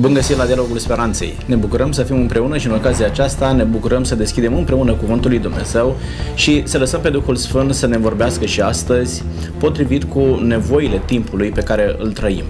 Bun 0.00 0.12
găsit 0.12 0.36
la 0.36 0.44
Dialogul 0.44 0.78
Speranței. 0.78 1.36
Ne 1.46 1.54
bucurăm 1.54 1.92
să 1.92 2.02
fim 2.02 2.16
împreună 2.16 2.58
și 2.58 2.66
în 2.66 2.72
ocazia 2.72 3.06
aceasta 3.06 3.52
ne 3.52 3.62
bucurăm 3.62 4.04
să 4.04 4.14
deschidem 4.14 4.54
împreună 4.54 4.94
Cuvântul 4.94 5.30
lui 5.30 5.38
Dumnezeu 5.38 5.96
și 6.34 6.62
să 6.64 6.78
lăsăm 6.78 7.00
pe 7.00 7.10
Duhul 7.10 7.36
Sfânt 7.36 7.74
să 7.74 7.86
ne 7.86 7.98
vorbească 7.98 8.44
și 8.44 8.60
astăzi 8.60 9.22
potrivit 9.58 10.04
cu 10.04 10.20
nevoile 10.42 11.02
timpului 11.04 11.48
pe 11.48 11.60
care 11.60 11.96
îl 11.98 12.12
trăim. 12.12 12.44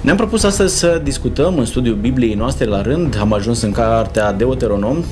Ne-am 0.00 0.16
propus 0.16 0.42
astăzi 0.42 0.78
să 0.78 1.00
discutăm 1.04 1.58
în 1.58 1.64
studiul 1.64 1.96
Bibliei 1.96 2.34
noastre 2.34 2.64
la 2.64 2.82
rând. 2.82 3.16
Am 3.20 3.32
ajuns 3.32 3.62
în 3.62 3.72
cartea 3.72 4.32
Deuteronom, 4.32 5.04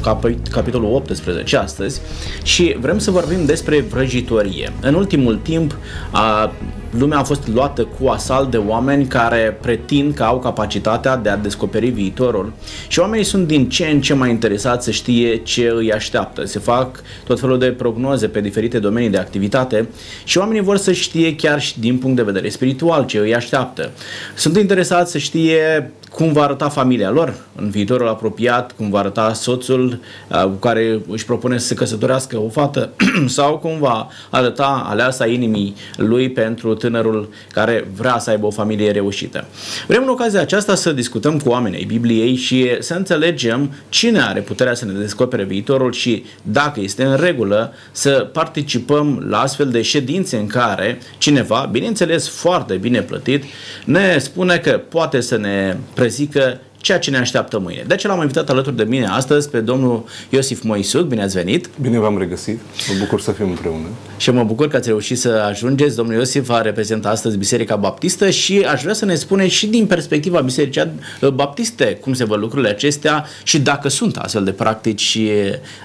capitolul 0.51 0.95
18 0.95 1.57
astăzi 1.57 2.01
și 2.43 2.77
vrem 2.81 2.99
să 2.99 3.11
vorbim 3.11 3.45
despre 3.45 3.81
vrăjitorie. 3.81 4.73
În 4.81 4.95
ultimul 4.95 5.39
timp, 5.43 5.77
a, 6.11 6.53
lumea 6.99 7.19
a 7.19 7.23
fost 7.23 7.49
luată 7.49 7.89
cu 8.01 8.09
asalt 8.09 8.51
de 8.51 8.57
oameni 8.57 9.07
care 9.07 9.59
pretind 9.61 10.15
că 10.15 10.23
au 10.23 10.39
capacitatea 10.39 11.17
de 11.17 11.29
a 11.29 11.37
descoperi 11.37 11.89
viitorul 11.89 12.53
și 12.89 12.99
oamenii 12.99 13.25
sunt 13.25 13.47
din 13.47 13.69
ce 13.69 13.87
în 13.87 14.01
ce 14.01 14.15
mai 14.15 14.31
interesați 14.31 14.85
să 14.85 14.91
știe 14.91 15.37
ce 15.37 15.73
îi 15.77 15.93
așteaptă. 15.93 16.45
Se 16.45 16.59
fac 16.59 17.03
tot 17.25 17.41
felul 17.41 17.59
de 17.59 17.67
prognoze 17.67 18.29
pe 18.29 18.41
diferite 18.41 18.79
domenii 18.79 19.11
de 19.11 19.19
activitate 19.19 19.89
și 20.25 20.39
oamenii 20.39 20.63
vor 20.63 20.77
să 20.77 20.93
știe 20.93 21.37
chiar 21.37 21.61
și 21.61 21.81
din 21.81 21.99
punct 21.99 22.17
de 22.17 22.23
vedere 22.23 22.49
spiritual 22.49 23.05
ce 23.07 23.19
îi 23.19 23.35
așteaptă. 23.35 23.91
Sunt 24.35 24.57
interesați 24.57 25.11
să 25.11 25.19
știe 25.19 25.91
cum 26.15 26.33
va 26.33 26.43
arăta 26.43 26.69
familia 26.69 27.11
lor 27.11 27.35
în 27.57 27.71
viitorul 27.71 28.09
apropiat, 28.09 28.73
cum 28.73 28.91
va 28.91 28.99
arăta 28.99 29.33
soțul 29.33 30.01
uh, 30.29 30.43
cu 30.43 30.49
care 30.51 31.01
își 31.09 31.25
propune 31.25 31.59
să 31.59 31.67
se 31.67 31.75
căsătorească 31.75 32.39
o 32.39 32.49
fată 32.49 32.91
sau 33.27 33.59
cum 33.59 33.79
va 33.79 34.09
arăta 34.31 34.87
aleasa 34.89 35.27
inimii 35.27 35.75
lui 35.97 36.31
pentru 36.31 36.75
tânărul 36.75 37.29
care 37.53 37.89
vrea 37.97 38.19
să 38.19 38.31
aibă 38.31 38.47
o 38.47 38.51
familie 38.51 38.91
reușită. 38.91 39.45
Vrem 39.87 40.03
în 40.03 40.09
ocazia 40.09 40.41
aceasta 40.41 40.75
să 40.75 40.93
discutăm 40.93 41.39
cu 41.39 41.49
oamenii 41.49 41.85
Bibliei 41.85 42.35
și 42.35 42.77
să 42.79 42.95
înțelegem 42.95 43.73
cine 43.89 44.21
are 44.21 44.41
puterea 44.41 44.75
să 44.75 44.85
ne 44.85 44.93
descopere 44.93 45.45
viitorul 45.45 45.93
și 45.93 46.25
dacă 46.43 46.81
este 46.81 47.05
în 47.05 47.17
regulă 47.17 47.73
să 47.93 48.29
participăm 48.33 49.25
la 49.29 49.41
astfel 49.41 49.69
de 49.71 49.83
ședințe 49.83 50.37
în 50.37 50.47
care 50.47 50.99
cineva, 51.19 51.69
bineînțeles 51.71 52.29
foarte 52.29 52.75
bine 52.75 53.01
plătit, 53.01 53.45
ne 53.85 54.19
spune 54.19 54.57
că 54.57 54.81
poate 54.89 55.21
să 55.21 55.37
ne 55.37 55.77
prezică 56.03 56.61
ceea 56.81 56.99
ce 56.99 57.11
ne 57.11 57.19
așteaptă 57.19 57.59
mâine. 57.59 57.85
De 57.87 57.95
aceea 57.95 58.13
l-am 58.13 58.23
invitat 58.23 58.51
alături 58.51 58.77
de 58.77 58.83
mine 58.83 59.07
astăzi 59.07 59.49
pe 59.49 59.61
domnul 59.61 60.05
Iosif 60.29 60.63
Moisuc. 60.63 61.07
Bine 61.07 61.23
ați 61.23 61.35
venit! 61.35 61.71
Bine 61.81 61.99
v-am 61.99 62.19
regăsit! 62.19 62.61
Mă 62.89 62.95
bucur 62.99 63.21
să 63.21 63.33
fim 63.33 63.49
împreună. 63.49 63.87
Și 64.17 64.31
mă 64.31 64.45
bucur 64.45 64.69
că 64.69 64.77
ați 64.77 64.89
reușit 64.89 65.19
să 65.19 65.29
ajungeți. 65.29 65.97
Domnul 65.97 66.15
Iosif 66.15 66.47
va 66.47 66.61
reprezenta 66.61 67.09
astăzi 67.09 67.37
Biserica 67.37 67.77
Baptistă 67.77 68.31
și 68.31 68.67
aș 68.73 68.83
vrea 68.83 68.95
să 68.95 69.05
ne 69.05 69.15
spuneți 69.15 69.55
și 69.55 69.67
din 69.67 69.87
perspectiva 69.87 70.41
Bisericii 70.41 70.91
Baptiste 71.35 71.99
cum 72.01 72.13
se 72.13 72.25
văd 72.25 72.39
lucrurile 72.39 72.69
acestea 72.69 73.27
și 73.43 73.61
dacă 73.61 73.89
sunt 73.89 74.17
astfel 74.17 74.45
de 74.45 74.53
practici 74.53 75.19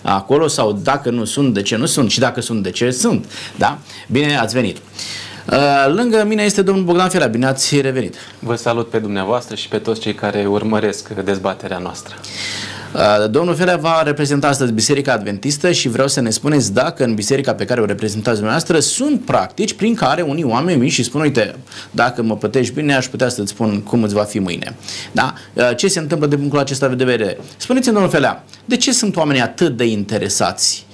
acolo 0.02 0.48
sau 0.48 0.80
dacă 0.84 1.09
nu 1.09 1.26
sunt, 1.26 1.54
de 1.54 1.62
ce 1.62 1.76
nu 1.76 1.86
sunt 1.86 2.12
și 2.12 2.20
dacă 2.20 2.42
sunt, 2.42 2.64
de 2.64 2.72
ce 2.72 2.92
sunt. 2.92 3.26
Da? 3.58 3.80
Bine 4.08 4.38
ați 4.38 4.54
venit! 4.54 4.78
Uh, 4.78 5.27
lângă 5.95 6.23
mine 6.28 6.44
este 6.44 6.62
domnul 6.62 6.84
Bogdan 6.84 7.09
Fiera. 7.09 7.26
Bine 7.26 7.45
ați 7.45 7.81
revenit! 7.81 8.16
Vă 8.40 8.56
salut 8.56 8.90
pe 8.90 9.00
dumneavoastră 9.00 9.56
și 9.56 9.67
pe 9.67 9.78
toți 9.78 10.00
cei 10.00 10.14
care 10.14 10.45
urmăresc 10.45 11.09
dezbaterea 11.09 11.78
noastră. 11.78 12.16
Uh, 12.94 13.30
domnul 13.30 13.56
Fiera 13.56 13.75
va 13.75 14.02
reprezenta 14.03 14.48
astăzi 14.48 14.72
Biserica 14.72 15.12
Adventistă 15.12 15.72
și 15.72 15.90
vreau 15.90 16.08
să 16.08 16.22
ne 16.22 16.30
spuneți 16.30 16.73
dacă 16.73 17.03
în 17.03 17.14
biserica 17.14 17.53
pe 17.53 17.66
care 17.66 17.81
o 17.81 17.86
reprezentați 17.86 18.36
dumneavoastră 18.36 18.80
sunt 18.80 19.22
practici 19.22 19.73
prin 19.73 19.95
care 19.95 20.22
unii 20.22 20.44
oameni 20.44 20.80
vin 20.80 20.90
și 20.90 21.03
spun, 21.03 21.22
uite, 21.22 21.56
dacă 21.92 22.23
mă 22.23 22.38
plătești 22.38 22.73
bine, 22.73 22.95
aș 22.95 23.08
putea 23.08 23.30
să-ți 23.30 23.50
spun 23.50 23.81
cum 23.81 24.03
îți 24.03 24.14
va 24.14 24.23
fi 24.23 24.40
mâine. 24.40 24.75
Da? 25.12 25.34
Uh, 25.53 25.75
ce 25.75 25.88
se 25.88 26.00
întâmplă 26.00 26.28
de 26.28 26.36
punctul 26.36 26.59
acesta 26.59 26.88
de 26.88 27.03
vedere? 27.03 27.38
Spuneți-mi, 27.58 27.94
domnul 27.94 28.12
Felea, 28.12 28.44
de 28.66 28.78
ce 28.78 28.92
sunt 28.92 29.16
oamenii 29.16 29.42
atât 29.42 29.78
de 29.78 29.86
interesați? 29.86 30.86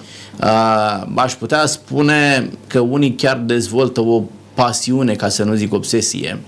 Aș 1.15 1.33
putea 1.33 1.65
spune 1.65 2.49
că 2.67 2.79
unii 2.79 3.15
chiar 3.15 3.37
dezvoltă 3.37 4.01
o 4.01 4.23
pasiune, 4.53 5.13
ca 5.13 5.29
să 5.29 5.43
nu 5.43 5.53
zic 5.53 5.73
obsesie, 5.73 6.39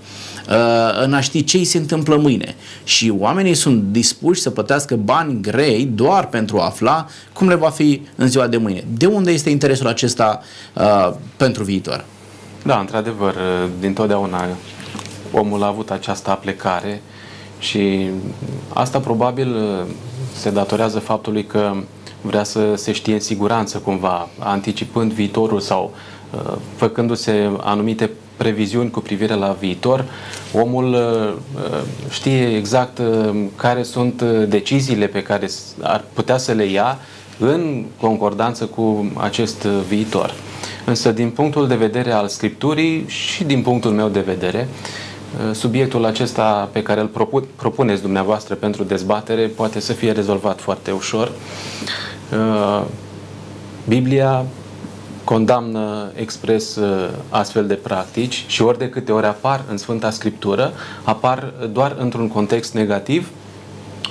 uh, 0.48 1.02
în 1.02 1.14
a 1.14 1.20
ști 1.20 1.44
ce 1.44 1.56
îi 1.56 1.64
se 1.64 1.78
întâmplă 1.78 2.16
mâine. 2.16 2.54
Și 2.84 3.12
oamenii 3.18 3.54
sunt 3.54 3.82
dispuși 3.82 4.40
să 4.40 4.50
plătească 4.50 4.96
bani 4.96 5.40
grei 5.40 5.84
doar 5.84 6.28
pentru 6.28 6.58
a 6.58 6.64
afla 6.64 7.06
cum 7.32 7.48
le 7.48 7.54
va 7.54 7.70
fi 7.70 8.02
în 8.16 8.28
ziua 8.28 8.46
de 8.46 8.56
mâine. 8.56 8.84
De 8.96 9.06
unde 9.06 9.30
este 9.30 9.50
interesul 9.50 9.86
acesta 9.86 10.40
uh, 10.74 11.12
pentru 11.36 11.64
viitor? 11.64 12.04
Da, 12.64 12.78
într-adevăr, 12.78 13.34
din 13.80 13.92
totdeauna 13.92 14.46
omul 15.32 15.62
a 15.62 15.66
avut 15.66 15.90
această 15.90 16.30
aplecare 16.30 17.02
și 17.58 18.06
asta 18.72 18.98
probabil 18.98 19.54
uh, 19.54 19.86
se 20.36 20.50
datorează 20.50 20.98
faptului 20.98 21.44
că 21.44 21.72
vrea 22.20 22.44
să 22.44 22.74
se 22.76 22.92
știe 22.92 23.14
în 23.14 23.20
siguranță 23.20 23.78
cumva, 23.78 24.28
anticipând 24.38 25.12
viitorul 25.12 25.60
sau 25.60 25.92
uh, 25.94 26.15
Uh, 26.15 26.15
făcându-se 26.76 27.50
anumite 27.60 28.10
previziuni 28.36 28.90
cu 28.90 29.00
privire 29.00 29.34
la 29.34 29.56
viitor, 29.60 30.04
omul 30.52 30.92
uh, 30.92 31.34
uh, 31.54 31.82
știe 32.10 32.56
exact 32.56 33.00
care 33.56 33.82
sunt 33.82 34.22
deciziile 34.48 35.06
pe 35.06 35.22
care 35.22 35.48
ar 35.82 36.04
putea 36.12 36.36
să 36.36 36.52
le 36.52 36.64
ia 36.64 36.98
în 37.38 37.84
concordanță 38.00 38.64
cu 38.64 39.12
acest 39.16 39.62
viitor. 39.62 40.34
Însă, 40.84 41.12
din 41.12 41.30
punctul 41.30 41.68
de 41.68 41.74
vedere 41.74 42.12
al 42.12 42.28
Scripturii 42.28 43.04
și 43.06 43.44
din 43.44 43.62
punctul 43.62 43.90
meu 43.90 44.08
de 44.08 44.20
vedere, 44.20 44.68
subiectul 45.52 46.04
acesta 46.04 46.68
pe 46.72 46.82
care 46.82 47.00
îl 47.00 47.10
propuneți 47.56 48.02
dumneavoastră 48.02 48.54
pentru 48.54 48.82
dezbatere 48.82 49.46
poate 49.46 49.80
să 49.80 49.92
fie 49.92 50.12
rezolvat 50.12 50.60
foarte 50.60 50.90
ușor. 50.90 51.32
Biblia 53.88 54.44
condamnă 55.26 56.10
expres 56.14 56.76
uh, 56.76 57.08
astfel 57.28 57.66
de 57.66 57.74
practici 57.74 58.44
și 58.46 58.62
ori 58.62 58.78
de 58.78 58.88
câte 58.88 59.12
ori 59.12 59.26
apar 59.26 59.64
în 59.70 59.76
Sfânta 59.76 60.10
Scriptură, 60.10 60.72
apar 61.02 61.52
doar 61.72 61.96
într-un 61.98 62.28
context 62.28 62.74
negativ, 62.74 63.28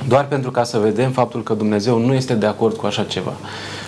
doar 0.08 0.28
pentru 0.28 0.52
ca 0.52 0.64
să 0.64 0.78
vedem 0.78 1.12
faptul 1.12 1.44
că 1.44 1.54
Dumnezeu 1.54 1.98
nu 1.98 2.14
este 2.14 2.34
de 2.34 2.46
acord 2.46 2.76
cu 2.76 2.86
așa 2.86 3.04
ceva. 3.04 3.34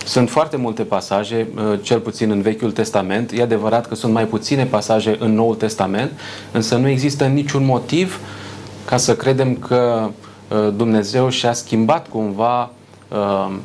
Sunt 0.06 0.30
foarte 0.30 0.58
multe 0.58 0.84
pasaje, 0.84 1.48
uh, 1.56 1.80
cel 1.82 2.00
puțin 2.00 2.32
în 2.32 2.42
Vechiul 2.42 2.72
Testament. 2.72 3.32
E 3.32 3.42
adevărat 3.42 3.88
că 3.88 3.96
sunt 3.96 4.14
mai 4.14 4.26
puține 4.26 4.66
pasaje 4.66 5.16
în 5.20 5.34
Noul 5.34 5.56
Testament, 5.56 6.12
însă 6.52 6.76
nu 6.76 6.88
există 6.88 7.26
niciun 7.26 7.66
motiv 7.66 8.20
ca 8.86 8.98
să 8.98 9.16
credem 9.16 9.56
că 9.56 10.10
uh, 10.48 10.74
Dumnezeu 10.76 11.30
și-a 11.30 11.54
schimbat 11.54 12.08
cumva 12.08 12.72
Uh, 13.08 13.56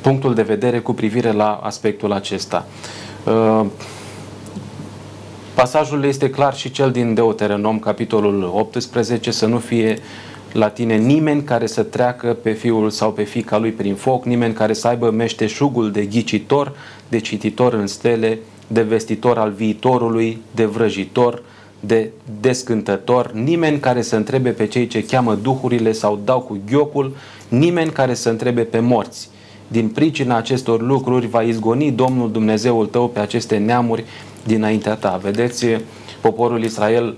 punctul 0.00 0.34
de 0.34 0.42
vedere 0.42 0.78
cu 0.78 0.92
privire 0.92 1.32
la 1.32 1.60
aspectul 1.62 2.12
acesta. 2.12 2.66
Uh, 3.24 3.66
pasajul 5.54 6.04
este 6.04 6.30
clar 6.30 6.54
și 6.54 6.70
cel 6.70 6.90
din 6.90 7.14
Deuteronom, 7.14 7.78
capitolul 7.78 8.50
18, 8.54 9.30
să 9.30 9.46
nu 9.46 9.58
fie 9.58 9.98
la 10.52 10.68
tine 10.68 10.96
nimeni 10.96 11.42
care 11.42 11.66
să 11.66 11.82
treacă 11.82 12.36
pe 12.42 12.52
fiul 12.52 12.90
sau 12.90 13.12
pe 13.12 13.22
fica 13.22 13.58
lui 13.58 13.70
prin 13.70 13.94
foc, 13.94 14.24
nimeni 14.24 14.54
care 14.54 14.72
să 14.72 14.88
aibă 14.88 15.10
meșteșugul 15.10 15.90
de 15.90 16.04
ghicitor, 16.04 16.72
de 17.08 17.18
cititor 17.18 17.72
în 17.72 17.86
stele, 17.86 18.38
de 18.66 18.82
vestitor 18.82 19.38
al 19.38 19.50
viitorului, 19.50 20.42
de 20.54 20.64
vrăjitor, 20.64 21.42
de 21.80 22.10
descântător, 22.40 23.32
nimeni 23.32 23.78
care 23.78 24.02
să 24.02 24.16
întrebe 24.16 24.50
pe 24.50 24.66
cei 24.66 24.86
ce 24.86 25.04
cheamă 25.04 25.34
duhurile 25.34 25.92
sau 25.92 26.20
dau 26.24 26.40
cu 26.40 26.60
ghiocul, 26.66 27.16
nimeni 27.48 27.90
care 27.90 28.14
să 28.14 28.28
întrebe 28.28 28.62
pe 28.62 28.78
morți 28.78 29.30
din 29.72 29.88
pricina 29.88 30.36
acestor 30.36 30.82
lucruri 30.82 31.26
va 31.26 31.42
izgoni 31.42 31.90
Domnul 31.90 32.30
Dumnezeul 32.30 32.86
tău 32.86 33.08
pe 33.08 33.18
aceste 33.18 33.56
neamuri 33.56 34.04
dinaintea 34.44 34.94
ta. 34.94 35.20
Vedeți, 35.22 35.66
poporul 36.20 36.64
Israel 36.64 37.14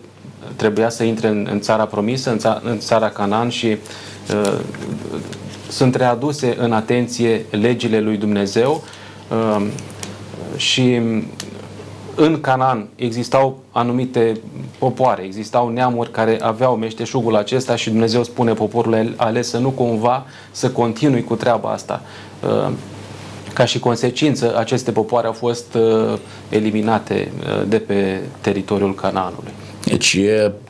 trebuia 0.56 0.88
să 0.88 1.04
intre 1.04 1.28
în, 1.28 1.48
în 1.50 1.60
țara 1.60 1.84
promisă, 1.84 2.30
în, 2.30 2.38
ța, 2.38 2.60
în 2.64 2.78
țara 2.78 3.08
Canaan 3.08 3.48
și 3.48 3.66
uh, 3.66 4.58
sunt 5.68 5.94
readuse 5.94 6.56
în 6.58 6.72
atenție 6.72 7.44
legile 7.50 8.00
lui 8.00 8.16
Dumnezeu 8.16 8.82
uh, 9.30 9.66
și 10.56 11.00
în 12.14 12.40
Canaan 12.40 12.88
existau 12.96 13.58
anumite 13.70 14.40
popoare, 14.78 15.22
existau 15.22 15.68
neamuri 15.68 16.10
care 16.10 16.38
aveau 16.40 16.76
meșteșugul 16.76 17.36
acesta 17.36 17.76
și 17.76 17.90
Dumnezeu 17.90 18.22
spune 18.22 18.52
poporul 18.52 19.14
ales 19.16 19.48
să 19.48 19.58
nu 19.58 19.70
cumva 19.70 20.26
să 20.50 20.70
continui 20.70 21.24
cu 21.24 21.34
treaba 21.34 21.70
asta. 21.70 22.02
Uh, 22.46 22.72
ca 23.54 23.64
și 23.64 23.78
consecință, 23.78 24.58
aceste 24.58 24.92
popoare 24.92 25.26
au 25.26 25.32
fost 25.32 25.74
uh, 25.74 26.18
eliminate 26.48 27.32
uh, 27.38 27.62
de 27.68 27.78
pe 27.78 28.20
teritoriul 28.40 28.94
Canaanului. 28.94 29.52
Deci 29.84 30.18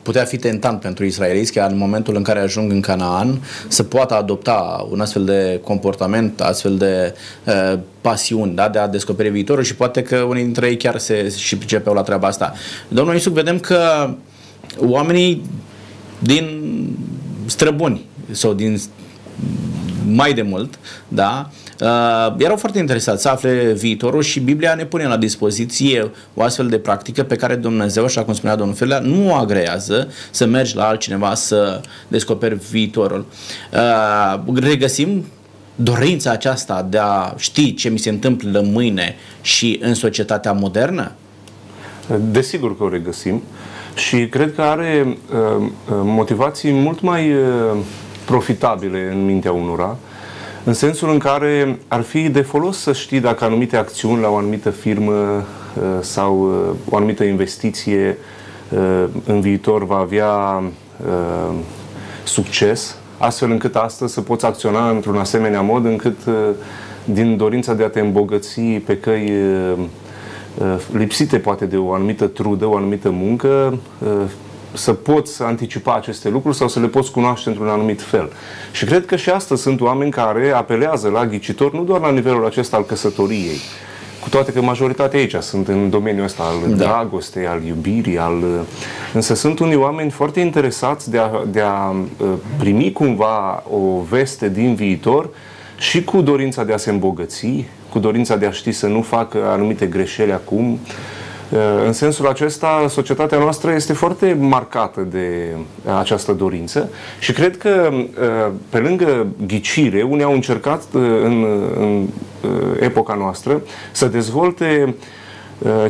putea 0.01 0.23
fi 0.23 0.37
tentant 0.37 0.79
pentru 0.79 1.05
israeliți 1.05 1.51
ca 1.51 1.65
în 1.65 1.77
momentul 1.77 2.15
în 2.15 2.23
care 2.23 2.39
ajung 2.39 2.71
în 2.71 2.81
Canaan 2.81 3.41
să 3.67 3.83
poată 3.83 4.15
adopta 4.15 4.87
un 4.91 5.01
astfel 5.01 5.25
de 5.25 5.59
comportament, 5.63 6.41
astfel 6.41 6.77
de 6.77 7.15
uh, 7.45 7.79
pasiuni, 8.01 8.55
da, 8.55 8.69
de 8.69 8.79
a 8.79 8.87
descoperi 8.87 9.29
viitorul 9.29 9.63
și 9.63 9.75
poate 9.75 10.01
că 10.01 10.17
unii 10.17 10.43
dintre 10.43 10.67
ei 10.67 10.77
chiar 10.77 10.97
se 10.97 11.33
și 11.37 11.57
pricepeau 11.57 11.95
la 11.95 12.01
treaba 12.01 12.27
asta. 12.27 12.53
Domnul 12.87 13.13
Iisus, 13.13 13.33
vedem 13.33 13.59
că 13.59 14.09
oamenii 14.79 15.41
din 16.19 16.73
străbuni 17.45 18.05
sau 18.31 18.53
din 18.53 18.81
mai 20.07 20.33
de 20.33 20.41
mult, 20.41 20.79
da, 21.07 21.49
uh, 21.49 21.64
erau 22.37 22.55
foarte 22.55 22.79
interesați 22.79 23.21
să 23.21 23.29
afle 23.29 23.73
viitorul 23.73 24.21
și 24.21 24.39
Biblia 24.39 24.73
ne 24.73 24.85
pune 24.85 25.07
la 25.07 25.17
dispoziție 25.17 26.11
o 26.33 26.41
astfel 26.41 26.67
de 26.67 26.77
practică 26.77 27.23
pe 27.23 27.35
care 27.35 27.55
Dumnezeu, 27.55 28.03
așa 28.03 28.23
cum 28.23 28.33
spunea 28.33 28.55
domnul 28.55 28.75
Felea, 28.75 28.99
nu 28.99 29.29
o 29.29 29.33
agrează 29.33 30.11
să 30.31 30.45
mergi 30.45 30.75
la 30.75 30.87
altcineva 30.87 31.33
să 31.33 31.81
descoperi 32.07 32.55
viitorul. 32.69 33.25
Uh, 33.73 34.55
regăsim 34.55 35.25
dorința 35.75 36.31
aceasta 36.31 36.87
de 36.89 36.97
a 36.97 37.33
ști 37.37 37.73
ce 37.73 37.89
mi 37.89 37.99
se 37.99 38.09
întâmplă 38.09 38.61
mâine 38.61 39.15
și 39.41 39.79
în 39.81 39.93
societatea 39.93 40.51
modernă? 40.51 41.11
Desigur 42.19 42.77
că 42.77 42.83
o 42.83 42.89
regăsim 42.89 43.43
și 43.95 44.27
cred 44.27 44.55
că 44.55 44.61
are 44.61 45.07
uh, 45.07 45.69
motivații 45.89 46.71
mult 46.71 47.01
mai 47.01 47.33
uh, 47.33 47.39
profitabile 48.25 49.09
în 49.11 49.25
mintea 49.25 49.51
unora, 49.51 49.97
în 50.65 50.73
sensul 50.73 51.09
în 51.09 51.19
care 51.19 51.79
ar 51.87 52.01
fi 52.01 52.29
de 52.29 52.41
folos 52.41 52.77
să 52.77 52.93
știi 52.93 53.19
dacă 53.19 53.43
anumite 53.43 53.77
acțiuni 53.77 54.21
la 54.21 54.29
o 54.29 54.35
anumită 54.35 54.69
firmă 54.69 55.13
uh, 55.13 55.83
sau 56.01 56.39
uh, 56.39 56.75
o 56.89 56.95
anumită 56.95 57.23
investiție 57.23 58.17
uh, 58.69 59.03
în 59.25 59.41
viitor 59.41 59.85
va 59.85 59.97
avea 59.97 60.63
succes, 62.23 62.97
astfel 63.17 63.51
încât 63.51 63.75
astăzi 63.75 64.13
să 64.13 64.21
poți 64.21 64.45
acționa 64.45 64.89
într-un 64.89 65.17
asemenea 65.17 65.61
mod 65.61 65.85
încât 65.85 66.17
din 67.03 67.37
dorința 67.37 67.73
de 67.73 67.83
a 67.83 67.89
te 67.89 67.99
îmbogăți 67.99 68.61
pe 68.61 68.97
căi 68.97 69.31
lipsite 70.91 71.37
poate 71.37 71.65
de 71.65 71.77
o 71.77 71.93
anumită 71.93 72.27
trudă, 72.27 72.65
o 72.65 72.75
anumită 72.75 73.09
muncă, 73.09 73.77
să 74.75 74.93
poți 74.93 75.43
anticipa 75.43 75.95
aceste 75.95 76.29
lucruri 76.29 76.55
sau 76.55 76.67
să 76.67 76.79
le 76.79 76.87
poți 76.87 77.11
cunoaște 77.11 77.49
într-un 77.49 77.67
anumit 77.67 78.01
fel. 78.01 78.31
Și 78.71 78.85
cred 78.85 79.05
că 79.05 79.15
și 79.15 79.29
astăzi 79.29 79.61
sunt 79.61 79.81
oameni 79.81 80.11
care 80.11 80.51
apelează 80.51 81.09
la 81.09 81.25
ghicitor 81.25 81.73
nu 81.73 81.83
doar 81.83 82.01
la 82.01 82.11
nivelul 82.11 82.45
acesta 82.45 82.77
al 82.77 82.83
căsătoriei, 82.83 83.59
cu 84.21 84.29
toate 84.29 84.51
că 84.51 84.61
majoritatea 84.61 85.19
aici 85.19 85.35
sunt 85.39 85.67
în 85.67 85.89
domeniul 85.89 86.25
ăsta 86.25 86.43
al 86.43 86.69
da. 86.69 86.75
dragostei, 86.75 87.47
al 87.47 87.63
iubirii, 87.63 88.17
al... 88.17 88.43
însă 89.13 89.33
sunt 89.33 89.59
unii 89.59 89.75
oameni 89.75 90.11
foarte 90.11 90.39
interesați 90.39 91.09
de 91.09 91.17
a, 91.17 91.29
de 91.51 91.61
a 91.61 91.89
uh, 91.89 92.27
primi 92.57 92.91
cumva 92.91 93.63
o 93.69 94.01
veste 94.09 94.49
din 94.49 94.75
viitor 94.75 95.29
și 95.77 96.03
cu 96.03 96.21
dorința 96.21 96.63
de 96.63 96.73
a 96.73 96.77
se 96.77 96.89
îmbogăți, 96.89 97.65
cu 97.89 97.99
dorința 97.99 98.35
de 98.35 98.45
a 98.45 98.51
ști 98.51 98.71
să 98.71 98.87
nu 98.87 99.01
facă 99.01 99.37
anumite 99.47 99.85
greșeli 99.85 100.31
acum, 100.31 100.79
Uh, 100.81 101.24
în 101.85 101.93
sensul 101.93 102.27
acesta, 102.27 102.85
societatea 102.89 103.37
noastră 103.37 103.71
este 103.71 103.93
foarte 103.93 104.37
marcată 104.39 105.01
de 105.01 105.55
această 105.99 106.31
dorință 106.31 106.89
și 107.19 107.31
cred 107.31 107.57
că, 107.57 107.89
uh, 107.91 108.51
pe 108.69 108.77
lângă 108.77 109.27
ghicire, 109.47 110.01
unii 110.01 110.23
au 110.23 110.33
încercat 110.33 110.81
uh, 110.93 111.01
în, 111.23 111.45
în 111.79 112.07
epoca 112.79 113.13
noastră 113.13 113.61
să 113.91 114.05
dezvolte 114.05 114.95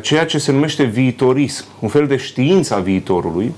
ceea 0.02 0.26
ce 0.26 0.38
se 0.38 0.52
numește 0.52 0.84
viitorism, 0.84 1.66
un 1.80 1.90
fel 1.90 2.08
de 2.08 2.16
știință 2.16 2.76
a 2.76 2.80
viitorului, 2.80 3.54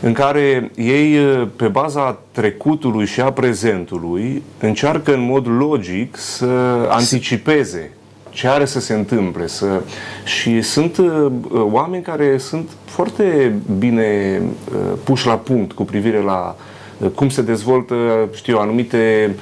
în 0.00 0.12
care 0.12 0.70
ei, 0.76 1.16
pe 1.56 1.66
baza 1.66 2.18
trecutului 2.32 3.06
și 3.06 3.20
a 3.20 3.32
prezentului, 3.32 4.42
încearcă 4.60 5.14
în 5.14 5.20
mod 5.20 5.46
logic 5.48 6.16
să 6.16 6.46
anticipeze 6.88 7.90
ce 8.30 8.48
are 8.48 8.64
să 8.64 8.80
se 8.80 8.94
întâmple. 8.94 9.46
Să... 9.46 9.82
Și 10.24 10.62
sunt 10.62 10.96
uh, 10.96 11.26
oameni 11.52 12.02
care 12.02 12.38
sunt 12.38 12.68
foarte 12.84 13.54
bine 13.78 14.40
uh, 14.72 14.78
puși 15.04 15.26
la 15.26 15.34
punct 15.34 15.72
cu 15.72 15.84
privire 15.84 16.20
la 16.20 16.56
uh, 16.98 17.08
cum 17.14 17.28
se 17.28 17.42
dezvoltă, 17.42 17.94
știu, 18.34 18.58
anumite 18.58 19.34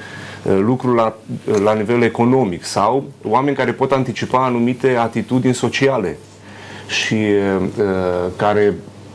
uh, 0.43 0.59
lucruri 0.61 0.95
la, 0.95 1.15
uh, 1.51 1.55
la 1.63 1.73
nivel 1.73 2.01
economic 2.01 2.63
sau 2.63 3.03
oameni 3.23 3.55
care 3.55 3.71
pot 3.71 3.91
anticipa 3.91 4.45
anumite 4.45 4.95
atitudini 4.95 5.53
sociale 5.53 6.17
și 6.87 7.15
uh, 7.15 7.85
care 8.35 8.73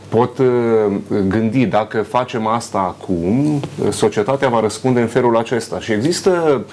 pot 0.09 0.37
gândi 1.27 1.65
dacă 1.65 2.01
facem 2.01 2.47
asta 2.47 2.77
acum, 2.77 3.59
societatea 3.89 4.49
va 4.49 4.59
răspunde 4.59 5.01
în 5.01 5.07
felul 5.07 5.37
acesta. 5.37 5.79
Și 5.79 5.91
există 5.91 6.65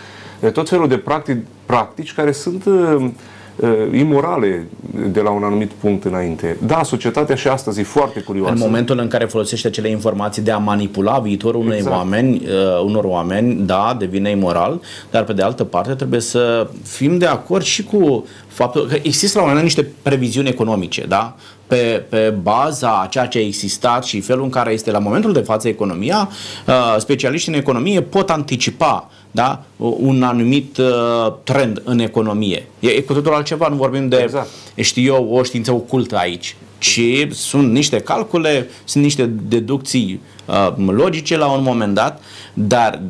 tot 0.50 0.69
felul 0.69 0.89
de 0.89 0.97
practici, 0.97 1.43
practici 1.67 2.15
care 2.15 2.33
sunt 2.33 2.65
uh, 2.65 3.11
uh, 3.56 3.71
imorale 3.93 4.67
de 5.12 5.21
la 5.21 5.31
un 5.31 5.43
anumit 5.43 5.71
punct 5.71 6.05
înainte. 6.05 6.56
Da, 6.67 6.83
societatea 6.83 7.35
și 7.35 7.49
astăzi 7.49 7.81
e 7.81 7.83
foarte 7.83 8.21
curioasă. 8.21 8.53
În 8.53 8.59
momentul 8.59 8.99
în 8.99 9.09
care 9.09 9.25
folosește 9.25 9.67
acele 9.67 9.89
informații 9.89 10.43
de 10.43 10.50
a 10.50 10.59
manipula 10.59 11.19
viitorul 11.19 11.61
unei 11.61 11.77
exact. 11.77 11.97
oameni, 11.97 12.35
uh, 12.35 12.83
unor 12.85 13.05
oameni, 13.05 13.55
da, 13.67 13.97
devine 13.99 14.31
imoral, 14.31 14.81
dar 15.11 15.25
pe 15.25 15.33
de 15.33 15.43
altă 15.43 15.65
parte 15.65 15.94
trebuie 15.94 16.21
să 16.21 16.69
fim 16.83 17.19
de 17.19 17.27
acord 17.27 17.65
și 17.65 17.85
cu 17.85 18.27
faptul 18.47 18.87
că 18.87 18.97
există 19.03 19.39
la 19.39 19.43
un 19.44 19.49
moment 19.49 19.67
niște 19.67 19.89
previziuni 20.03 20.49
economice, 20.49 21.05
da? 21.09 21.37
Pe, 21.67 22.05
pe 22.09 22.35
baza 22.43 23.00
a 23.03 23.06
ceea 23.06 23.27
ce 23.27 23.39
a 23.39 23.43
existat 23.43 24.05
și 24.05 24.21
felul 24.21 24.43
în 24.43 24.50
care 24.50 24.73
este 24.73 24.91
la 24.91 24.99
momentul 24.99 25.33
de 25.33 25.41
față 25.41 25.69
economia, 25.69 26.29
uh, 26.67 26.97
specialiștii 26.99 27.53
în 27.53 27.59
economie 27.59 28.00
pot 28.00 28.31
anticipa 28.31 29.11
da? 29.34 29.64
un 29.76 30.23
anumit 30.23 30.76
uh, 30.76 31.32
trend 31.44 31.82
în 31.84 31.99
economie. 31.99 32.67
E, 32.81 32.88
e 32.88 33.00
cu 33.00 33.12
totul 33.12 33.34
altceva, 33.34 33.69
nu 33.69 33.76
vorbim 33.76 34.08
de, 34.08 34.17
exact. 34.17 34.49
știu 34.75 35.14
eu, 35.14 35.29
o 35.32 35.43
știință 35.43 35.73
ocultă 35.73 36.17
aici, 36.17 36.56
ci 36.79 37.00
sunt 37.31 37.73
niște 37.73 38.00
calcule, 38.00 38.69
sunt 38.84 39.05
niște 39.05 39.31
deducții 39.49 40.20
uh, 40.44 40.73
logice 40.87 41.37
la 41.37 41.46
un 41.46 41.62
moment 41.62 41.94
dat, 41.94 42.23
dar 42.55 43.02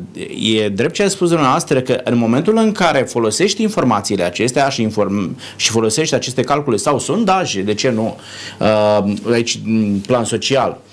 e 0.55 0.69
drept 0.69 0.93
ce 0.93 1.03
a 1.03 1.07
spus 1.07 1.29
dumneavoastră 1.29 1.81
că 1.81 2.01
în 2.03 2.17
momentul 2.17 2.57
în 2.57 2.71
care 2.71 2.99
folosești 2.99 3.61
informațiile 3.61 4.23
acestea 4.23 4.69
și, 4.69 4.87
inform- 4.87 5.35
și 5.55 5.69
folosești 5.69 6.15
aceste 6.15 6.41
calcule 6.41 6.75
sau 6.75 6.99
sondaje, 6.99 7.61
de 7.61 7.73
ce 7.73 7.89
nu, 7.89 8.17
uh, 8.59 9.13
aici 9.31 9.59
în 9.65 9.99
plan 10.05 10.23
social, 10.23 10.69
uh, 10.69 10.92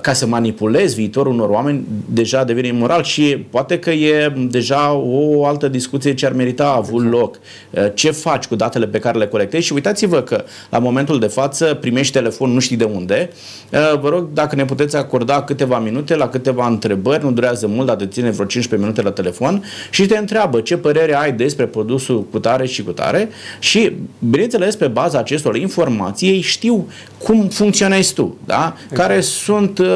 ca 0.00 0.12
să 0.12 0.26
manipulezi 0.26 0.94
viitorul 0.94 1.32
unor 1.32 1.48
oameni, 1.48 1.84
deja 2.08 2.44
devine 2.44 2.66
imoral 2.66 3.02
și 3.02 3.44
poate 3.50 3.78
că 3.78 3.90
e 3.90 4.32
deja 4.50 4.92
o 4.92 5.46
altă 5.46 5.68
discuție 5.68 6.14
ce 6.14 6.26
ar 6.26 6.32
merita 6.32 6.64
a 6.64 6.76
avut 6.76 7.04
exact. 7.04 7.20
loc. 7.20 7.38
Uh, 7.70 7.86
ce 7.94 8.10
faci 8.10 8.46
cu 8.46 8.54
datele 8.54 8.86
pe 8.86 8.98
care 8.98 9.18
le 9.18 9.26
colectezi 9.26 9.64
și 9.66 9.72
uitați-vă 9.72 10.22
că 10.22 10.44
la 10.70 10.78
momentul 10.78 11.18
de 11.18 11.26
față 11.26 11.78
primești 11.80 12.12
telefon 12.12 12.50
nu 12.50 12.58
știi 12.58 12.76
de 12.76 12.84
unde. 12.84 13.30
Uh, 13.70 14.00
vă 14.00 14.08
rog 14.08 14.28
dacă 14.32 14.56
ne 14.56 14.64
puteți 14.64 14.96
acorda 14.96 15.42
câteva 15.42 15.78
minute 15.78 16.16
la 16.16 16.28
câteva 16.28 16.66
întrebări, 16.66 17.24
nu 17.24 17.30
durează 17.30 17.66
mult, 17.66 17.86
dar 17.86 17.96
te 17.96 18.06
ține 18.06 18.30
vreo 18.30 18.46
15 18.46 18.88
minute 18.88 19.08
la 19.08 19.14
telefon 19.14 19.64
și 19.90 20.06
te 20.06 20.16
întreabă 20.16 20.60
ce 20.60 20.76
părere 20.76 21.14
ai 21.14 21.32
despre 21.32 21.66
produsul 21.66 22.24
cu 22.24 22.38
tare 22.38 22.66
și 22.66 22.82
cu 22.82 22.90
tare 22.90 23.28
și, 23.58 23.92
bineînțeles, 24.18 24.76
pe 24.76 24.86
baza 24.86 25.18
acestor 25.18 25.56
informații 25.56 26.28
ei 26.28 26.40
știu 26.40 26.88
cum 27.22 27.48
funcționezi 27.48 28.14
tu, 28.14 28.36
da? 28.44 28.74
Exact. 28.76 29.00
care 29.00 29.20
sunt 29.46 29.78
uh, 29.78 29.86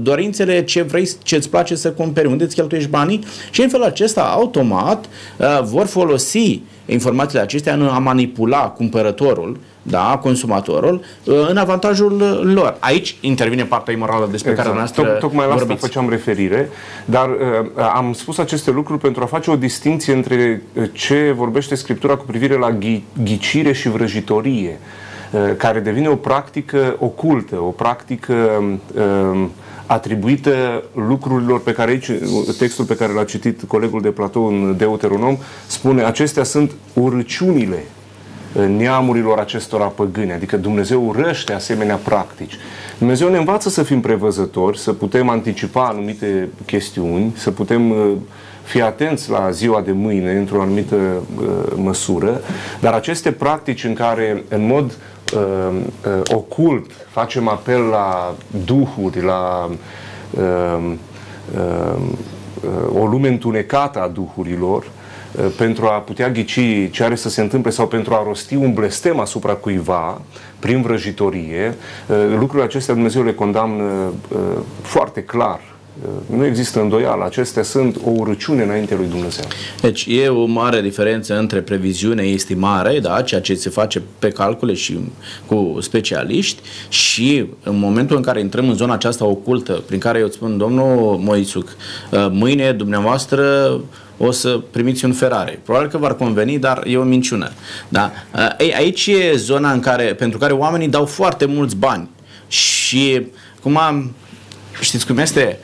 dorințele, 0.00 0.64
ce 0.64 0.82
vrei, 0.82 1.08
ce 1.22 1.36
îți 1.36 1.50
place 1.50 1.74
să 1.74 1.90
cumperi, 1.92 2.26
unde 2.26 2.44
îți 2.44 2.54
cheltuiești 2.54 2.90
banii 2.90 3.24
și 3.50 3.62
în 3.62 3.68
felul 3.68 3.86
acesta, 3.86 4.22
automat, 4.22 5.04
uh, 5.36 5.60
vor 5.62 5.86
folosi 5.86 6.60
informațiile 6.86 7.42
acestea 7.42 7.74
în 7.74 7.82
a 7.82 7.98
manipula 7.98 8.68
cumpărătorul, 8.68 9.60
da, 9.82 10.18
consumatorul, 10.22 11.02
uh, 11.24 11.34
în 11.48 11.56
avantajul 11.56 12.40
lor. 12.54 12.76
Aici 12.78 13.16
intervine 13.20 13.64
partea 13.64 13.94
imorală 13.94 14.28
despre 14.30 14.50
exact. 14.50 14.68
care 14.68 14.80
noastră 14.80 15.02
Toc, 15.02 15.18
Tocmai 15.18 15.46
la 15.46 15.54
asta 15.54 15.74
făceam 15.74 16.08
referire, 16.08 16.68
dar 17.04 17.28
uh, 17.28 17.36
am 17.94 18.12
spus 18.12 18.38
aceste 18.38 18.70
lucruri 18.70 19.00
pentru 19.00 19.22
a 19.22 19.26
face 19.26 19.50
o 19.50 19.56
distinție 19.56 20.12
între 20.12 20.62
uh, 20.72 20.84
ce 20.92 21.32
vorbește 21.36 21.74
Scriptura 21.74 22.16
cu 22.16 22.24
privire 22.24 22.58
la 22.58 22.78
ghi- 22.78 23.02
ghicire 23.22 23.72
și 23.72 23.88
vrăjitorie. 23.88 24.78
Uh, 24.80 25.10
care 25.56 25.80
devine 25.80 26.08
o 26.08 26.16
practică 26.16 26.96
ocultă, 26.98 27.56
o 27.56 27.70
practică 27.70 28.34
um, 28.94 29.50
atribuită 29.86 30.82
lucrurilor 30.94 31.62
pe 31.62 31.72
care 31.72 31.90
aici, 31.90 32.10
textul 32.58 32.84
pe 32.84 32.96
care 32.96 33.12
l-a 33.12 33.24
citit 33.24 33.62
colegul 33.66 34.00
de 34.00 34.08
platou 34.08 34.46
în 34.46 34.76
Deuteronom, 34.76 35.36
spune 35.66 36.02
acestea 36.02 36.44
sunt 36.44 36.72
urăciunile 36.92 37.84
uh, 38.52 38.64
neamurilor 38.66 39.38
acestora 39.38 39.84
păgâni, 39.84 40.32
adică 40.32 40.56
Dumnezeu 40.56 41.06
urăște 41.06 41.52
asemenea 41.52 41.96
practici. 41.96 42.56
Dumnezeu 42.98 43.28
ne 43.28 43.36
învață 43.36 43.68
să 43.68 43.82
fim 43.82 44.00
prevăzători, 44.00 44.78
să 44.78 44.92
putem 44.92 45.28
anticipa 45.28 45.86
anumite 45.86 46.48
chestiuni, 46.66 47.32
să 47.36 47.50
putem 47.50 47.90
uh, 47.90 48.12
fi 48.62 48.80
atenți 48.80 49.30
la 49.30 49.50
ziua 49.50 49.80
de 49.80 49.92
mâine 49.92 50.36
într-o 50.36 50.60
anumită 50.60 50.96
uh, 50.96 51.44
măsură, 51.76 52.40
dar 52.80 52.92
aceste 52.92 53.32
practici 53.32 53.84
în 53.84 53.94
care 53.94 54.44
în 54.48 54.66
mod 54.66 54.84
uh, 54.84 54.92
uh, 55.34 55.74
uh, 56.06 56.20
ocult, 56.34 56.90
facem 57.10 57.48
apel 57.48 57.80
la 57.80 58.34
duhuri, 58.64 59.22
la 59.22 59.70
uh, 60.30 60.92
uh, 61.54 63.00
o 63.00 63.06
lume 63.06 63.28
întunecată 63.28 64.00
a 64.02 64.08
duhurilor, 64.08 64.84
uh, 64.84 65.44
pentru 65.56 65.86
a 65.86 65.90
putea 65.90 66.30
ghici 66.30 66.90
ce 66.90 67.04
are 67.04 67.14
să 67.14 67.28
se 67.28 67.40
întâmple 67.40 67.70
sau 67.70 67.86
pentru 67.86 68.14
a 68.14 68.22
rosti 68.26 68.54
un 68.54 68.72
blestem 68.72 69.20
asupra 69.20 69.52
cuiva 69.52 70.20
prin 70.58 70.82
vrăjitorie, 70.82 71.74
uh, 72.08 72.16
lucrurile 72.28 72.64
acestea 72.64 72.94
Dumnezeu 72.94 73.22
le 73.22 73.34
condamnă 73.34 73.82
uh, 73.82 74.38
foarte 74.82 75.22
clar 75.22 75.71
Nu 76.26 76.44
există 76.44 76.80
îndoială. 76.80 77.24
Acestea 77.24 77.62
sunt 77.62 77.96
o 78.04 78.10
urăciune 78.10 78.62
înainte 78.62 78.94
lui 78.94 79.06
Dumnezeu. 79.06 79.44
Deci 79.80 80.06
e 80.08 80.28
o 80.28 80.44
mare 80.44 80.80
diferență 80.80 81.38
între 81.38 81.60
previziune, 81.60 82.22
estimare, 82.22 82.98
da, 82.98 83.22
ceea 83.22 83.40
ce 83.40 83.54
se 83.54 83.70
face 83.70 84.02
pe 84.18 84.28
calcule 84.28 84.74
și 84.74 84.98
cu 85.46 85.78
specialiști 85.80 86.60
și 86.88 87.46
în 87.62 87.78
momentul 87.78 88.16
în 88.16 88.22
care 88.22 88.40
intrăm 88.40 88.68
în 88.68 88.74
zona 88.74 88.94
aceasta 88.94 89.24
ocultă, 89.24 89.82
prin 89.86 89.98
care 89.98 90.18
eu 90.18 90.24
îți 90.24 90.34
spun, 90.34 90.58
domnul 90.58 91.16
Moisuc, 91.16 91.76
ă, 92.12 92.30
mâine 92.32 92.72
dumneavoastră 92.72 93.80
o 94.18 94.30
să 94.30 94.60
primiți 94.70 95.04
un 95.04 95.12
Ferrari. 95.12 95.58
Probabil 95.62 95.88
că 95.88 95.98
v-ar 95.98 96.16
conveni, 96.16 96.58
dar 96.58 96.82
e 96.86 96.96
o 96.96 97.02
minciună. 97.02 97.50
Da? 97.88 98.12
Ă, 98.34 98.54
ei, 98.58 98.74
aici 98.74 99.06
e 99.06 99.32
zona 99.36 99.72
în 99.72 99.80
care, 99.80 100.04
pentru 100.04 100.38
care 100.38 100.52
oamenii 100.52 100.88
dau 100.88 101.04
foarte 101.04 101.44
mulți 101.44 101.76
bani 101.76 102.08
și 102.48 103.26
cum 103.62 103.76
am 103.76 104.12
Știți 104.80 105.06
cum 105.06 105.18
este? 105.18 105.58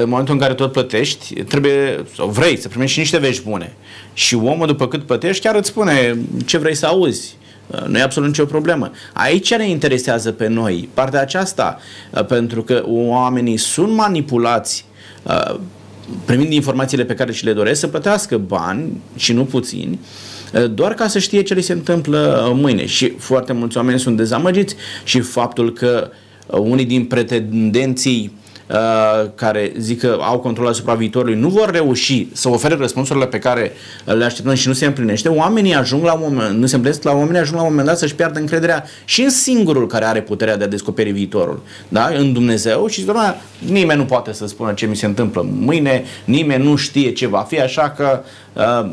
În 0.00 0.08
momentul 0.08 0.34
în 0.34 0.40
care 0.40 0.54
tot 0.54 0.72
plătești, 0.72 1.42
trebuie, 1.42 2.04
sau 2.16 2.28
vrei 2.28 2.58
să 2.58 2.68
primești 2.68 2.92
și 2.92 2.98
niște 2.98 3.18
vești 3.18 3.42
bune. 3.42 3.76
Și 4.12 4.34
omul, 4.34 4.66
după 4.66 4.88
cât 4.88 5.02
plătești, 5.02 5.42
chiar 5.42 5.54
îți 5.54 5.68
spune 5.68 6.18
ce 6.46 6.58
vrei 6.58 6.74
să 6.74 6.86
auzi. 6.86 7.36
Nu 7.86 7.98
e 7.98 8.02
absolut 8.02 8.28
nicio 8.28 8.44
problemă. 8.44 8.90
Aici 9.12 9.54
ne 9.54 9.68
interesează 9.68 10.32
pe 10.32 10.46
noi, 10.46 10.88
partea 10.94 11.20
aceasta, 11.20 11.78
pentru 12.28 12.62
că 12.62 12.82
oamenii 12.86 13.56
sunt 13.56 13.92
manipulați 13.92 14.84
primind 16.24 16.52
informațiile 16.52 17.04
pe 17.04 17.14
care 17.14 17.32
și 17.32 17.44
le 17.44 17.52
doresc, 17.52 17.80
să 17.80 17.86
plătească 17.86 18.38
bani 18.38 19.00
și 19.16 19.32
nu 19.32 19.44
puțini, 19.44 20.00
doar 20.70 20.94
ca 20.94 21.08
să 21.08 21.18
știe 21.18 21.42
ce 21.42 21.54
li 21.54 21.62
se 21.62 21.72
întâmplă 21.72 22.52
mâine. 22.54 22.86
Și 22.86 23.10
foarte 23.18 23.52
mulți 23.52 23.76
oameni 23.76 23.98
sunt 23.98 24.16
dezamăgiți 24.16 24.74
și 25.04 25.20
faptul 25.20 25.72
că 25.72 26.10
unii 26.50 26.84
din 26.84 27.04
pretendenții 27.04 28.32
Uh, 28.68 29.30
care 29.34 29.72
zic 29.78 30.00
că 30.00 30.18
au 30.20 30.38
control 30.38 30.66
asupra 30.66 30.94
viitorului 30.94 31.34
nu 31.34 31.48
vor 31.48 31.70
reuși 31.70 32.28
să 32.32 32.48
ofere 32.48 32.74
răspunsurile 32.74 33.26
pe 33.26 33.38
care 33.38 33.72
le 34.04 34.24
așteptăm 34.24 34.54
și 34.54 34.68
nu 34.68 34.72
se 34.72 34.86
împlinește, 34.86 35.28
oamenii 35.28 35.74
ajung 35.74 36.04
la 36.04 36.12
un 36.12 36.20
moment, 36.22 36.58
nu 36.58 36.66
se 36.66 36.74
împlinesc, 36.74 37.02
la 37.02 37.12
oamenii 37.12 37.40
ajung 37.40 37.56
la 37.56 37.62
un 37.62 37.68
moment 37.68 37.86
dat 37.86 37.98
să-și 37.98 38.14
piardă 38.14 38.38
încrederea 38.38 38.84
și 39.04 39.22
în 39.22 39.30
singurul 39.30 39.86
care 39.86 40.04
are 40.04 40.22
puterea 40.22 40.56
de 40.56 40.64
a 40.64 40.68
descoperi 40.68 41.10
viitorul, 41.10 41.62
da? 41.88 42.10
în 42.16 42.32
Dumnezeu 42.32 42.86
și 42.86 43.02
doamna, 43.02 43.36
nimeni 43.58 43.98
nu 43.98 44.04
poate 44.04 44.32
să 44.32 44.46
spună 44.46 44.72
ce 44.72 44.86
mi 44.86 44.96
se 44.96 45.06
întâmplă 45.06 45.46
mâine, 45.50 46.04
nimeni 46.24 46.64
nu 46.64 46.76
știe 46.76 47.12
ce 47.12 47.26
va 47.26 47.40
fi, 47.48 47.60
așa 47.60 47.90
că 47.90 48.20
uh, 48.22 48.28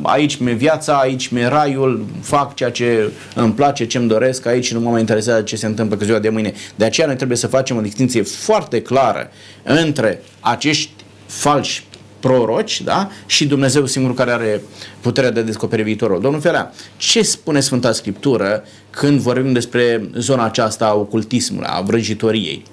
aici 0.02 0.36
mi 0.36 0.54
viața, 0.54 0.94
aici 0.94 1.28
mi 1.28 1.48
raiul, 1.48 2.06
fac 2.22 2.56
ceea 2.56 2.72
ce 2.72 3.12
îmi 3.36 3.54
place, 3.54 3.86
ce 3.86 3.98
îmi 3.98 4.08
doresc 4.08 4.46
aici 4.46 4.74
nu 4.74 4.80
mă 4.80 4.90
mai 4.90 5.00
interesează 5.00 5.42
ce 5.42 5.56
se 5.56 5.66
întâmplă 5.66 5.98
cu 5.98 6.04
ziua 6.04 6.20
de 6.20 6.30
mâine. 6.30 6.54
De 6.76 6.86
aceea 6.86 7.08
noi 7.08 7.16
trebuie 7.16 7.38
să 7.38 7.48
facem 7.48 7.78
o 7.78 7.82
distinție 7.82 8.22
foarte 8.22 8.82
clară 8.82 9.30
între 9.64 10.22
acești 10.40 10.92
falși 11.26 11.86
proroci, 12.20 12.82
da? 12.82 13.10
Și 13.26 13.46
Dumnezeu 13.48 13.86
singur 13.86 14.14
care 14.14 14.32
are 14.32 14.62
puterea 15.02 15.32
de 15.32 15.40
a 15.40 15.44
descoperi 15.44 15.82
viitorul. 15.82 16.22
Domnul 16.22 16.42
Ferea, 16.42 16.74
ce 16.98 17.22
spune 17.22 17.60
Sfânta 17.60 17.92
Scriptură 17.92 18.64
când 18.90 19.20
vorbim 19.20 19.54
despre 19.54 20.10
zona 20.18 20.44
aceasta 20.44 20.86
a 20.86 20.94
ocultismului, 20.94 21.68
a 21.70 21.82
vrăjitoriei? 21.82 22.64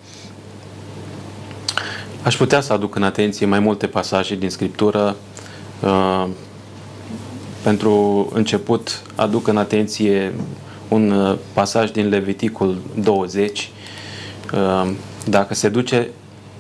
Aș 2.23 2.37
putea 2.37 2.61
să 2.61 2.73
aduc 2.73 2.95
în 2.95 3.03
atenție 3.03 3.47
mai 3.47 3.59
multe 3.59 3.87
pasaje 3.87 4.35
din 4.35 4.51
Scriptură. 4.51 5.17
Uh, 5.81 6.27
pentru 7.62 8.28
început, 8.35 9.02
aduc 9.14 9.47
în 9.47 9.57
atenție 9.57 10.33
un 10.88 11.11
uh, 11.11 11.38
pasaj 11.52 11.90
din 11.90 12.09
Leviticul 12.09 12.78
20. 12.95 13.71
Uh, 14.52 14.90
dacă 15.25 15.54
se 15.54 15.69
duce 15.69 16.09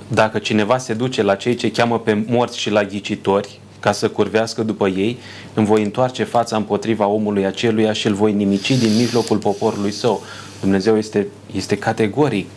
dacă 0.08 0.38
cineva 0.38 0.78
se 0.78 0.94
duce 0.94 1.22
la 1.22 1.34
cei 1.34 1.54
ce 1.54 1.70
cheamă 1.70 1.98
pe 1.98 2.24
morți 2.28 2.58
și 2.58 2.70
la 2.70 2.84
ghicitori, 2.84 3.60
ca 3.80 3.92
să 3.92 4.08
curvească 4.08 4.62
după 4.62 4.88
ei, 4.88 5.18
îmi 5.54 5.66
voi 5.66 5.82
întoarce 5.82 6.24
fața 6.24 6.56
împotriva 6.56 7.06
omului 7.06 7.46
aceluia 7.46 7.92
și 7.92 8.06
îl 8.06 8.14
voi 8.14 8.32
nimici 8.32 8.78
din 8.78 8.96
mijlocul 8.96 9.36
poporului 9.36 9.90
său. 9.90 10.22
Dumnezeu 10.60 10.96
este, 10.96 11.26
este 11.54 11.76
categoric. 11.76 12.48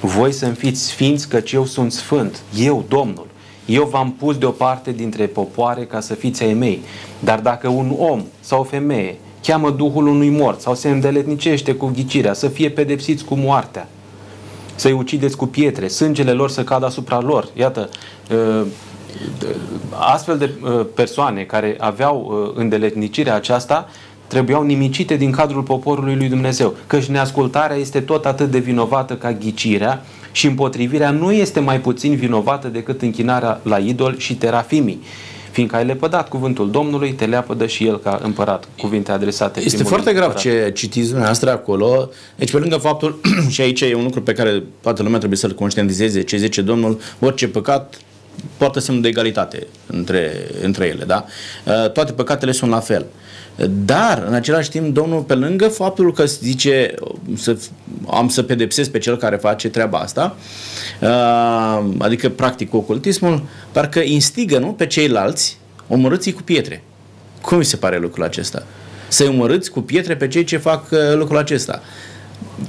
Voi 0.00 0.32
să-mi 0.32 0.54
fiți 0.54 0.82
sfinți 0.82 1.28
căci 1.28 1.52
eu 1.52 1.66
sunt 1.66 1.92
sfânt, 1.92 2.42
eu, 2.56 2.84
Domnul. 2.88 3.26
Eu 3.70 3.84
v-am 3.84 4.12
pus 4.12 4.38
deoparte 4.38 4.92
dintre 4.92 5.26
popoare 5.26 5.84
ca 5.84 6.00
să 6.00 6.14
fiți 6.14 6.42
ai 6.42 6.54
mei. 6.54 6.82
Dar 7.18 7.40
dacă 7.40 7.68
un 7.68 7.94
om 7.98 8.24
sau 8.40 8.60
o 8.60 8.64
femeie 8.64 9.18
cheamă 9.42 9.70
Duhul 9.70 10.06
unui 10.06 10.28
mort 10.28 10.60
sau 10.60 10.74
se 10.74 10.88
îndeletnicește 10.88 11.74
cu 11.74 11.86
ghicirea, 11.86 12.32
să 12.32 12.48
fie 12.48 12.70
pedepsiți 12.70 13.24
cu 13.24 13.34
moartea, 13.34 13.88
să-i 14.74 14.92
ucideți 14.92 15.36
cu 15.36 15.46
pietre, 15.46 15.88
sângele 15.88 16.32
lor 16.32 16.50
să 16.50 16.64
cadă 16.64 16.86
asupra 16.86 17.20
lor. 17.20 17.48
Iată, 17.54 17.88
uh, 18.30 18.66
astfel 19.90 20.38
de 20.38 20.50
uh, 20.62 20.86
persoane 20.94 21.42
care 21.42 21.76
aveau 21.78 22.44
uh, 22.46 22.60
îndeletnicirea 22.60 23.34
aceasta 23.34 23.88
trebuiau 24.26 24.62
nimicite 24.62 25.16
din 25.16 25.30
cadrul 25.30 25.62
poporului 25.62 26.16
lui 26.16 26.28
Dumnezeu. 26.28 26.74
Căci 26.86 27.04
neascultarea 27.04 27.76
este 27.76 28.00
tot 28.00 28.26
atât 28.26 28.50
de 28.50 28.58
vinovată 28.58 29.14
ca 29.14 29.32
ghicirea 29.32 30.04
și 30.32 30.46
împotrivirea 30.46 31.10
nu 31.10 31.32
este 31.32 31.60
mai 31.60 31.80
puțin 31.80 32.16
vinovată 32.16 32.68
decât 32.68 33.02
închinarea 33.02 33.60
la 33.62 33.78
idol 33.78 34.18
și 34.18 34.34
terafimii 34.34 35.00
fiindcă 35.50 35.76
ai 35.76 35.84
lepădat 35.84 36.28
cuvântul 36.28 36.70
Domnului, 36.70 37.12
te 37.12 37.24
leapădă 37.24 37.66
și 37.66 37.86
el 37.86 37.98
ca 37.98 38.20
împărat. 38.22 38.68
Cuvinte 38.78 39.12
adresate. 39.12 39.60
Este 39.64 39.82
foarte 39.82 40.12
grav 40.12 40.34
împărat. 40.34 40.42
ce 40.42 40.72
citiți 40.74 41.06
dumneavoastră 41.06 41.50
acolo. 41.50 42.10
Deci, 42.36 42.50
pe 42.50 42.58
lângă 42.58 42.76
faptul, 42.76 43.20
și 43.54 43.60
aici 43.60 43.80
e 43.80 43.94
un 43.94 44.02
lucru 44.02 44.22
pe 44.22 44.32
care 44.32 44.62
toată 44.80 45.02
lumea 45.02 45.18
trebuie 45.18 45.38
să-l 45.38 45.54
conștientizeze, 45.54 46.22
ce 46.22 46.36
zice 46.36 46.62
Domnul, 46.62 47.00
orice 47.20 47.48
păcat 47.48 48.00
poartă 48.56 48.80
semnul 48.80 49.02
de 49.02 49.08
egalitate 49.08 49.66
între, 49.86 50.32
între 50.62 50.86
ele, 50.86 51.04
da? 51.04 51.24
Uh, 51.64 51.90
toate 51.90 52.12
păcatele 52.12 52.52
sunt 52.52 52.70
la 52.70 52.80
fel. 52.80 53.06
Dar, 53.68 54.24
în 54.26 54.34
același 54.34 54.70
timp, 54.70 54.94
Domnul, 54.94 55.22
pe 55.22 55.34
lângă 55.34 55.68
faptul 55.68 56.12
că 56.12 56.24
zice 56.24 56.94
să, 57.36 57.56
am 58.10 58.28
să 58.28 58.42
pedepsesc 58.42 58.90
pe 58.90 58.98
cel 58.98 59.16
care 59.16 59.36
face 59.36 59.68
treaba 59.68 59.98
asta, 59.98 60.36
uh, 61.00 61.94
adică 61.98 62.28
practic 62.28 62.74
ocultismul, 62.74 63.42
parcă 63.72 64.00
instigă 64.00 64.58
nu, 64.58 64.66
pe 64.66 64.86
ceilalți 64.86 65.58
omorâți 65.88 66.30
cu 66.30 66.42
pietre. 66.42 66.82
Cum 67.40 67.58
mi 67.58 67.64
se 67.64 67.76
pare 67.76 67.98
lucrul 67.98 68.24
acesta? 68.24 68.62
Să-i 69.08 69.28
omorâți 69.28 69.70
cu 69.70 69.80
pietre 69.80 70.16
pe 70.16 70.28
cei 70.28 70.44
ce 70.44 70.56
fac 70.56 70.90
uh, 70.90 70.98
lucrul 71.14 71.38
acesta. 71.38 71.82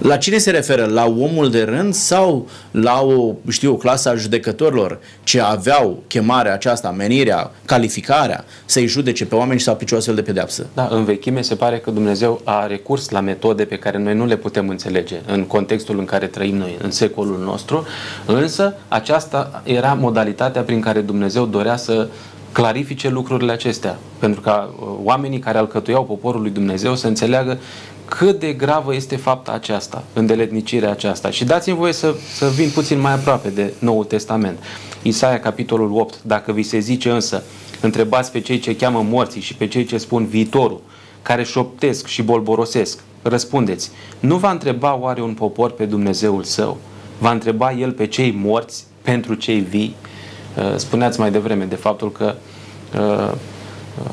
La 0.02 0.18
cine 0.18 0.38
se 0.38 0.52
referă? 0.52 0.86
La 0.86 1.06
omul 1.06 1.50
de 1.50 1.64
rând 1.64 1.94
sau 1.94 2.48
la 2.72 3.02
o, 3.02 3.34
știu, 3.50 3.72
o 3.72 3.76
clasă 3.76 4.10
a 4.10 4.16
judecătorilor 4.16 5.00
ce 5.24 5.42
aveau 5.42 6.04
chemarea 6.08 6.54
aceasta, 6.54 6.92
menirea, 6.92 7.52
calificarea 7.66 8.46
să-i 8.66 8.88
judece 8.88 9.26
pe 9.26 9.36
oameni 9.36 9.60
și 9.60 9.66
să 9.66 9.72
aplice 9.72 9.94
o 9.94 9.98
astfel 9.98 10.16
de 10.16 10.22
pedeapsă? 10.22 10.68
Da, 10.74 10.88
în 10.92 11.04
vechime 11.04 11.42
se 11.42 11.56
pare 11.56 11.78
că 11.78 11.92
Dumnezeu 11.92 12.42
a 12.44 12.68
recurs 12.68 13.10
la 13.10 13.20
metode 13.20 13.64
pe 13.64 13.78
care 13.78 13.98
noi 13.98 14.16
nu 14.16 14.26
le 14.26 14.36
putem 14.36 14.70
înțelege 14.70 15.16
în 15.28 15.44
contextul 15.44 16.00
în 16.00 16.06
care 16.06 16.28
trăim 16.28 16.56
noi, 16.56 16.78
în 16.82 16.92
secolul 16.92 17.40
nostru, 17.40 17.86
însă 18.26 18.76
aceasta 18.88 19.62
era 19.66 19.94
modalitatea 19.94 20.62
prin 20.62 20.80
care 20.80 21.02
Dumnezeu 21.02 21.46
dorea 21.46 21.76
să 21.76 22.08
clarifice 22.52 23.10
lucrurile 23.10 23.52
acestea, 23.52 23.98
pentru 24.20 24.42
ca 24.42 24.74
uh, 24.80 24.88
oamenii 25.04 25.40
care 25.40 25.58
alcătuiau 25.58 26.04
poporul 26.04 26.42
lui 26.42 26.50
Dumnezeu 26.50 26.96
să 26.96 27.08
înțeleagă 27.08 27.60
cât 28.18 28.40
de 28.40 28.54
gravă 28.54 28.96
este 28.96 29.16
fapta 29.16 29.52
aceasta, 29.52 30.04
îndeletnicirea 30.14 30.92
aceasta. 30.92 31.30
Și 31.30 31.44
dați-mi 31.44 31.76
voie 31.76 31.94
să, 31.94 32.16
să 32.34 32.48
vin 32.48 32.70
puțin 32.70 33.00
mai 33.00 33.14
aproape 33.14 33.50
de 33.50 33.74
Noul 33.80 34.04
Testament. 34.04 34.60
Isaia, 35.02 35.40
capitolul 35.40 36.00
8, 36.00 36.24
dacă 36.24 36.52
vi 36.52 36.64
se 36.64 36.80
zice 36.80 37.10
însă, 37.10 37.44
întrebați 37.82 38.32
pe 38.32 38.40
cei 38.40 38.60
ce 38.60 38.76
cheamă 38.76 39.06
morții 39.10 39.42
și 39.42 39.56
pe 39.56 39.68
cei 39.68 39.86
ce 39.86 39.98
spun 39.98 40.26
viitorul, 40.26 40.82
care 41.22 41.44
șoptesc 41.44 42.08
și 42.08 42.22
bolborosesc, 42.22 43.00
răspundeți, 43.22 43.92
nu 44.20 44.36
va 44.36 44.52
întreba 44.52 44.96
oare 44.96 45.22
un 45.22 45.34
popor 45.34 45.72
pe 45.72 45.86
Dumnezeul 45.86 46.44
său? 46.44 46.78
Va 47.18 47.32
întreba 47.32 47.72
el 47.72 47.92
pe 47.92 48.08
cei 48.08 48.32
morți 48.32 48.84
pentru 49.02 49.34
cei 49.34 49.60
vii? 49.60 49.96
Uh, 50.58 50.74
spuneați 50.76 51.20
mai 51.20 51.32
devreme 51.32 51.66
de 51.66 51.76
faptul 51.76 52.12
că 52.12 52.36
uh, 52.96 53.32
uh, 54.04 54.12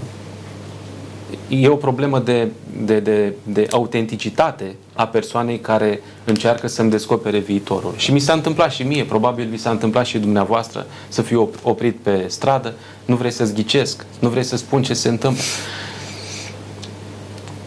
e 1.49 1.69
o 1.69 1.77
problemă 1.77 2.19
de, 2.19 2.49
de, 2.85 3.01
de, 3.01 3.33
de 3.43 3.67
autenticitate 3.71 4.77
a 4.95 5.07
persoanei 5.07 5.59
care 5.59 6.01
încearcă 6.25 6.67
să-mi 6.67 6.91
descopere 6.91 7.39
viitorul. 7.39 7.95
Și 7.97 8.13
mi 8.13 8.19
s-a 8.19 8.33
întâmplat 8.33 8.73
și 8.73 8.83
mie, 8.83 9.05
probabil 9.05 9.49
mi 9.51 9.57
s-a 9.57 9.71
întâmplat 9.71 10.07
și 10.07 10.19
dumneavoastră 10.19 10.87
să 11.09 11.23
fiu 11.23 11.51
oprit 11.63 11.97
pe 11.97 12.25
stradă, 12.29 12.75
nu 13.05 13.17
vreți 13.17 13.37
să 13.37 13.53
ghicesc, 13.53 14.07
nu 14.19 14.29
vreți 14.29 14.49
să 14.49 14.57
spun 14.57 14.83
ce 14.83 14.95
se 14.95 15.09
întâmplă. 15.09 15.43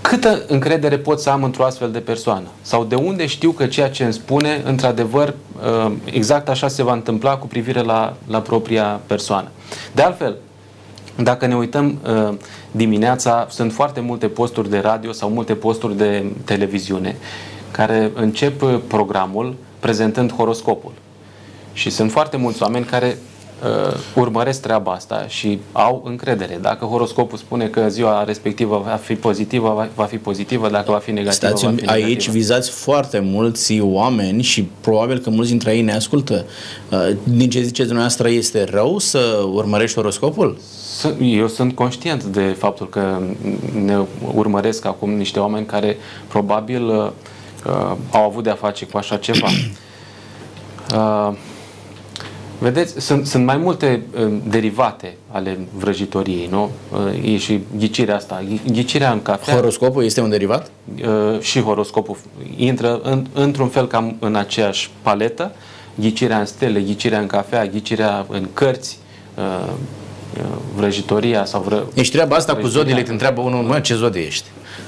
Câtă 0.02 0.44
încredere 0.48 0.98
pot 0.98 1.20
să 1.20 1.30
am 1.30 1.44
într-o 1.44 1.64
astfel 1.64 1.92
de 1.92 2.00
persoană? 2.00 2.48
Sau 2.62 2.84
de 2.84 2.96
unde 2.96 3.26
știu 3.26 3.52
că 3.52 3.66
ceea 3.66 3.90
ce 3.90 4.04
îmi 4.04 4.14
spune, 4.14 4.62
într-adevăr, 4.66 5.34
uh, 5.86 5.92
exact 6.06 6.50
așa 6.50 6.68
se 6.68 6.84
va 6.84 6.94
întâmpla 6.94 7.38
cu 7.38 7.48
privire 7.48 7.82
la, 7.82 8.14
la 8.28 8.42
propria 8.42 9.02
persoană? 9.08 9.48
De 9.92 10.02
altfel, 10.02 10.36
dacă 11.16 11.46
ne 11.46 11.56
uităm 11.56 12.00
uh, 12.04 12.38
dimineața, 12.72 13.48
sunt 13.50 13.74
foarte 13.74 14.00
multe 14.00 14.28
posturi 14.28 14.70
de 14.70 14.80
radio 14.80 15.12
sau 15.12 15.30
multe 15.30 15.56
posturi 15.56 15.98
de 15.98 16.26
televiziune 16.46 17.16
care 17.72 18.12
încep 18.14 18.62
uh, 18.62 18.80
programul 18.88 19.56
prezentând 19.80 20.34
horoscopul. 20.34 20.92
Și 21.74 21.90
sunt 21.90 22.12
foarte 22.12 22.38
mulți 22.38 22.64
oameni 22.64 22.86
care 22.86 23.18
uh, 23.64 23.94
urmăresc 24.16 24.62
treaba 24.62 24.92
asta 24.92 25.26
și 25.28 25.60
au 25.72 26.02
încredere. 26.06 26.58
Dacă 26.62 26.86
horoscopul 26.86 27.38
spune 27.38 27.68
că 27.68 27.86
ziua 27.90 28.24
respectivă 28.24 28.82
va 28.86 28.96
fi 28.96 29.16
pozitivă, 29.16 29.74
va, 29.76 29.88
va 29.96 30.04
fi 30.06 30.18
pozitivă, 30.18 30.70
dacă 30.70 30.92
va 30.92 30.98
fi 30.98 31.12
negativă, 31.12 31.48
Stați 31.48 31.64
va 31.66 31.70
fi 31.70 31.76
negativă. 31.76 32.06
aici 32.08 32.30
vizați 32.30 32.70
foarte 32.70 33.20
mulți 33.20 33.80
oameni 33.80 34.42
și 34.42 34.68
probabil 34.82 35.20
că 35.20 35.30
mulți 35.30 35.50
dintre 35.50 35.76
ei 35.76 35.82
ne 35.82 35.94
ascultă. 35.94 36.46
Uh, 36.92 37.10
Din 37.24 37.50
ce 37.50 37.60
ziceți 37.62 37.88
dumneavoastră, 37.88 38.30
este 38.30 38.64
rău 38.64 38.98
să 38.98 39.20
urmărești 39.54 39.96
horoscopul? 39.96 40.58
Sunt- 41.00 41.16
Eu 41.20 41.48
sunt 41.48 41.76
conștient 41.76 42.24
de 42.24 42.56
faptul 42.58 42.90
că 42.90 43.18
ne 43.84 43.98
urmăresc 44.36 44.86
acum 44.86 45.10
niște 45.10 45.40
oameni 45.40 45.66
care 45.66 45.98
probabil 46.28 46.88
uh, 46.88 47.10
uh, 47.66 47.96
au 48.12 48.24
avut 48.26 48.44
de-a 48.44 48.54
face 48.56 48.86
cu 48.86 48.98
așa 48.98 49.18
ceva. 49.18 49.48
Uh, 50.96 51.32
vedeți, 52.62 53.02
sunt, 53.02 53.28
sunt 53.28 53.46
mai 53.46 53.58
multe 53.58 54.02
uh, 54.26 54.34
derivate 54.48 55.16
ale 55.32 55.58
vrăjitoriei, 55.78 56.48
nu? 56.52 56.72
Uh, 56.92 57.34
e 57.34 57.38
și 57.38 57.60
ghicirea 57.78 58.16
asta. 58.16 58.44
Ghi- 58.48 58.72
Ghicirea 58.72 59.12
în 59.12 59.22
cafea 59.22 59.54
Horoscopul 59.54 60.04
este 60.04 60.22
un 60.22 60.30
derivat? 60.30 60.72
uh, 61.02 61.40
și 61.40 61.62
horoscopul 61.62 62.18
intră 62.58 63.00
în, 63.04 63.26
într-un 63.34 63.68
fel 63.68 63.88
cam 63.88 64.16
în 64.20 64.36
aceeași 64.36 64.90
paletă. 65.02 65.52
Ghicirea 65.96 66.40
în 66.40 66.46
stele, 66.46 66.82
ghicirea 66.82 67.20
în 67.20 67.28
cafea, 67.28 67.66
ghicirea 67.66 68.26
în 68.30 68.48
cărți, 68.54 68.98
uh, 69.36 69.44
uh, 70.38 70.44
vrăjitoria 70.76 71.46
sau 71.46 71.62
vră... 71.62 71.84
Ești 71.94 72.14
treaba 72.14 72.36
asta 72.36 72.52
cu 72.54 72.58
vrăjitoria. 72.60 72.88
zodiile, 72.90 73.06
te 73.08 73.12
întreabă 73.12 73.42
unul, 73.42 73.64
mă, 73.64 73.80
ce 73.80 73.96
zodie 73.96 74.22
ești? 74.22 74.46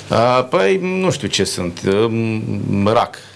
A, 0.09 0.43
păi, 0.43 0.79
nu 1.01 1.11
știu 1.11 1.27
ce 1.27 1.43
sunt, 1.43 1.79
m, 2.69 2.87
rac, 2.87 3.15
a, 3.15 3.32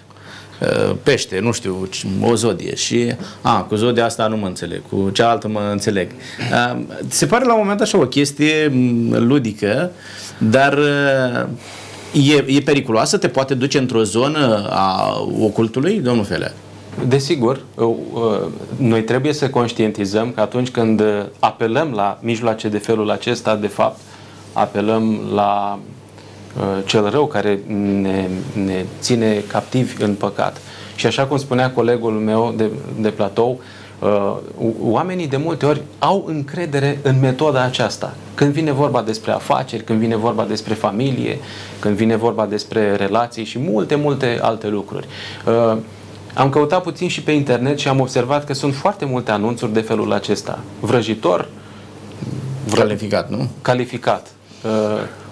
pește, 1.04 1.40
nu 1.40 1.52
știu, 1.52 1.90
o 2.22 2.36
zodie. 2.36 2.76
Și, 2.76 3.14
a, 3.42 3.62
cu 3.62 3.76
zodia 3.76 4.06
asta 4.06 4.28
nu 4.28 4.38
mă 4.38 4.48
înțeleg, 4.48 4.82
cu 4.90 5.10
cealaltă 5.10 5.48
mă 5.48 5.70
înțeleg. 5.72 6.12
A, 6.54 6.82
se 7.08 7.26
pare 7.26 7.46
la 7.46 7.54
un 7.54 7.60
moment 7.62 7.82
așa 7.82 7.98
o 7.98 8.08
chestie 8.08 8.68
m, 8.74 9.28
ludică, 9.28 9.92
dar 10.38 10.78
a, 10.78 11.50
e, 12.14 12.44
e 12.48 12.62
periculoasă, 12.62 13.18
te 13.18 13.28
poate 13.28 13.54
duce 13.54 13.78
într-o 13.78 14.04
zonă 14.04 14.68
a 14.70 15.18
ocultului, 15.40 16.00
domnul 16.00 16.26
Felea? 16.26 16.54
Desigur, 17.08 17.62
uh, 17.76 17.86
uh, 18.14 18.48
noi 18.78 19.04
trebuie 19.04 19.34
să 19.34 19.50
conștientizăm 19.50 20.32
că 20.32 20.42
atunci 20.42 20.70
când 20.70 21.00
uh, 21.00 21.26
apelăm 21.40 21.92
la 21.96 22.20
mijloace 22.22 22.68
de 22.68 22.78
felul 22.78 23.10
acesta, 23.10 23.56
de 23.56 23.68
fapt, 23.68 24.00
apelăm 24.54 25.20
la 25.34 25.80
uh, 25.80 25.97
cel 26.86 27.10
rău 27.10 27.28
care 27.28 27.60
ne, 28.02 28.28
ne 28.66 28.86
ține 29.00 29.44
captivi 29.48 30.04
în 30.04 30.14
păcat. 30.14 30.62
Și 30.96 31.06
așa 31.06 31.26
cum 31.26 31.38
spunea 31.38 31.72
colegul 31.72 32.12
meu 32.12 32.54
de, 32.58 32.70
de 33.00 33.10
platou, 33.10 33.60
uh, 34.00 34.36
oamenii 34.82 35.28
de 35.28 35.38
multe 35.38 35.66
ori 35.66 35.82
au 36.00 36.24
încredere 36.28 37.00
în 37.04 37.20
metoda 37.20 37.64
aceasta. 37.64 38.16
Când 38.34 38.54
vine 38.54 38.72
vorba 38.72 39.02
despre 39.02 39.32
afaceri, 39.32 39.84
când 39.84 40.00
vine 40.00 40.16
vorba 40.16 40.44
despre 40.44 40.74
familie, 40.74 41.40
când 41.80 41.96
vine 41.96 42.16
vorba 42.16 42.46
despre 42.46 42.96
relații 42.96 43.44
și 43.44 43.60
multe, 43.60 43.96
multe 43.96 44.40
alte 44.42 44.68
lucruri. 44.68 45.08
Uh, 45.46 45.78
am 46.34 46.50
căutat 46.50 46.84
puțin 46.84 47.08
și 47.08 47.22
pe 47.22 47.32
internet 47.32 47.80
și 47.80 47.88
am 47.88 48.00
observat 48.00 48.46
că 48.46 48.54
sunt 48.54 48.76
foarte 48.76 49.06
multe 49.06 49.32
anunțuri 49.32 49.74
de 49.74 49.82
felul 49.82 50.14
acesta. 50.14 50.60
Vrăjitor, 50.80 51.50
Calificat, 52.76 53.30
nu? 53.30 53.48
calificat, 53.62 54.28
uh, 54.28 54.37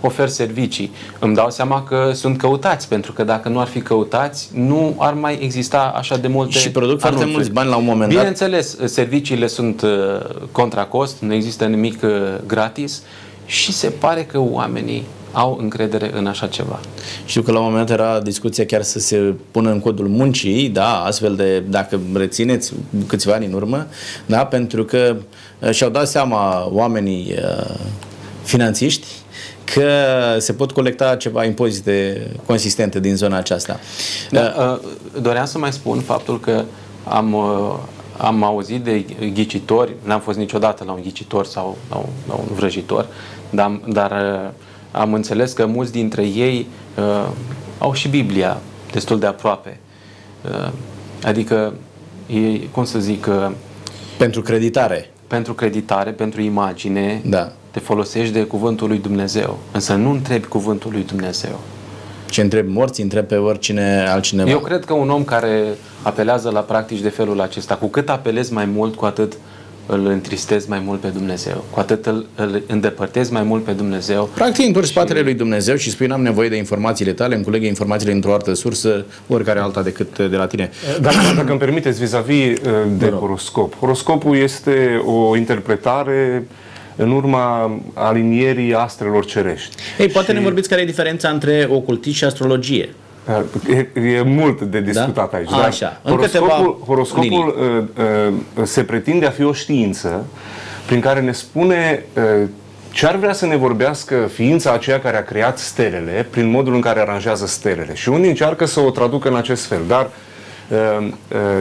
ofer 0.02 0.28
servicii. 0.30 0.92
Îmi 1.20 1.36
dau 1.36 1.50
seama 1.50 1.84
că 1.84 2.12
sunt 2.14 2.38
căutați, 2.38 2.88
pentru 2.88 3.14
că 3.14 3.24
dacă 3.24 3.50
nu 3.50 3.60
ar 3.60 3.68
fi 3.68 3.82
căutați, 3.82 4.50
nu 4.54 4.96
ar 4.98 5.14
mai 5.14 5.40
exista 5.42 5.94
așa 5.96 6.18
de 6.18 6.28
multe 6.28 6.58
Și 6.58 6.72
produc 6.72 7.00
foarte 7.00 7.18
anunțuri. 7.18 7.36
mulți 7.36 7.52
bani 7.52 7.70
la 7.70 7.76
un 7.76 7.86
moment 7.86 8.10
dat. 8.10 8.18
Bineînțeles, 8.18 8.78
serviciile 8.86 9.48
sunt 9.48 9.82
uh, 9.82 9.90
contra 10.52 10.84
cost, 10.84 11.22
nu 11.22 11.34
există 11.34 11.66
nimic 11.66 12.02
uh, 12.04 12.10
gratis 12.48 13.02
și 13.46 13.72
se 13.72 13.90
pare 13.90 14.24
că 14.24 14.40
oamenii 14.40 15.04
au 15.32 15.58
încredere 15.62 16.12
în 16.14 16.28
așa 16.28 16.48
ceva. 16.48 16.80
Știu 17.26 17.42
că 17.42 17.52
la 17.52 17.60
un 17.60 17.66
moment 17.66 17.88
dat 17.88 18.00
era 18.00 18.20
discuția 18.20 18.66
chiar 18.66 18.82
să 18.82 19.00
se 19.00 19.34
pună 19.52 19.72
în 19.72 19.80
codul 19.80 20.08
muncii, 20.08 20.70
da, 20.70 21.04
astfel 21.04 21.36
de, 21.36 21.60
dacă 21.60 22.00
rețineți 22.14 22.74
câțiva 23.08 23.34
ani 23.34 23.46
în 23.46 23.54
urmă, 23.54 23.88
da, 24.26 24.46
pentru 24.46 24.86
că 24.86 25.16
uh, 25.60 25.72
și-au 25.72 25.90
dat 25.90 26.08
seama 26.08 26.70
oamenii 26.72 27.36
uh, 27.38 27.76
finanțiști 28.44 29.08
că 29.74 29.90
se 30.40 30.54
pot 30.54 30.72
colecta 30.72 31.16
ceva 31.16 31.44
impozite 31.46 32.28
consistente 32.46 33.00
din 33.00 33.16
zona 33.16 33.38
aceasta. 33.38 33.80
Da, 34.32 34.54
uh, 34.58 35.22
doream 35.22 35.46
să 35.46 35.58
mai 35.58 35.72
spun 35.74 36.00
faptul 36.00 36.40
că 36.40 36.64
am, 37.04 37.34
uh, 37.34 37.76
am 38.18 38.44
auzit 38.44 38.84
de 38.84 39.06
ghicitori, 39.34 39.94
n-am 40.04 40.20
fost 40.20 40.38
niciodată 40.38 40.84
la 40.84 40.92
un 40.92 41.02
ghicitor 41.02 41.46
sau 41.46 41.78
la 41.90 41.96
un, 41.96 42.10
la 42.28 42.34
un 42.34 42.46
vrăjitor, 42.56 43.08
dar, 43.50 43.80
dar 43.88 44.12
uh, 44.12 44.50
am 44.92 45.14
înțeles 45.14 45.52
că 45.52 45.66
mulți 45.66 45.92
dintre 45.92 46.24
ei 46.24 46.68
uh, 46.98 47.28
au 47.78 47.94
și 47.94 48.08
Biblia 48.08 48.58
destul 48.92 49.20
de 49.20 49.26
aproape. 49.26 49.80
Uh, 50.42 50.70
adică, 51.24 51.74
e, 52.28 52.58
cum 52.72 52.86
să 52.86 53.00
zic, 53.00 53.26
uh, 53.30 53.52
Pentru 54.18 54.42
creditare. 54.42 55.10
pentru 55.28 55.54
creditare, 55.54 56.12
pentru 56.12 56.42
imagine, 56.42 57.22
Da. 57.26 57.52
Te 57.76 57.82
folosești 57.82 58.34
de 58.34 58.44
cuvântul 58.44 58.88
lui 58.88 58.98
Dumnezeu, 58.98 59.60
însă 59.72 59.94
nu 59.94 60.12
întrebi 60.12 60.48
cuvântul 60.48 60.92
lui 60.92 61.04
Dumnezeu. 61.04 61.60
Ce 62.30 62.42
întreb 62.42 62.68
morți, 62.70 63.02
întreb 63.02 63.26
pe 63.26 63.36
oricine 63.36 64.06
altcineva. 64.08 64.50
Eu 64.50 64.60
cred 64.60 64.86
că 64.86 64.94
un 64.94 65.10
om 65.10 65.24
care 65.24 65.64
apelează 66.02 66.50
la 66.50 66.60
practici 66.60 67.00
de 67.00 67.10
felul 67.10 67.42
acesta, 67.42 67.76
cu 67.76 67.88
cât 67.88 68.10
apelezi 68.10 68.54
mai 68.54 68.66
mult, 68.66 68.96
cu 68.96 69.06
atât 69.06 69.34
îl 69.86 70.06
întristezi 70.06 70.70
mai 70.70 70.82
mult 70.86 71.00
pe 71.00 71.08
Dumnezeu, 71.08 71.64
cu 71.70 71.80
atât 71.80 72.06
îl, 72.06 72.26
îl 72.36 72.64
îndepărtezi 72.68 73.32
mai 73.32 73.44
mult 73.44 73.64
pe 73.64 73.72
Dumnezeu. 73.72 74.30
Practic 74.34 74.66
întorci 74.66 74.88
spatele 74.88 75.22
lui 75.22 75.34
Dumnezeu 75.34 75.76
și 75.76 75.90
spui 75.90 76.08
n-am 76.08 76.22
nevoie 76.22 76.50
de 76.50 76.56
informațiile 76.56 77.12
tale, 77.12 77.36
îmi 77.36 77.44
culegă 77.44 77.66
informațiile 77.66 78.14
într-o 78.14 78.34
altă 78.34 78.54
sursă, 78.54 79.06
oricare 79.28 79.60
alta 79.60 79.82
decât 79.82 80.18
de 80.18 80.36
la 80.36 80.48
tine. 80.48 80.70
Dacă, 81.02 81.16
dacă 81.36 81.50
îmi 81.50 81.60
permiteți, 81.60 82.00
vis-a-vis 82.00 82.60
uh, 82.60 82.72
de 82.98 83.10
horoscop. 83.10 83.76
Horoscopul 83.80 84.38
este 84.38 85.02
o 85.06 85.36
interpretare 85.38 86.48
în 86.96 87.12
urma 87.12 87.72
alinierii 87.94 88.74
astrelor 88.74 89.26
cerești. 89.26 89.76
Ei, 89.98 90.08
poate 90.08 90.28
Și- 90.32 90.38
ne 90.38 90.44
vorbiți 90.44 90.70
care 90.70 90.82
e 90.82 90.86
diferența 90.86 91.30
între 91.30 91.68
ocultism 91.72 92.16
și 92.16 92.24
astrologie. 92.24 92.90
E, 93.70 94.00
e 94.02 94.22
mult 94.22 94.62
de 94.62 94.82
discutat 94.82 95.32
Da? 95.32 95.38
aici. 95.38 95.52
Așa. 95.52 96.02
În 96.04 96.12
Horoscopul, 96.12 96.48
câteva 96.50 96.86
horoscopul 96.86 97.56
uh, 97.98 98.34
uh, 98.58 98.64
se 98.64 98.84
pretinde 98.84 99.26
a 99.26 99.30
fi 99.30 99.44
o 99.44 99.54
știință 99.54 100.26
prin 100.86 101.00
care 101.00 101.20
ne 101.22 101.32
spune 101.32 102.04
uh, 102.42 102.48
ce 102.92 103.06
ar 103.08 103.16
vrea 103.16 103.34
să 103.34 103.46
ne 103.46 103.56
vorbească 103.56 104.30
ființa 104.34 104.72
aceea 104.72 105.00
care 105.00 105.18
a 105.18 105.24
creat 105.24 105.58
stelele 105.58 106.28
prin 106.30 106.50
modul 106.50 106.74
în 106.74 106.82
care 106.82 107.00
aranjează 107.00 107.46
stelele. 107.46 107.96
Și 107.96 108.10
unii 108.10 108.30
încearcă 108.30 108.66
să 108.66 108.80
o 108.80 108.90
traducă 108.90 109.28
în 109.30 109.36
acest 109.36 109.66
fel, 109.66 109.82
dar 109.88 110.02
uh, 110.02 110.08
uh, 110.08 110.25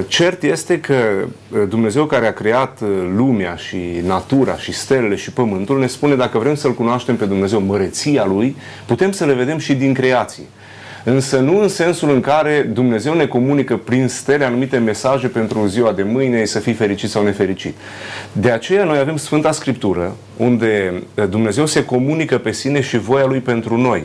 cert 0.06 0.42
este 0.42 0.80
că 0.80 0.94
uh, 0.94 1.62
Dumnezeu 1.68 2.04
care 2.04 2.26
a 2.26 2.32
creat 2.32 2.80
uh, 2.80 2.88
lumea 3.16 3.56
și 3.56 3.76
natura 4.06 4.56
și 4.56 4.72
stelele 4.72 5.14
și 5.14 5.32
pământul 5.32 5.78
ne 5.78 5.86
spune 5.86 6.14
dacă 6.14 6.38
vrem 6.38 6.54
să-L 6.54 6.74
cunoaștem 6.74 7.16
pe 7.16 7.24
Dumnezeu, 7.24 7.60
măreția 7.60 8.24
Lui, 8.24 8.56
putem 8.86 9.12
să 9.12 9.24
le 9.24 9.32
vedem 9.32 9.58
și 9.58 9.74
din 9.74 9.94
creație. 9.94 10.44
Însă 11.04 11.38
nu 11.38 11.60
în 11.60 11.68
sensul 11.68 12.10
în 12.10 12.20
care 12.20 12.70
Dumnezeu 12.72 13.14
ne 13.14 13.26
comunică 13.26 13.76
prin 13.76 14.08
stele 14.08 14.44
anumite 14.44 14.78
mesaje 14.78 15.26
pentru 15.26 15.66
ziua 15.66 15.92
de 15.92 16.02
mâine, 16.02 16.44
să 16.44 16.58
fii 16.58 16.72
fericit 16.72 17.10
sau 17.10 17.22
nefericit. 17.22 17.74
De 18.32 18.50
aceea 18.50 18.84
noi 18.84 18.98
avem 18.98 19.16
Sfânta 19.16 19.52
Scriptură, 19.52 20.16
unde 20.36 21.02
eh, 21.14 21.24
Dumnezeu 21.28 21.66
se 21.66 21.84
comunică 21.84 22.38
pe 22.38 22.52
sine 22.52 22.80
și 22.80 22.98
voia 22.98 23.24
Lui 23.24 23.40
pentru 23.40 23.76
noi. 23.76 24.04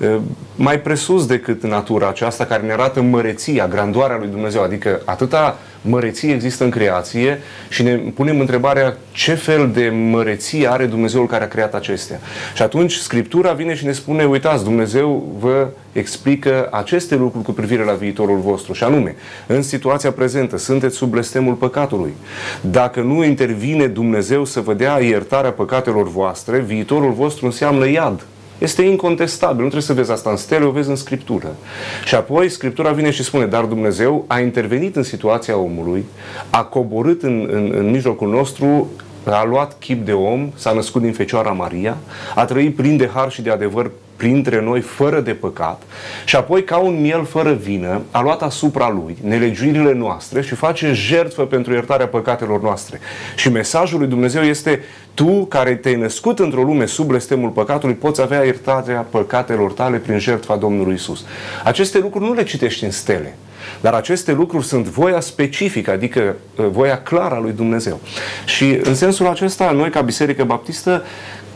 Eh, 0.00 0.16
Mai 0.56 0.80
presus 0.80 1.26
decât 1.26 1.62
natura 1.62 2.08
aceasta 2.08 2.44
care 2.44 2.62
ne 2.62 2.72
arată 2.72 3.02
măreția, 3.02 3.68
grandoarea 3.68 4.16
lui 4.16 4.28
Dumnezeu, 4.28 4.62
adică 4.62 5.00
atâta 5.04 5.58
măreție 5.80 6.32
există 6.32 6.64
în 6.64 6.70
creație 6.70 7.40
și 7.68 7.82
ne 7.82 7.96
punem 7.96 8.40
întrebarea 8.40 8.96
ce 9.12 9.34
fel 9.34 9.70
de 9.72 9.88
măreție 9.88 10.70
are 10.70 10.86
Dumnezeul 10.86 11.26
care 11.26 11.44
a 11.44 11.48
creat 11.48 11.74
acestea. 11.74 12.20
Și 12.54 12.62
atunci 12.62 12.92
Scriptura 12.92 13.52
vine 13.52 13.74
și 13.74 13.84
ne 13.84 13.92
spune, 13.92 14.24
uitați, 14.24 14.64
Dumnezeu 14.64 15.36
vă 15.38 15.68
explică 15.92 16.68
aceste 16.70 17.14
lucruri 17.14 17.44
cu 17.44 17.52
privire 17.52 17.84
la 17.84 17.92
viitorul 17.92 18.38
vostru 18.38 18.72
și 18.72 18.84
anume, 18.84 19.14
în 19.46 19.62
situația 19.62 20.10
prezentă, 20.10 20.58
sunteți 20.58 20.96
sub 20.96 21.10
blestemul 21.10 21.54
păcatului. 21.54 22.14
Dacă 22.60 23.00
nu 23.00 23.24
intervine 23.24 23.86
Dumnezeu 23.86 24.44
să 24.44 24.60
vă 24.60 24.74
dea 24.74 25.00
iertarea 25.00 25.50
păcatelor 25.50 26.08
voastre, 26.08 26.58
viitorul 26.58 27.12
vostru 27.12 27.46
înseamnă 27.46 27.88
iad. 27.88 28.24
Este 28.58 28.82
incontestabil, 28.82 29.54
nu 29.62 29.68
trebuie 29.68 29.82
să 29.82 29.92
vezi 29.92 30.10
asta 30.10 30.30
în 30.30 30.36
stele, 30.36 30.64
o 30.64 30.70
vezi 30.70 30.88
în 30.88 30.96
Scriptură. 30.96 31.56
Și 32.04 32.14
apoi 32.14 32.48
Scriptura 32.48 32.92
vine 32.92 33.10
și 33.10 33.22
spune, 33.22 33.46
dar 33.46 33.64
Dumnezeu 33.64 34.24
a 34.26 34.40
intervenit 34.40 34.96
în 34.96 35.02
situația 35.02 35.56
omului, 35.56 36.04
a 36.50 36.64
coborât 36.64 37.22
în, 37.22 37.48
în, 37.50 37.72
în 37.76 37.90
mijlocul 37.90 38.28
nostru, 38.28 38.90
a 39.24 39.44
luat 39.44 39.76
chip 39.78 40.04
de 40.04 40.12
om, 40.12 40.50
s-a 40.54 40.72
născut 40.72 41.02
din 41.02 41.12
Fecioara 41.12 41.50
Maria, 41.50 41.96
a 42.34 42.44
trăit 42.44 42.76
plin 42.76 42.96
de 42.96 43.10
har 43.14 43.30
și 43.30 43.42
de 43.42 43.50
adevăr 43.50 43.90
printre 44.16 44.60
noi 44.60 44.80
fără 44.80 45.20
de 45.20 45.32
păcat 45.32 45.82
și 46.24 46.36
apoi 46.36 46.64
ca 46.64 46.76
un 46.76 47.00
miel 47.00 47.24
fără 47.24 47.52
vină 47.52 48.02
a 48.10 48.20
luat 48.20 48.42
asupra 48.42 48.90
lui 48.90 49.16
nelegiuirile 49.22 49.92
noastre 49.92 50.42
și 50.42 50.54
face 50.54 50.92
jertfă 50.92 51.42
pentru 51.42 51.72
iertarea 51.72 52.06
păcatelor 52.06 52.62
noastre. 52.62 53.00
Și 53.36 53.48
mesajul 53.48 53.98
lui 53.98 54.08
Dumnezeu 54.08 54.42
este 54.42 54.80
tu 55.14 55.44
care 55.44 55.74
te-ai 55.74 55.94
născut 55.94 56.38
într-o 56.38 56.62
lume 56.62 56.86
sub 56.86 57.06
blestemul 57.06 57.50
păcatului 57.50 57.94
poți 57.94 58.20
avea 58.20 58.44
iertarea 58.44 59.06
păcatelor 59.10 59.72
tale 59.72 59.96
prin 59.96 60.18
jertfa 60.18 60.56
Domnului 60.56 60.94
Isus. 60.94 61.24
Aceste 61.64 61.98
lucruri 61.98 62.24
nu 62.24 62.32
le 62.32 62.42
citești 62.42 62.84
în 62.84 62.90
stele. 62.90 63.36
Dar 63.80 63.92
aceste 63.92 64.32
lucruri 64.32 64.64
sunt 64.64 64.86
voia 64.86 65.20
specifică, 65.20 65.90
adică 65.90 66.36
uh, 66.56 66.66
voia 66.70 67.02
clară 67.02 67.34
a 67.34 67.40
lui 67.40 67.52
Dumnezeu. 67.52 68.00
Și 68.44 68.80
în 68.82 68.94
sensul 68.94 69.26
acesta, 69.26 69.70
noi 69.70 69.90
ca 69.90 70.00
Biserică 70.00 70.44
Baptistă 70.44 71.02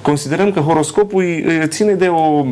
considerăm 0.03 0.53
că 0.53 0.61
horoscopul 0.61 1.25
ține 1.67 1.93
de 1.93 2.09
o, 2.09 2.47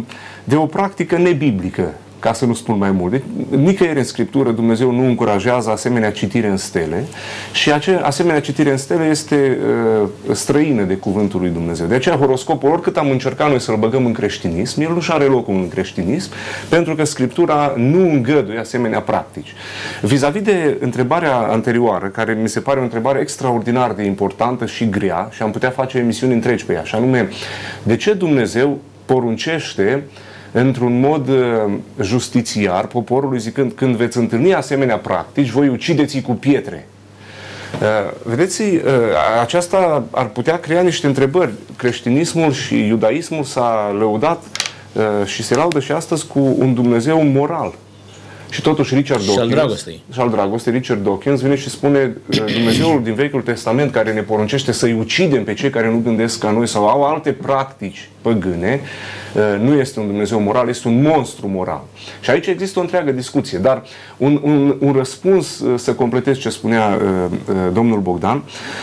de 0.45 0.57
o 0.57 0.67
practică 0.67 1.19
nebiblică 1.19 1.95
ca 2.19 2.33
să 2.33 2.45
nu 2.45 2.55
spun 2.55 2.79
mai 2.79 2.91
mult. 2.91 3.11
Deci, 3.11 3.23
nicăieri 3.49 3.99
în 3.99 4.05
Scriptură 4.05 4.51
Dumnezeu 4.51 4.91
nu 4.91 5.05
încurajează 5.05 5.71
asemenea 5.71 6.13
citire 6.13 6.47
în 6.47 6.57
stele 6.57 7.05
și 7.53 7.73
ace- 7.73 8.01
asemenea 8.03 8.41
citire 8.41 8.71
în 8.71 8.77
stele 8.77 9.05
este 9.05 9.59
uh, 10.03 10.09
străină 10.33 10.83
de 10.83 10.95
cuvântul 10.95 11.41
lui 11.41 11.51
Dumnezeu. 11.51 11.87
De 11.87 11.95
aceea 11.95 12.17
horoscopul, 12.17 12.71
oricât 12.71 12.97
am 12.97 13.11
încercat 13.11 13.49
noi 13.49 13.61
să-l 13.61 13.77
băgăm 13.77 14.07
în 14.07 14.13
creștinism, 14.13 14.81
el 14.81 14.93
nu-și 14.93 15.13
are 15.13 15.25
locul 15.25 15.55
în 15.55 15.69
creștinism, 15.69 16.31
pentru 16.69 16.95
că 16.95 17.05
Scriptura 17.05 17.75
nu 17.77 18.01
îngăduie 18.01 18.59
asemenea 18.59 19.01
practici. 19.01 19.55
Vis-a-vis 20.03 20.43
de 20.43 20.77
întrebarea 20.81 21.37
anterioară, 21.37 22.07
care 22.07 22.39
mi 22.43 22.49
se 22.49 22.61
pare 22.61 22.81
o 22.81 22.83
întrebare 22.83 23.21
extraordinar 23.21 23.93
de 23.93 24.03
importantă 24.03 24.67
și 24.67 24.89
grea, 24.89 25.29
și 25.33 25.43
am 25.43 25.51
putea 25.51 25.71
face 25.71 25.99
emisiuni 25.99 26.33
întregi 26.33 26.65
pe 26.65 26.73
ea, 26.73 26.83
și 26.83 26.95
anume, 26.95 27.29
de 27.83 27.97
ce 27.97 28.13
Dumnezeu 28.13 28.79
poruncește 29.05 30.03
uh, 30.05 30.26
într-un 30.61 31.01
mod 31.01 31.29
uh, 31.29 31.73
justițiar 32.01 32.87
poporului 32.87 33.39
zicând 33.39 33.73
când 33.73 33.97
veți 33.97 34.17
întâlni 34.17 34.55
asemenea 34.55 34.99
practici, 34.99 35.49
voi 35.49 35.69
ucideți 35.69 36.21
cu 36.21 36.33
pietre. 36.33 36.89
Uh, 37.81 38.13
vedeți, 38.25 38.63
uh, 38.63 38.81
aceasta 39.41 40.05
ar 40.11 40.27
putea 40.27 40.59
crea 40.59 40.83
niște 40.83 41.07
întrebări. 41.07 41.51
Creștinismul 41.77 42.53
și 42.53 42.87
iudaismul 42.87 43.45
s-a 43.45 43.95
lăudat 43.99 44.43
și 45.25 45.43
se 45.43 45.55
laudă 45.55 45.81
și 45.81 45.93
astăzi 45.93 46.27
cu 46.27 46.57
un 46.59 46.75
Dumnezeu 46.75 47.25
moral. 47.25 47.75
Și 48.51 48.63
totuși 48.63 48.95
Richard 48.95 49.25
Dawkins, 49.25 49.37
și 49.37 49.43
al 49.43 49.59
dragostei. 49.59 50.03
Și 50.13 50.21
al 50.21 50.31
dragostei, 50.31 50.73
Richard 50.73 51.03
Dawkins 51.05 51.41
vine 51.41 51.57
și 51.57 51.71
spune 51.71 52.17
Dumnezeul 52.27 53.03
din 53.03 53.15
Vechiul 53.15 53.43
Testament 53.43 53.93
care 53.93 54.13
ne 54.13 54.21
poruncește 54.21 54.73
să-i 54.73 54.93
ucidem 54.93 55.45
pe 55.45 55.55
cei 55.55 55.71
care 55.71 55.91
nu 55.91 56.01
gândesc 56.05 56.39
ca 56.39 56.51
noi 56.51 56.67
sau 56.67 56.89
au 56.89 57.05
alte 57.05 57.33
practici 57.33 58.09
păgâne, 58.27 58.81
Uh, 59.37 59.43
nu 59.61 59.75
este 59.75 60.01
un 60.01 60.07
Dumnezeu 60.07 60.41
moral, 60.41 60.69
este 60.69 60.89
un 60.89 61.03
monstru 61.03 61.49
moral. 61.49 61.85
Și 62.21 62.31
aici 62.31 62.47
există 62.47 62.79
o 62.79 62.83
întreagă 62.83 63.13
discuție, 63.13 63.59
dar 63.59 63.83
un, 64.17 64.41
un, 64.43 64.77
un 64.81 64.93
răspuns 64.93 65.61
uh, 65.61 65.79
să 65.79 65.95
completez 65.95 66.39
ce 66.39 66.49
spunea 66.49 66.99
uh, 67.03 67.39
domnul 67.73 68.01
Bogdan. 68.01 68.43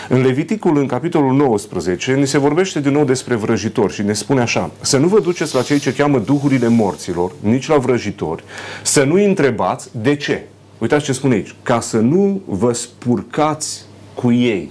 În 0.10 0.22
Leviticul, 0.22 0.78
în 0.78 0.86
capitolul 0.86 1.34
19, 1.34 2.14
ni 2.14 2.28
se 2.28 2.38
vorbește 2.38 2.80
din 2.80 2.92
nou 2.92 3.04
despre 3.04 3.36
vrăjitori 3.36 3.94
și 3.94 4.02
ne 4.02 4.14
spune 4.14 4.42
așa, 4.42 4.72
să 4.82 4.98
nu 4.98 5.08
vă 5.08 5.20
duceți 5.20 5.56
la 5.56 5.62
cei 5.62 5.80
ce 5.80 5.94
cheamă 5.94 6.20
duhurile 6.20 6.68
morților, 6.68 7.32
nici 7.40 7.68
la 7.68 7.78
vrăjitori, 7.78 8.44
să 8.82 9.04
nu-i 9.04 9.26
întrebați 9.26 9.90
de 9.92 10.16
ce. 10.16 10.44
Uitați 10.78 11.04
ce 11.04 11.14
spune 11.14 11.34
aici, 11.34 11.56
ca 11.64 11.80
să 11.80 11.98
nu 11.98 12.42
vă 12.46 12.74
spurcați 12.74 13.86
cu 14.14 14.32
ei. 14.32 14.70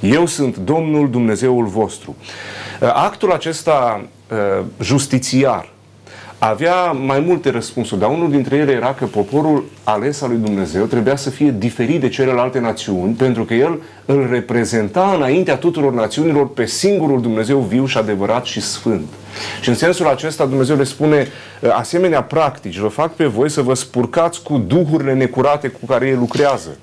Eu 0.00 0.26
sunt 0.26 0.56
Domnul 0.56 1.10
Dumnezeul 1.10 1.64
vostru. 1.64 2.16
Actul 2.80 3.32
acesta 3.32 4.04
Uh, 4.30 4.64
justițiar 4.80 5.72
avea 6.38 6.92
mai 6.92 7.20
multe 7.20 7.50
răspunsuri, 7.50 8.00
dar 8.00 8.10
unul 8.10 8.30
dintre 8.30 8.56
ele 8.56 8.72
era 8.72 8.94
că 8.94 9.04
poporul 9.04 9.64
ales 9.82 10.20
al 10.20 10.28
lui 10.28 10.38
Dumnezeu 10.38 10.84
trebuia 10.84 11.16
să 11.16 11.30
fie 11.30 11.54
diferit 11.58 12.00
de 12.00 12.08
celelalte 12.08 12.58
națiuni, 12.58 13.14
pentru 13.14 13.44
că 13.44 13.54
el 13.54 13.82
îl 14.04 14.28
reprezenta 14.30 15.12
înaintea 15.16 15.56
tuturor 15.56 15.92
națiunilor 15.92 16.48
pe 16.48 16.66
singurul 16.66 17.20
Dumnezeu 17.20 17.58
viu 17.58 17.86
și 17.86 17.98
adevărat 17.98 18.44
și 18.44 18.60
sfânt. 18.60 19.08
Și 19.60 19.68
în 19.68 19.74
sensul 19.74 20.06
acesta 20.06 20.46
Dumnezeu 20.46 20.76
le 20.76 20.84
spune 20.84 21.28
asemenea 21.72 22.22
practici, 22.22 22.76
vă 22.76 22.88
fac 22.88 23.14
pe 23.14 23.24
voi 23.24 23.50
să 23.50 23.62
vă 23.62 23.74
spurcați 23.74 24.42
cu 24.42 24.64
duhurile 24.66 25.14
necurate 25.14 25.68
cu 25.68 25.86
care 25.86 26.06
ei 26.06 26.14
lucrează, 26.14 26.76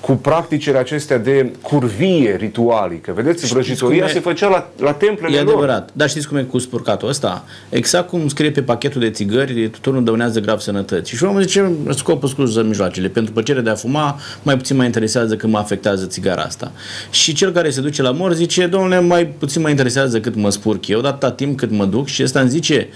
cu 0.00 0.12
practicile 0.12 0.78
acestea 0.78 1.18
de 1.18 1.52
curvie 1.62 2.36
ritualică. 2.36 3.12
Vedeți, 3.14 3.46
vrăjitoria 3.46 4.04
e... 4.04 4.08
se 4.08 4.20
făcea 4.20 4.48
la, 4.48 4.68
la 4.78 4.92
templele 4.92 5.36
E 5.36 5.40
adevărat, 5.40 5.90
dar 5.92 6.08
știți 6.08 6.28
cum 6.28 6.36
e 6.36 6.42
cu 6.42 6.58
spurcatul 6.58 7.08
ăsta? 7.08 7.44
Exact 7.68 8.08
cum 8.08 8.28
scrie 8.28 8.50
pe 8.50 8.62
pachetul 8.62 9.00
de 9.00 9.10
țigări, 9.10 9.68
tuturor 9.68 10.00
dăunează 10.00 10.40
grav 10.40 10.58
sănătății. 10.58 11.16
Și 11.16 11.24
omul 11.24 11.40
zice, 11.40 11.72
scopul 11.90 12.28
scuză 12.28 12.62
mijloacele. 12.62 13.08
Pentru 13.08 13.32
plăcerea 13.32 13.62
de 13.62 13.70
a 13.70 13.74
fuma, 13.74 14.18
mai 14.42 14.56
puțin 14.56 14.76
mă 14.76 14.84
interesează 14.84 15.36
că 15.36 15.46
mă 15.46 15.58
afectează 15.58 16.06
țigara 16.06 16.42
asta. 16.42 16.72
Și 17.10 17.34
cel 17.34 17.52
care 17.52 17.70
se 17.70 17.80
duce 17.80 18.02
la 18.02 18.10
mor 18.10 18.32
zice, 18.32 18.66
domnule, 18.66 19.00
mai 19.00 19.26
puțin 19.26 19.62
mă 19.62 19.68
interesează 19.68 20.20
cât 20.20 20.34
mă 20.34 20.50
spurc 20.50 20.86
eu, 20.86 21.00
dar 21.00 21.12
atâta 21.12 21.32
timp 21.32 21.58
cât 21.58 21.70
mă 21.70 21.84
duc 21.84 21.95
și 22.04 22.22
ăsta 22.22 22.40
îmi 22.40 22.50
zice, 22.50 22.88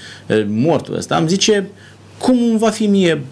mortul 0.46 0.96
ăsta, 0.96 1.16
îmi 1.16 1.28
zice, 1.28 1.70
cum 2.18 2.56
va 2.56 2.70
fi 2.70 2.86
mie 2.86 3.22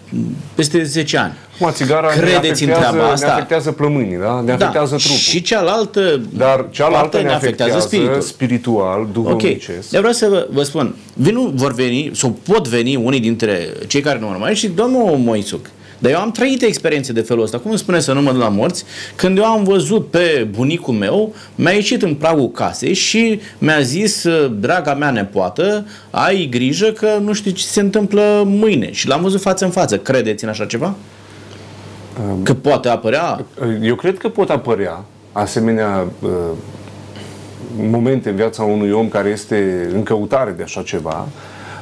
peste 0.55 0.83
10 0.83 1.17
ani. 1.17 1.33
Mă, 1.59 1.71
țigara 1.71 2.07
Credeți 2.07 2.65
ne 2.65 2.71
afectează, 2.71 2.85
în 2.85 2.91
treaba 2.91 3.11
asta? 3.11 3.25
Ne 3.25 3.31
afectează 3.31 3.71
plămânii, 3.71 4.17
da? 4.17 4.41
Ne 4.41 4.45
da. 4.45 4.53
afectează 4.53 4.95
trupul. 4.95 5.15
Și 5.15 5.41
cealaltă 5.41 6.21
Dar 6.37 6.67
cealaltă 6.69 7.17
ne, 7.17 7.23
ne 7.23 7.29
afectează, 7.29 7.75
afectează 7.75 7.87
spiritul. 7.87 8.21
spiritual, 8.21 9.07
duhovnicesc. 9.11 9.69
Okay. 9.69 9.83
Eu 9.91 9.99
vreau 9.99 10.13
să 10.13 10.27
vă, 10.29 10.47
vă 10.51 10.63
spun, 10.63 10.95
vinu, 11.13 11.51
vor 11.55 11.73
veni, 11.73 12.11
sau 12.13 12.29
pot 12.29 12.67
veni 12.67 12.95
unii 12.95 13.19
dintre 13.19 13.69
cei 13.87 14.01
care 14.01 14.19
nu 14.19 14.29
urmăresc 14.29 14.59
și 14.59 14.67
domnul 14.67 15.17
Moisuc, 15.17 15.65
dar 15.99 16.11
eu 16.11 16.19
am 16.19 16.31
trăit 16.31 16.61
experiențe 16.61 17.13
de 17.13 17.21
felul 17.21 17.43
ăsta. 17.43 17.57
Cum 17.57 17.69
îmi 17.69 17.79
spune 17.79 17.99
să 17.99 18.13
nu 18.13 18.21
mă 18.21 18.31
duc 18.31 18.41
la 18.41 18.49
morți? 18.49 18.83
Când 19.15 19.37
eu 19.37 19.45
am 19.45 19.63
văzut 19.63 20.07
pe 20.07 20.47
bunicul 20.51 20.93
meu, 20.93 21.33
mi-a 21.55 21.71
ieșit 21.71 22.01
în 22.01 22.15
pragul 22.15 22.51
casei 22.51 22.93
și 22.93 23.39
mi-a 23.57 23.81
zis, 23.81 24.25
draga 24.59 24.93
mea 24.93 25.11
nepoată, 25.11 25.85
ai 26.09 26.47
grijă 26.51 26.87
că 26.87 27.09
nu 27.23 27.33
știu 27.33 27.51
ce 27.51 27.63
se 27.63 27.79
întâmplă 27.79 28.43
mâine. 28.45 28.91
Și 28.91 29.07
l-am 29.07 29.21
văzut 29.21 29.41
față 29.41 29.65
în 29.65 29.71
față. 29.71 29.97
Credeți 29.97 30.43
în 30.43 30.49
așa 30.49 30.65
ceva? 30.65 30.95
Că 32.43 32.53
poate 32.53 32.89
apărea? 32.89 33.45
Eu 33.81 33.95
cred 33.95 34.17
că 34.17 34.29
pot 34.29 34.49
apărea 34.49 35.03
asemenea 35.31 36.07
uh, 36.21 36.29
momente 37.75 38.29
în 38.29 38.35
viața 38.35 38.63
unui 38.63 38.91
om 38.91 39.07
care 39.07 39.29
este 39.29 39.89
în 39.93 40.03
căutare 40.03 40.51
de 40.51 40.63
așa 40.63 40.81
ceva, 40.81 41.27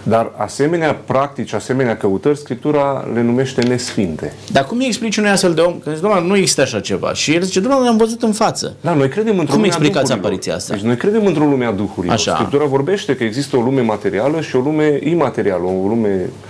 dar 0.08 0.32
asemenea 0.38 0.96
practici, 1.06 1.54
asemenea 1.54 1.98
căutări, 1.98 2.38
Scriptura 2.38 3.08
le 3.14 3.22
numește 3.22 3.62
nesfinte. 3.62 4.34
Dar 4.52 4.66
cum 4.66 4.78
îi 4.78 4.86
explici 4.86 5.18
unui 5.18 5.30
astfel 5.30 5.54
de 5.54 5.62
om? 5.62 5.80
Că 5.80 5.92
zice, 5.96 6.08
nu 6.26 6.36
există 6.36 6.62
așa 6.62 6.80
ceva. 6.80 7.14
Și 7.14 7.34
el 7.34 7.42
zice, 7.42 7.60
doamne, 7.60 7.88
am 7.88 7.98
văzut 7.98 8.24
în 8.24 8.32
față. 8.32 8.76
Da, 8.82 8.94
noi 8.94 9.10
credem 9.10 9.40
într-o 9.40 9.56
Cum 9.56 9.64
explicați 9.64 10.12
apariția 10.12 10.56
asta? 10.56 10.74
Deci 10.74 10.84
noi 10.84 10.96
credem 10.96 11.26
într-o 11.26 11.46
lume 11.46 11.66
a 11.66 11.72
duhurilor. 11.72 12.16
Așa. 12.16 12.34
Scriptura 12.34 12.66
vorbește 12.66 13.16
că 13.16 13.24
există 13.24 13.58
o 13.58 13.62
lume 13.62 13.82
materială 13.82 14.42
și 14.42 14.56
o 14.56 14.60
lume 14.60 15.00
imaterială, 15.04 15.64
o 15.64 15.88
lume 15.88 16.10
uh, 16.24 16.47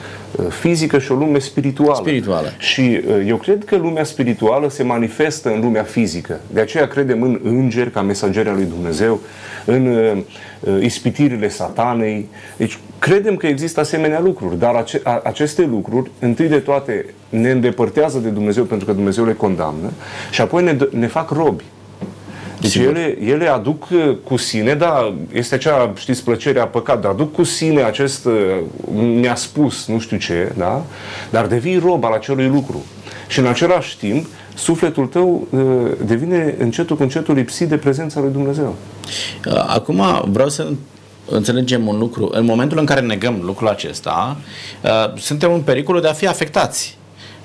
fizică 0.50 1.00
și 1.00 1.12
o 1.12 1.16
lume 1.16 1.40
spirituală. 1.40 1.96
Spirituală. 1.96 2.54
Și 2.58 3.02
uh, 3.08 3.24
eu 3.28 3.38
cred 3.38 3.66
că 3.66 3.76
lumea 3.76 4.04
spirituală 4.04 4.70
se 4.70 4.84
manifestă 4.84 5.50
în 5.50 5.60
lumea 5.60 5.84
fizică. 5.84 6.40
De 6.48 6.60
aceea 6.60 6.88
credem 6.88 7.22
în 7.22 7.40
îngeri 7.44 7.92
ca 7.92 8.02
mesageri 8.02 8.50
al 8.50 8.56
lui 8.56 8.66
Dumnezeu, 8.66 9.20
în 9.66 9.88
uh, 9.88 10.18
uh, 10.60 10.84
ispitirile 10.84 11.50
satanei. 11.50 12.30
Deci 12.58 12.80
credem 13.00 13.36
că 13.36 13.48
există 13.48 13.80
asemenea 13.80 14.20
lucruri, 14.20 14.60
dar 14.60 14.76
ace- 14.76 15.02
a, 15.04 15.22
aceste 15.24 15.66
lucruri, 15.66 16.12
întâi 16.20 16.48
de 16.48 16.60
toate, 16.60 17.06
ne 17.30 17.52
îndepărtează 17.52 18.20
de 18.20 18.30
Dumnezeu 18.30 18.64
pentru 18.64 18.86
că 18.86 18.94
Dumnezeu 18.94 19.26
le 19.26 19.34
condamnă 19.34 19.92
și 20.32 20.42
apoi 20.42 20.64
ne, 20.64 20.78
ne 20.92 21.08
fac 21.08 21.30
robi. 21.30 21.64
Deci 22.62 22.76
ele, 22.76 23.18
ele 23.22 23.48
aduc 23.48 23.88
uh, 23.92 24.16
cu 24.24 24.38
sine, 24.38 24.74
da, 24.74 25.14
este 25.34 25.56
acea, 25.56 25.94
știți, 25.96 26.24
plăcerea 26.24 26.66
păcat, 26.68 27.02
dar 27.02 27.12
aduc 27.12 27.34
cu 27.34 27.44
sine 27.44 27.84
acest, 27.84 28.26
uh, 28.26 28.34
mi-a 28.94 29.36
spus, 29.36 29.88
nu 29.88 30.00
știu 30.00 30.18
ce, 30.18 30.52
da? 30.58 30.86
Dar 31.30 31.46
devii 31.46 31.80
rob 31.80 32.04
al 32.04 32.14
acelui 32.14 32.48
lucru. 32.48 32.86
Și 33.28 33.40
în 33.40 33.46
același 33.46 33.98
timp, 33.98 34.26
sufletul 34.56 35.06
tău 35.06 35.48
uh, 35.50 35.92
devine 36.06 36.56
încetul 36.60 36.96
cu 36.96 37.02
încetul 37.02 37.36
lipsit 37.36 37.68
de 37.68 37.78
prezența 37.78 38.20
lui 38.20 38.32
Dumnezeu. 38.32 38.76
Acum 39.68 40.04
vreau 40.32 40.50
să 40.50 40.68
înțelegem 41.30 41.88
un 41.88 41.98
lucru. 41.98 42.30
În 42.32 42.46
momentul 42.46 42.78
în 42.78 42.86
care 42.86 43.02
negăm 43.02 43.42
lucrul 43.44 43.68
acesta, 43.68 44.38
suntem 45.18 45.54
în 45.54 45.62
pericolul 45.62 46.02
de 46.02 46.08
a 46.08 46.14
fi 46.14 46.28
afectați 46.28 46.97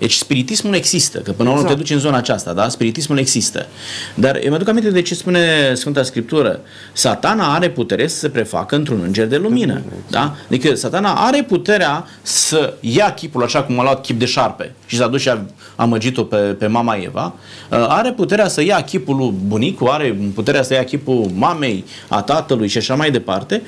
deci 0.03 0.15
spiritismul 0.15 0.75
există, 0.75 1.19
că 1.19 1.33
până 1.33 1.49
la 1.49 1.55
urmă 1.55 1.61
exact. 1.61 1.75
te 1.75 1.83
duci 1.83 1.91
în 1.91 1.99
zona 1.99 2.17
aceasta, 2.17 2.53
da? 2.53 2.69
Spiritismul 2.69 3.19
există. 3.19 3.67
Dar 4.15 4.39
eu 4.43 4.51
mă 4.51 4.59
duc 4.59 4.69
aminte 4.69 4.91
de 4.91 5.03
ce 5.03 5.15
spune 5.15 5.41
Sfânta 5.75 6.03
Scriptură. 6.03 6.61
Satana 6.93 7.55
are 7.55 7.71
putere 7.71 8.07
să 8.07 8.19
se 8.19 8.29
prefacă 8.29 8.75
într-un 8.77 9.01
înger 9.05 9.27
de 9.27 9.37
lumină. 9.37 9.73
Exact. 9.73 10.11
Da? 10.11 10.37
Adică 10.47 10.75
satana 10.75 11.15
are 11.15 11.43
puterea 11.43 12.07
să 12.23 12.75
ia 12.81 13.13
chipul 13.13 13.43
așa 13.43 13.63
cum 13.63 13.79
a 13.81 13.83
luat 13.83 14.01
chip 14.01 14.19
de 14.19 14.25
șarpe 14.25 14.75
și 14.87 14.97
s-a 14.97 15.07
dus 15.07 15.21
și 15.21 15.29
a 15.29 15.45
amăgit-o 15.77 16.23
pe, 16.23 16.37
pe 16.37 16.67
mama 16.67 16.95
Eva. 16.95 17.35
Uh, 17.71 17.85
are 17.89 18.13
puterea 18.13 18.49
să 18.49 18.63
ia 18.63 18.81
chipul 18.81 19.17
lui 19.17 19.35
bunicul, 19.47 19.89
are 19.89 20.17
puterea 20.35 20.63
să 20.63 20.75
ia 20.75 20.85
chipul 20.85 21.31
mamei, 21.35 21.85
a 22.09 22.23
tatălui 22.23 22.69
și 22.69 22.79
așa 22.79 22.95
mai 22.95 23.11
departe 23.11 23.63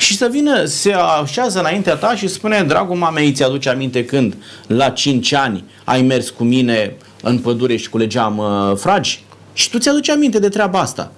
și 0.00 0.16
să 0.16 0.28
vină, 0.30 0.64
se 0.64 0.92
așează 0.92 1.58
înaintea 1.58 1.94
ta 1.94 2.14
și 2.14 2.28
spune, 2.28 2.62
dragul 2.62 2.96
mamei, 2.96 3.28
îți 3.28 3.42
aduce 3.42 3.68
aminte 3.68 4.04
când 4.04 4.34
la 4.66 4.88
5 4.88 5.32
ani 5.32 5.64
ai 5.84 6.02
mers 6.02 6.30
cu 6.30 6.44
mine 6.44 6.96
în 7.22 7.38
pădure 7.38 7.76
și 7.76 7.88
culegeam 7.88 8.38
uh, 8.38 8.76
fragi? 8.76 9.24
Și 9.52 9.70
tu 9.70 9.78
ți-aduci 9.78 10.08
aminte 10.08 10.38
de 10.38 10.48
treaba 10.48 10.78
asta. 10.78 11.12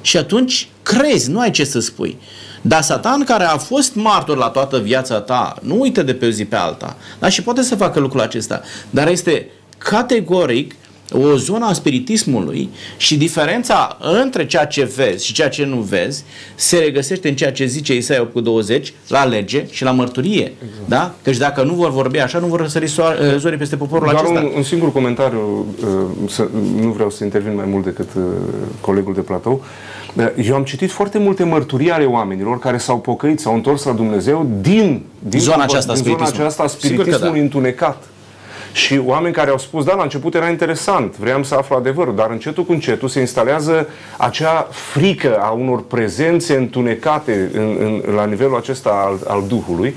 Și 0.00 0.16
atunci 0.16 0.68
crezi, 0.82 1.30
nu 1.30 1.40
ai 1.40 1.50
ce 1.50 1.64
să 1.64 1.80
spui. 1.80 2.18
Dar 2.62 2.82
Satan, 2.82 3.24
care 3.24 3.44
a 3.44 3.56
fost 3.56 3.94
martor 3.94 4.36
la 4.36 4.48
toată 4.48 4.78
viața 4.78 5.20
ta, 5.20 5.56
nu 5.62 5.80
uită 5.80 6.02
de 6.02 6.14
pe 6.14 6.26
o 6.26 6.30
zi 6.30 6.44
pe 6.44 6.56
alta, 6.56 6.96
da? 7.18 7.28
și 7.28 7.42
poate 7.42 7.62
să 7.62 7.76
facă 7.76 8.00
lucrul 8.00 8.20
acesta, 8.20 8.62
dar 8.90 9.08
este 9.08 9.50
categoric 9.78 10.74
o 11.12 11.36
zonă 11.36 11.66
a 11.66 11.72
spiritismului 11.72 12.70
și 12.96 13.16
diferența 13.16 13.96
între 14.22 14.46
ceea 14.46 14.64
ce 14.64 14.84
vezi 14.96 15.26
și 15.26 15.32
ceea 15.32 15.48
ce 15.48 15.64
nu 15.64 15.76
vezi 15.76 16.24
se 16.54 16.78
regăsește 16.78 17.28
în 17.28 17.34
ceea 17.34 17.52
ce 17.52 17.66
zice 17.66 17.96
Isaia 17.96 18.20
8 18.20 18.32
cu 18.32 18.40
20 18.40 18.92
la 19.08 19.24
lege 19.24 19.66
și 19.70 19.82
la 19.82 19.90
mărturie. 19.90 20.52
Exact. 20.62 20.88
Da? 20.88 21.14
Căci 21.22 21.36
dacă 21.36 21.62
nu 21.62 21.74
vor 21.74 21.90
vorbi 21.90 22.18
așa, 22.18 22.38
nu 22.38 22.46
vor 22.46 22.60
răsări 22.60 22.94
zori 23.36 23.56
peste 23.56 23.76
poporul 23.76 24.08
Doar 24.10 24.24
acesta. 24.24 24.40
Un, 24.40 24.52
un 24.56 24.62
singur 24.62 24.92
comentariu, 24.92 25.66
uh, 25.82 26.28
să, 26.28 26.48
nu 26.80 26.88
vreau 26.90 27.10
să 27.10 27.24
intervin 27.24 27.54
mai 27.54 27.66
mult 27.68 27.84
decât 27.84 28.08
uh, 28.16 28.22
colegul 28.80 29.14
de 29.14 29.20
platou. 29.20 29.64
Uh, 30.16 30.46
eu 30.46 30.54
am 30.54 30.64
citit 30.64 30.90
foarte 30.90 31.18
multe 31.18 31.44
mărturii 31.44 31.90
ale 31.90 32.04
oamenilor 32.04 32.58
care 32.58 32.78
s-au 32.78 32.98
pocăit, 32.98 33.40
s-au 33.40 33.54
întors 33.54 33.84
la 33.84 33.92
Dumnezeu 33.92 34.50
din, 34.60 35.02
din 35.18 35.40
zona 35.40 35.62
aceasta, 35.62 35.92
din 35.92 36.02
zona 36.02 36.24
aceasta 36.26 36.66
spiritismul 36.66 37.32
da. 37.32 37.38
întunecat 37.38 38.04
și 38.78 39.00
oameni 39.04 39.34
care 39.34 39.50
au 39.50 39.58
spus, 39.58 39.84
da, 39.84 39.94
la 39.94 40.02
început 40.02 40.34
era 40.34 40.48
interesant, 40.48 41.16
vreau 41.16 41.42
să 41.42 41.54
aflu 41.54 41.76
adevărul, 41.76 42.14
dar 42.14 42.30
încetul 42.30 42.64
cu 42.64 42.72
încetul 42.72 43.08
se 43.08 43.20
instalează 43.20 43.88
acea 44.16 44.68
frică 44.70 45.38
a 45.40 45.50
unor 45.50 45.84
prezențe 45.86 46.56
întunecate 46.56 47.50
în, 47.52 47.76
în, 47.80 48.14
la 48.14 48.24
nivelul 48.24 48.56
acesta 48.56 48.90
al, 49.06 49.18
al 49.26 49.44
Duhului 49.48 49.94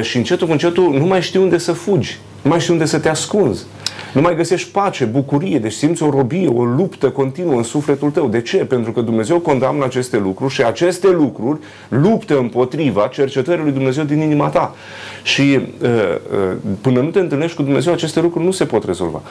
și 0.00 0.16
încetul 0.16 0.46
cu 0.46 0.52
încetul 0.52 0.92
nu 0.92 1.04
mai 1.04 1.22
știi 1.22 1.40
unde 1.40 1.58
să 1.58 1.72
fugi, 1.72 2.18
nu 2.42 2.50
mai 2.50 2.60
știi 2.60 2.72
unde 2.72 2.84
să 2.84 2.98
te 2.98 3.08
ascunzi. 3.08 3.64
Nu 4.12 4.20
mai 4.20 4.36
găsești 4.36 4.70
pace, 4.70 5.04
bucurie, 5.04 5.58
deci 5.58 5.72
simți 5.72 6.02
o 6.02 6.10
robie, 6.10 6.48
o 6.48 6.64
luptă 6.64 7.10
continuă 7.10 7.56
în 7.56 7.62
sufletul 7.62 8.10
tău. 8.10 8.28
De 8.28 8.40
ce? 8.40 8.56
Pentru 8.56 8.92
că 8.92 9.00
Dumnezeu 9.00 9.38
condamnă 9.38 9.84
aceste 9.84 10.18
lucruri 10.18 10.52
și 10.52 10.64
aceste 10.64 11.10
lucruri 11.10 11.58
luptă 11.88 12.38
împotriva 12.38 13.06
cercetării 13.12 13.62
lui 13.62 13.72
Dumnezeu 13.72 14.04
din 14.04 14.20
inima 14.20 14.48
ta. 14.48 14.74
Și 15.22 15.60
uh, 15.82 15.88
uh, 15.88 16.56
până 16.80 17.00
nu 17.00 17.08
te 17.08 17.18
întâlnești 17.18 17.56
cu 17.56 17.62
Dumnezeu, 17.62 17.92
aceste 17.92 18.20
lucruri 18.20 18.44
nu 18.44 18.50
se 18.50 18.64
pot 18.64 18.84
rezolva. 18.84 19.22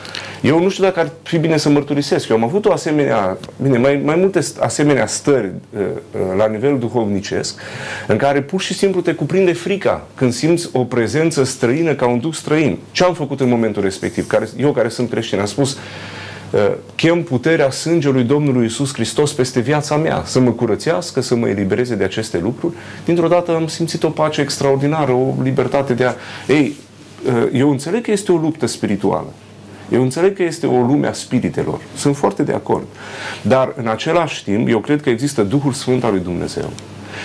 Eu 0.41 0.62
nu 0.62 0.69
știu 0.69 0.84
dacă 0.84 1.00
ar 1.00 1.12
fi 1.24 1.38
bine 1.38 1.58
să 1.58 1.69
mărturisesc. 1.69 2.30
Eu 2.30 2.36
am 2.36 2.43
avut 2.43 2.65
o 2.65 2.71
asemenea, 2.71 3.38
bine, 3.62 3.78
mai, 3.78 4.02
mai 4.06 4.15
multe 4.15 4.39
asemenea 4.60 5.06
stări 5.06 5.52
uh, 5.78 5.82
la 6.38 6.47
nivel 6.47 6.78
duhovnicesc, 6.80 7.60
în 8.08 8.17
care 8.17 8.41
pur 8.41 8.62
și 8.62 8.74
simplu 8.74 9.02
te 9.02 9.13
cuprinde 9.13 9.54
frica 9.54 10.08
când 10.15 10.34
simți 10.34 10.69
o 10.74 10.84
prezență 10.84 11.43
străină 11.43 11.93
ca 11.93 12.08
un 12.08 12.19
duc 12.19 12.34
străin. 12.34 12.78
Ce 12.91 13.04
am 13.04 13.13
făcut 13.13 13.39
în 13.39 13.50
momentul 13.50 13.82
respectiv? 13.82 14.28
Care, 14.28 14.50
eu 14.57 14.71
care 14.71 14.89
sunt 14.89 15.09
creștin 15.09 15.39
am 15.39 15.45
spus 15.45 15.77
chem 16.95 17.23
puterea 17.23 17.69
sângelui 17.69 18.23
Domnului 18.23 18.65
Isus 18.65 18.93
Hristos 18.93 19.33
peste 19.33 19.59
viața 19.59 19.95
mea, 19.95 20.23
să 20.25 20.39
mă 20.39 20.51
curățească, 20.51 21.21
să 21.21 21.35
mă 21.35 21.47
elibereze 21.47 21.95
de 21.95 22.03
aceste 22.03 22.39
lucruri. 22.39 22.73
Dintr-o 23.05 23.27
dată 23.27 23.55
am 23.55 23.67
simțit 23.67 24.03
o 24.03 24.09
pace 24.09 24.41
extraordinară, 24.41 25.11
o 25.11 25.33
libertate 25.43 25.93
de 25.93 26.05
a... 26.05 26.13
Ei, 26.47 26.75
eu 27.53 27.69
înțeleg 27.69 28.03
că 28.03 28.11
este 28.11 28.31
o 28.31 28.35
luptă 28.35 28.65
spirituală. 28.65 29.33
Eu 29.91 30.01
înțeleg 30.01 30.35
că 30.35 30.43
este 30.43 30.67
o 30.67 30.81
lume 30.81 31.07
a 31.07 31.13
spiritelor. 31.13 31.79
Sunt 31.95 32.17
foarte 32.17 32.43
de 32.43 32.53
acord. 32.53 32.85
Dar, 33.41 33.73
în 33.77 33.87
același 33.87 34.43
timp, 34.43 34.67
eu 34.67 34.79
cred 34.79 35.01
că 35.01 35.09
există 35.09 35.43
Duhul 35.43 35.73
Sfânt 35.73 36.03
al 36.03 36.11
lui 36.11 36.21
Dumnezeu 36.21 36.69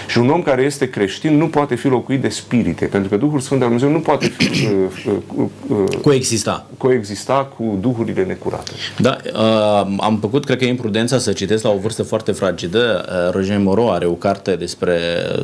și 0.08 0.18
un 0.18 0.30
om 0.30 0.42
care 0.42 0.62
este 0.62 0.90
creștin 0.90 1.36
nu 1.36 1.48
poate 1.48 1.74
fi 1.74 1.86
locuit 1.86 2.20
de 2.20 2.28
spirite, 2.28 2.84
pentru 2.84 3.08
că 3.08 3.16
Duhul 3.16 3.40
Sfânt 3.40 3.60
al 3.60 3.66
Dumnezeu 3.66 3.90
nu 3.90 4.00
poate 4.00 4.26
fi, 4.26 4.44
uh, 5.06 5.14
uh, 5.36 5.46
uh, 5.68 5.96
coexista. 6.02 6.66
coexista 6.76 7.52
cu 7.56 7.78
duhurile 7.80 8.24
necurate. 8.24 8.70
Da, 8.98 9.16
uh, 9.34 9.96
am 10.00 10.18
făcut, 10.20 10.44
cred 10.44 10.58
că 10.58 10.64
e 10.64 10.68
imprudența 10.68 11.18
să 11.18 11.32
citesc 11.32 11.62
la 11.62 11.70
o 11.70 11.78
vârstă 11.78 12.02
foarte 12.02 12.32
fragedă. 12.32 13.04
Uh, 13.08 13.34
Roger 13.34 13.58
Moro 13.58 13.90
are 13.90 14.06
o 14.06 14.12
carte 14.12 14.56
despre 14.56 14.98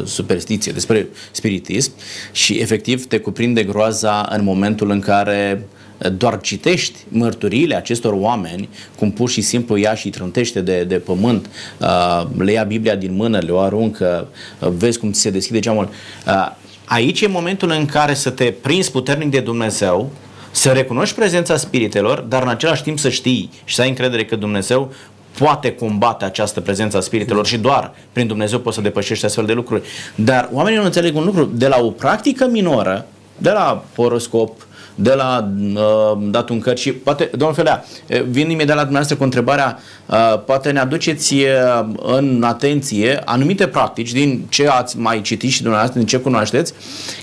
superstiție, 0.05 0.73
despre 0.73 1.09
spiritism 1.31 1.93
și 2.33 2.59
efectiv 2.59 3.07
te 3.07 3.19
cuprinde 3.19 3.63
groaza 3.63 4.29
în 4.31 4.45
momentul 4.45 4.91
în 4.91 5.01
care 5.01 5.63
uh, 5.63 5.81
doar 6.09 6.41
citești 6.41 6.99
mărturiile 7.09 7.77
acestor 7.77 8.13
oameni, 8.13 8.69
cum 8.99 9.11
pur 9.11 9.31
și 9.31 9.41
simplu 9.41 9.77
ia 9.77 9.95
și 9.95 10.11
trântește 10.11 10.61
de, 10.61 10.85
de 10.85 10.97
pământ, 10.97 11.51
uh, 11.79 12.23
le 12.39 12.53
ia 12.53 12.63
Biblia 12.63 12.95
din 12.95 13.15
mână, 13.15 13.39
le 13.39 13.51
o 13.51 13.59
aruncă, 13.59 14.29
uh, 14.59 14.69
vezi 14.69 14.99
cum 14.99 15.13
ți 15.13 15.21
se 15.21 15.31
deschide 15.31 15.59
geamul. 15.59 15.89
Uh, 16.27 16.51
aici 16.85 17.21
e 17.21 17.27
momentul 17.27 17.71
în 17.71 17.87
care 17.87 18.15
să 18.15 18.31
te 18.31 18.45
prinzi 18.45 18.91
puternic 18.91 19.31
de 19.31 19.41
Dumnezeu, 19.41 20.11
să 20.51 20.71
recunoști 20.71 21.15
prezența 21.15 21.57
spiritelor, 21.57 22.21
dar 22.21 22.43
în 22.43 22.49
același 22.49 22.83
timp 22.83 22.99
să 22.99 23.09
știi 23.09 23.51
și 23.65 23.75
să 23.75 23.83
ai 23.83 23.89
încredere 23.89 24.25
că 24.25 24.37
Dumnezeu 24.37 24.93
poate 25.39 25.75
combate 25.75 26.25
această 26.25 26.61
prezență 26.61 26.97
a 26.97 27.01
spiritelor 27.01 27.47
și 27.47 27.59
doar 27.59 27.95
prin 28.13 28.27
Dumnezeu 28.27 28.59
poți 28.59 28.77
să 28.77 28.83
depășești 28.83 29.25
astfel 29.25 29.45
de 29.45 29.53
lucruri. 29.53 29.83
Dar 30.15 30.49
oamenii 30.53 30.79
nu 30.79 30.85
înțeleg 30.85 31.17
un 31.17 31.25
lucru. 31.25 31.45
De 31.45 31.69
la 31.69 31.81
o 31.81 31.91
practică 31.91 32.47
minoră, 32.47 33.07
de 33.39 33.51
la 33.51 33.85
horoscop, 33.97 34.67
de 34.95 35.13
la 35.13 35.53
uh, 35.75 36.29
datul 36.31 36.63
în 36.65 36.75
și 36.75 36.93
poate, 36.93 37.31
domnul 37.37 37.55
Felea, 37.55 37.85
vin 38.29 38.51
imediat 38.51 38.77
la 38.77 38.83
dumneavoastră 38.83 39.17
cu 39.17 39.23
întrebarea, 39.23 39.79
uh, 40.07 40.43
poate 40.47 40.71
ne 40.71 40.79
aduceți 40.79 41.35
uh, 41.35 41.87
în 42.03 42.43
atenție 42.47 43.21
anumite 43.25 43.67
practici 43.67 44.13
din 44.13 44.47
ce 44.49 44.69
ați 44.69 44.99
mai 44.99 45.21
citit 45.21 45.51
și 45.51 45.61
dumneavoastră, 45.61 45.99
din 45.99 46.09
ce 46.09 46.17
cunoașteți, 46.17 46.73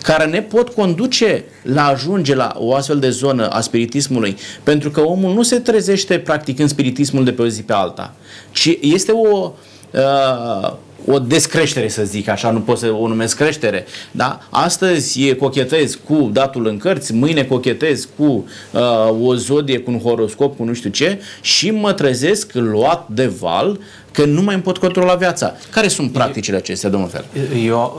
care 0.02 0.26
ne 0.26 0.42
pot 0.42 0.70
conduce 0.70 1.44
la 1.64 1.86
ajunge 1.86 2.36
la 2.36 2.54
o 2.56 2.74
astfel 2.74 3.00
de 3.00 3.10
zonă 3.10 3.48
a 3.48 3.62
spiritismului, 3.62 4.38
pentru 4.64 4.92
că 4.92 5.02
omul 5.02 5.34
nu 5.34 5.42
se 5.42 5.60
trezește 5.60 6.18
practic 6.20 6.60
în 6.60 6.68
spiritismul 6.68 7.24
de 7.24 7.32
pe 7.32 7.42
o 7.42 7.48
zi 7.48 7.62
pe 7.62 7.74
alta, 7.74 8.14
ci 8.52 8.78
este 8.82 9.12
o 9.12 9.52
uh, 9.92 10.74
o 11.06 11.20
descreștere, 11.20 11.88
să 11.88 12.04
zic 12.04 12.28
așa, 12.28 12.52
nu 12.52 12.60
pot 12.60 12.78
să 12.78 12.92
o 12.92 13.08
numesc 13.08 13.36
creștere. 13.36 13.86
Da? 14.12 14.40
Astăzi 14.50 15.36
cochetez 15.36 16.00
cu 16.08 16.30
datul 16.34 16.68
în 16.68 16.78
cărți, 16.78 17.14
mâine 17.14 17.44
cochetez 17.44 18.08
cu 18.18 18.48
uh, 18.72 18.82
o 19.22 19.36
zodie, 19.36 19.80
cu 19.80 19.92
un 19.92 20.00
horoscop, 20.00 20.58
cu 20.58 20.64
nu 20.64 20.74
știu 20.74 20.90
ce 20.90 21.20
și 21.42 21.72
mă 21.72 21.94
trezesc 21.94 22.52
luat 22.54 23.08
de 23.08 23.26
val 23.26 23.80
că 24.12 24.26
nu 24.26 24.42
mai 24.42 24.54
îmi 24.54 24.64
pot 24.64 24.78
controla 24.78 25.14
viața. 25.14 25.54
Care 25.72 25.88
sunt 25.88 26.12
practicile 26.12 26.58
acestea, 26.58 26.90
domnul 26.90 27.10
Fer? 27.10 27.26
Eu, 27.66 27.94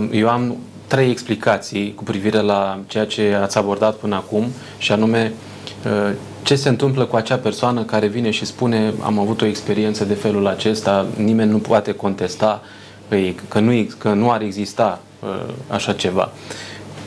uh, 0.00 0.18
eu 0.18 0.28
am 0.28 0.56
trei 0.86 1.10
explicații 1.10 1.92
cu 1.94 2.02
privire 2.02 2.40
la 2.40 2.80
ceea 2.86 3.04
ce 3.04 3.38
ați 3.42 3.58
abordat 3.58 3.94
până 3.94 4.14
acum 4.14 4.46
și 4.78 4.92
anume 4.92 5.32
uh, 5.84 6.14
ce 6.42 6.54
se 6.54 6.68
întâmplă 6.68 7.04
cu 7.04 7.16
acea 7.16 7.36
persoană 7.36 7.82
care 7.82 8.06
vine 8.06 8.30
și 8.30 8.44
spune 8.44 8.92
am 9.02 9.18
avut 9.18 9.40
o 9.40 9.46
experiență 9.46 10.04
de 10.04 10.14
felul 10.14 10.46
acesta, 10.46 11.06
nimeni 11.16 11.50
nu 11.50 11.58
poate 11.58 11.92
contesta 11.92 12.62
că 13.48 13.60
nu, 13.60 13.86
că 13.98 14.12
nu 14.12 14.30
ar 14.30 14.42
exista 14.42 15.00
uh, 15.20 15.28
așa 15.68 15.92
ceva. 15.92 16.32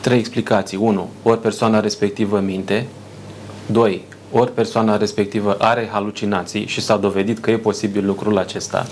Trei 0.02 0.20
explicații. 0.20 0.78
Unu, 0.78 1.10
ori 1.24 1.42
persoana 1.42 1.80
respectivă 1.80 2.40
minte. 2.40 2.88
Doi, 3.66 4.06
ori 4.32 4.54
persoana 4.54 4.98
respectivă 4.98 5.56
are 5.60 5.90
halucinații 5.92 6.68
și 6.68 6.82
s-a 6.82 6.98
dovedit 6.98 7.40
că 7.40 7.52
e 7.52 7.58
posibil 7.58 8.06
lucrul 8.06 8.38
acesta. 8.38 8.88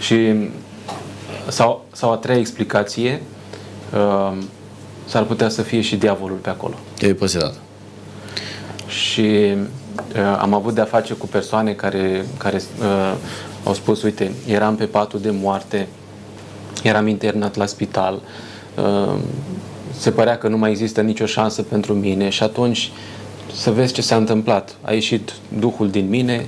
Și 0.00 0.34
sau, 1.48 1.84
sau 1.92 2.12
a 2.12 2.16
treia 2.16 2.38
explicație, 2.38 3.22
uh, 3.94 4.36
s-ar 5.04 5.22
putea 5.22 5.48
să 5.48 5.62
fie 5.62 5.80
și 5.80 5.96
diavolul 5.96 6.36
pe 6.36 6.48
acolo. 6.48 6.74
E 7.00 7.14
posibil 7.14 7.66
și 8.88 9.54
uh, 10.14 10.38
am 10.38 10.54
avut 10.54 10.74
de-a 10.74 10.84
face 10.84 11.14
cu 11.14 11.26
persoane 11.26 11.72
care, 11.72 12.24
care 12.38 12.62
uh, 12.80 13.14
au 13.64 13.74
spus, 13.74 14.02
uite, 14.02 14.32
eram 14.46 14.76
pe 14.76 14.84
patul 14.84 15.20
de 15.20 15.30
moarte, 15.30 15.88
eram 16.82 17.06
internat 17.06 17.56
la 17.56 17.66
spital, 17.66 18.20
uh, 18.74 19.14
se 19.98 20.10
părea 20.10 20.38
că 20.38 20.48
nu 20.48 20.58
mai 20.58 20.70
există 20.70 21.00
nicio 21.00 21.26
șansă 21.26 21.62
pentru 21.62 21.94
mine 21.94 22.28
și 22.28 22.42
atunci 22.42 22.90
să 23.52 23.70
vezi 23.70 23.92
ce 23.92 24.02
s-a 24.02 24.16
întâmplat. 24.16 24.76
A 24.82 24.92
ieșit 24.92 25.32
Duhul 25.58 25.90
din 25.90 26.08
mine, 26.08 26.46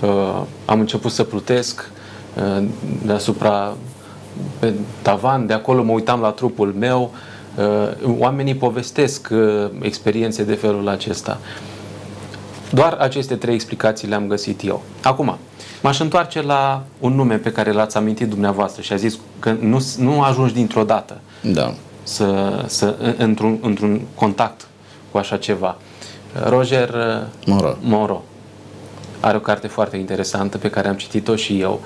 uh, 0.00 0.42
am 0.64 0.80
început 0.80 1.10
să 1.10 1.22
plutesc 1.22 1.90
uh, 2.36 2.64
deasupra 3.04 3.76
pe 4.58 4.72
tavan, 5.02 5.46
de 5.46 5.52
acolo 5.52 5.82
mă 5.82 5.92
uitam 5.92 6.20
la 6.20 6.30
trupul 6.30 6.74
meu, 6.78 7.10
uh, 7.56 8.16
oamenii 8.18 8.54
povestesc 8.54 9.28
uh, 9.32 9.70
experiențe 9.80 10.44
de 10.44 10.54
felul 10.54 10.88
acesta. 10.88 11.38
Doar 12.70 12.92
aceste 12.92 13.36
trei 13.36 13.54
explicații 13.54 14.08
le-am 14.08 14.26
găsit 14.26 14.64
eu. 14.64 14.82
Acum, 15.02 15.38
m-aș 15.82 16.00
întoarce 16.00 16.42
la 16.42 16.82
un 16.98 17.14
nume 17.14 17.36
pe 17.36 17.52
care 17.52 17.72
l-ați 17.72 17.96
amintit 17.96 18.28
dumneavoastră 18.28 18.82
și 18.82 18.92
a 18.92 18.96
zis 18.96 19.18
că 19.38 19.54
nu, 19.60 19.86
nu 19.98 20.22
ajungi 20.22 20.54
dintr-o 20.54 20.84
dată 20.84 21.20
da. 21.42 21.74
să, 22.02 22.62
să, 22.66 23.14
într-un, 23.18 23.58
într-un 23.62 24.00
contact 24.14 24.66
cu 25.10 25.18
așa 25.18 25.36
ceva. 25.36 25.76
Roger 26.44 26.88
uh, 26.88 27.26
Moro. 27.46 27.76
Moro 27.80 28.22
are 29.20 29.36
o 29.36 29.40
carte 29.40 29.66
foarte 29.66 29.96
interesantă 29.96 30.58
pe 30.58 30.70
care 30.70 30.88
am 30.88 30.94
citit-o 30.94 31.36
și 31.36 31.60
eu. 31.60 31.80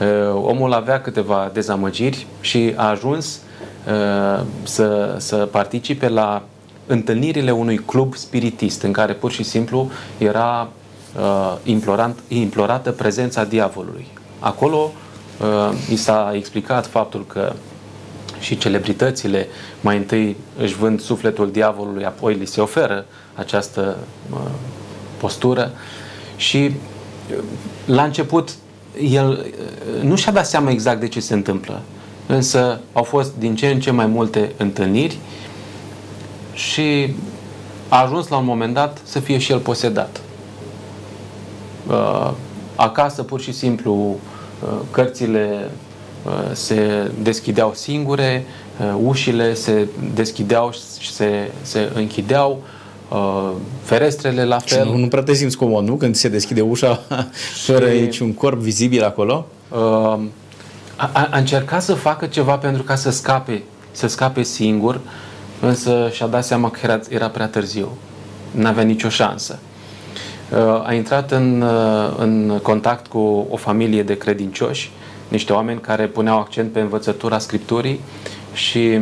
Uh, 0.00 0.42
omul 0.42 0.72
avea 0.72 1.00
câteva 1.00 1.50
dezamăgiri 1.52 2.26
și 2.40 2.72
a 2.76 2.88
ajuns 2.88 3.40
uh, 3.86 4.44
să, 4.62 5.14
să 5.18 5.36
participe 5.36 6.08
la 6.08 6.42
întâlnirile 6.88 7.50
unui 7.50 7.76
club 7.76 8.14
spiritist 8.14 8.82
în 8.82 8.92
care 8.92 9.12
pur 9.12 9.30
și 9.30 9.42
simplu 9.42 9.90
era 10.18 10.68
uh, 11.18 11.56
implorant, 11.64 12.18
implorată 12.28 12.90
prezența 12.90 13.44
diavolului. 13.44 14.06
Acolo 14.38 14.90
uh, 15.40 15.90
i 15.90 15.96
s-a 15.96 16.32
explicat 16.34 16.86
faptul 16.86 17.26
că 17.26 17.52
și 18.40 18.58
celebritățile 18.58 19.46
mai 19.80 19.96
întâi 19.96 20.36
își 20.58 20.74
vând 20.74 21.00
sufletul 21.00 21.50
diavolului, 21.50 22.04
apoi 22.04 22.34
li 22.34 22.46
se 22.46 22.60
oferă 22.60 23.06
această 23.34 23.96
uh, 24.32 24.38
postură 25.16 25.70
și 26.36 26.70
uh, 27.30 27.42
la 27.84 28.02
început 28.02 28.54
el 29.00 29.46
uh, 29.96 30.02
nu 30.02 30.16
și-a 30.16 30.32
dat 30.32 30.46
seama 30.46 30.70
exact 30.70 31.00
de 31.00 31.08
ce 31.08 31.20
se 31.20 31.34
întâmplă, 31.34 31.80
însă 32.26 32.80
au 32.92 33.02
fost 33.02 33.32
din 33.38 33.56
ce 33.56 33.66
în 33.66 33.80
ce 33.80 33.90
mai 33.90 34.06
multe 34.06 34.52
întâlniri 34.56 35.18
și 36.58 37.14
a 37.88 38.02
ajuns 38.02 38.28
la 38.28 38.36
un 38.36 38.44
moment 38.44 38.74
dat 38.74 39.00
să 39.04 39.20
fie 39.20 39.38
și 39.38 39.52
el 39.52 39.58
posedat. 39.58 40.20
Uh, 41.88 42.30
acasă, 42.74 43.22
pur 43.22 43.40
și 43.40 43.52
simplu, 43.52 43.92
uh, 44.62 44.68
cărțile 44.90 45.70
uh, 46.26 46.32
se 46.52 47.10
deschideau 47.22 47.72
singure, 47.74 48.44
ușile 49.02 49.54
se 49.54 49.88
deschideau 50.14 50.72
și 51.00 51.12
se, 51.12 51.50
se 51.62 51.90
închideau, 51.94 52.62
ferestrele 53.82 54.44
la 54.44 54.58
fel. 54.58 54.84
Și 54.84 54.90
nu, 54.90 54.96
nu 54.96 55.08
prea 55.08 55.22
te 55.22 55.34
simți 55.34 55.56
comod, 55.56 55.84
nu? 55.84 55.94
Când 55.94 56.14
se 56.14 56.28
deschide 56.28 56.60
ușa 56.60 57.00
fără 57.66 57.90
și, 57.90 58.00
niciun 58.00 58.34
corp 58.34 58.58
vizibil 58.58 59.04
acolo? 59.04 59.46
A, 59.68 60.20
a, 60.96 61.28
a 61.30 61.38
încercat 61.38 61.82
să 61.82 61.94
facă 61.94 62.26
ceva 62.26 62.56
pentru 62.56 62.82
ca 62.82 62.94
să 62.94 63.10
scape, 63.10 63.62
să 63.90 64.06
scape 64.06 64.42
singur, 64.42 65.00
însă 65.60 66.08
și-a 66.12 66.26
dat 66.26 66.44
seama 66.44 66.70
că 66.70 66.78
era, 66.82 67.00
era 67.08 67.28
prea 67.28 67.46
târziu. 67.46 67.88
N-avea 68.50 68.82
nicio 68.82 69.08
șansă. 69.08 69.58
Uh, 70.50 70.86
a 70.86 70.92
intrat 70.92 71.30
în, 71.30 71.60
uh, 71.60 72.14
în 72.18 72.58
contact 72.62 73.06
cu 73.06 73.46
o 73.50 73.56
familie 73.56 74.02
de 74.02 74.16
credincioși, 74.16 74.90
niște 75.28 75.52
oameni 75.52 75.80
care 75.80 76.06
puneau 76.06 76.38
accent 76.38 76.72
pe 76.72 76.80
învățătura 76.80 77.38
Scripturii 77.38 78.00
și 78.52 78.98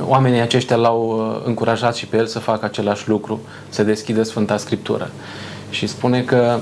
oamenii 0.00 0.40
aceștia 0.40 0.76
l-au 0.76 1.30
uh, 1.36 1.42
încurajat 1.46 1.96
și 1.96 2.06
pe 2.06 2.16
el 2.16 2.26
să 2.26 2.38
facă 2.38 2.64
același 2.64 3.08
lucru, 3.08 3.40
să 3.68 3.82
deschidă 3.82 4.22
Sfânta 4.22 4.56
Scriptură. 4.56 5.10
Și 5.70 5.86
spune 5.86 6.22
că, 6.22 6.58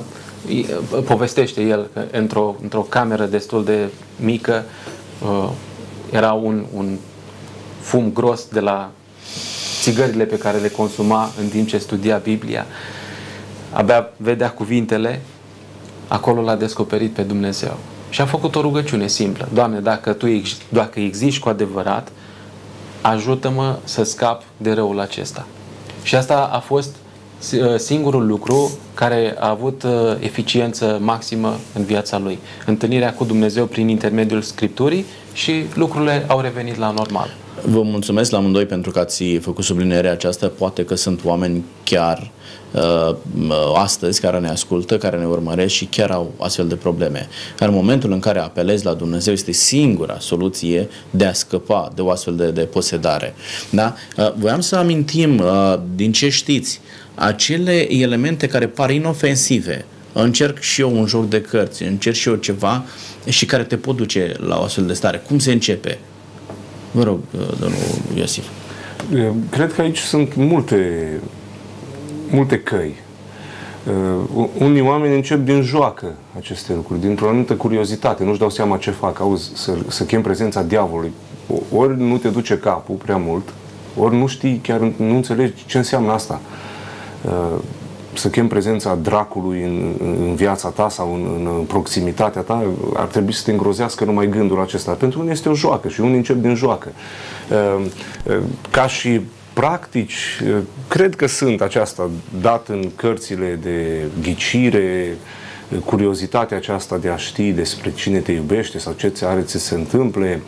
povestește 1.06 1.62
el 1.62 1.88
că 1.92 2.02
într-o, 2.10 2.54
într-o 2.62 2.80
cameră 2.80 3.24
destul 3.24 3.64
de 3.64 3.88
mică 4.16 4.64
era 6.10 6.32
un, 6.32 6.64
un 6.74 6.96
fum 7.82 8.10
gros 8.12 8.46
de 8.48 8.60
la 8.60 8.90
țigările 9.80 10.24
pe 10.24 10.38
care 10.38 10.58
le 10.58 10.68
consuma 10.68 11.30
în 11.40 11.48
timp 11.48 11.68
ce 11.68 11.78
studia 11.78 12.16
Biblia. 12.16 12.66
Abia 13.72 14.08
vedea 14.16 14.50
cuvintele, 14.50 15.20
acolo 16.08 16.42
l-a 16.42 16.56
descoperit 16.56 17.12
pe 17.12 17.22
Dumnezeu. 17.22 17.76
Și 18.10 18.20
a 18.20 18.26
făcut 18.26 18.54
o 18.54 18.60
rugăciune 18.60 19.06
simplă. 19.06 19.48
Doamne, 19.52 19.80
dacă 19.80 20.12
Tu 20.12 20.42
dacă 20.68 21.00
existi 21.00 21.40
cu 21.40 21.48
adevărat, 21.48 22.12
ajută-mă 23.00 23.78
să 23.84 24.02
scap 24.02 24.42
de 24.56 24.72
răul 24.72 25.00
acesta. 25.00 25.46
Și 26.02 26.14
asta 26.14 26.50
a 26.52 26.58
fost 26.58 26.96
uh, 27.52 27.78
singurul 27.78 28.26
lucru 28.26 28.70
care 28.94 29.34
a 29.38 29.48
avut 29.48 29.82
uh, 29.82 29.90
eficiență 30.18 30.98
maximă 31.00 31.56
în 31.74 31.84
viața 31.84 32.18
lui. 32.18 32.38
Întâlnirea 32.66 33.14
cu 33.14 33.24
Dumnezeu 33.24 33.66
prin 33.66 33.88
intermediul 33.88 34.42
Scripturii 34.42 35.04
și 35.32 35.64
lucrurile 35.74 36.24
au 36.28 36.40
revenit 36.40 36.76
la 36.76 36.90
normal. 36.90 37.34
Vă 37.64 37.82
mulțumesc 37.82 38.30
la 38.30 38.38
amândoi 38.38 38.66
pentru 38.66 38.90
că 38.90 38.98
ați 38.98 39.24
făcut 39.24 39.64
sublinierea 39.64 40.12
aceasta. 40.12 40.52
Poate 40.58 40.84
că 40.84 40.94
sunt 40.94 41.20
oameni 41.24 41.64
chiar 41.84 42.30
uh, 42.72 43.16
astăzi 43.74 44.20
care 44.20 44.38
ne 44.38 44.48
ascultă, 44.48 44.98
care 44.98 45.16
ne 45.16 45.26
urmăresc 45.26 45.74
și 45.74 45.84
chiar 45.84 46.10
au 46.10 46.32
astfel 46.38 46.68
de 46.68 46.74
probleme. 46.74 47.28
În 47.58 47.72
momentul 47.72 48.12
în 48.12 48.20
care 48.20 48.38
apelezi 48.38 48.84
la 48.84 48.94
Dumnezeu 48.94 49.32
este 49.32 49.52
singura 49.52 50.18
soluție 50.18 50.88
de 51.10 51.24
a 51.24 51.32
scăpa 51.32 51.92
de 51.94 52.00
o 52.00 52.10
astfel 52.10 52.36
de, 52.36 52.50
de 52.50 52.60
posedare. 52.60 53.34
Da? 53.70 53.94
Uh, 54.16 54.32
voiam 54.36 54.60
să 54.60 54.76
amintim 54.76 55.38
uh, 55.38 55.78
din 55.94 56.12
ce 56.12 56.28
știți 56.28 56.80
acele 57.14 57.92
elemente 57.92 58.46
care 58.46 58.66
par 58.66 58.90
inofensive. 58.90 59.84
Încerc 60.12 60.60
și 60.60 60.80
eu 60.80 60.96
un 60.96 61.06
joc 61.06 61.28
de 61.28 61.40
cărți, 61.40 61.82
încerc 61.82 62.16
și 62.16 62.28
eu 62.28 62.34
ceva 62.34 62.84
și 63.28 63.46
care 63.46 63.62
te 63.62 63.76
pot 63.76 63.96
duce 63.96 64.34
la 64.46 64.58
o 64.58 64.62
astfel 64.62 64.86
de 64.86 64.92
stare. 64.92 65.22
Cum 65.26 65.38
se 65.38 65.52
începe? 65.52 65.98
Vă 66.92 67.02
rog, 67.02 67.18
uh, 67.34 67.40
domnul 67.60 67.78
Iosif. 68.14 68.48
Cred 69.50 69.72
că 69.72 69.80
aici 69.80 69.98
sunt 69.98 70.34
multe, 70.34 71.10
multe 72.30 72.60
căi. 72.60 72.94
Uh, 74.36 74.46
unii 74.58 74.80
oameni 74.80 75.14
încep 75.14 75.44
din 75.44 75.62
joacă 75.62 76.14
aceste 76.36 76.72
lucruri, 76.74 77.00
dintr-o 77.00 77.28
anumită 77.28 77.54
curiozitate, 77.54 78.24
nu-și 78.24 78.38
dau 78.38 78.50
seama 78.50 78.76
ce 78.76 78.90
fac, 78.90 79.20
auzi, 79.20 79.50
să, 79.54 79.72
să 79.88 80.04
chem 80.04 80.22
prezența 80.22 80.62
diavolului. 80.62 81.12
Ori 81.74 82.00
nu 82.00 82.16
te 82.16 82.28
duce 82.28 82.58
capul 82.58 82.94
prea 82.94 83.16
mult, 83.16 83.48
ori 83.98 84.16
nu 84.16 84.26
știi, 84.26 84.60
chiar 84.62 84.80
nu 84.80 85.14
înțelegi 85.14 85.64
ce 85.66 85.76
înseamnă 85.78 86.12
asta. 86.12 86.40
Uh, 87.24 87.58
să 88.14 88.28
chem 88.28 88.48
prezența 88.48 88.94
dracului 88.94 89.62
în, 89.62 89.92
în 90.00 90.34
viața 90.34 90.68
ta 90.68 90.88
sau 90.88 91.14
în, 91.14 91.48
în 91.56 91.64
proximitatea 91.64 92.42
ta, 92.42 92.64
ar 92.94 93.06
trebui 93.06 93.32
să 93.32 93.42
te 93.44 93.50
îngrozească 93.50 94.04
numai 94.04 94.28
gândul 94.28 94.60
acesta. 94.60 94.92
Pentru 94.92 95.20
unii 95.20 95.32
este 95.32 95.48
o 95.48 95.54
joacă 95.54 95.88
și 95.88 96.00
unii 96.00 96.16
încep 96.16 96.36
din 96.36 96.54
joacă. 96.54 96.92
Ehm, 97.50 97.90
ehm, 98.28 98.42
ca 98.70 98.86
și 98.86 99.20
practici, 99.52 100.40
ehm, 100.46 100.66
cred 100.88 101.16
că 101.16 101.26
sunt 101.26 101.60
aceasta 101.60 102.10
dat 102.40 102.68
în 102.68 102.90
cărțile 102.96 103.58
de 103.62 104.06
ghicire, 104.22 105.16
curiozitatea 105.84 106.56
aceasta 106.56 106.96
de 106.96 107.08
a 107.08 107.16
ști 107.16 107.52
despre 107.52 107.92
cine 107.92 108.18
te 108.18 108.32
iubește 108.32 108.78
sau 108.78 108.92
ce 108.92 109.08
ți 109.08 109.24
are 109.24 109.42
să 109.46 109.58
se 109.58 109.74
întâmple, 109.74 110.42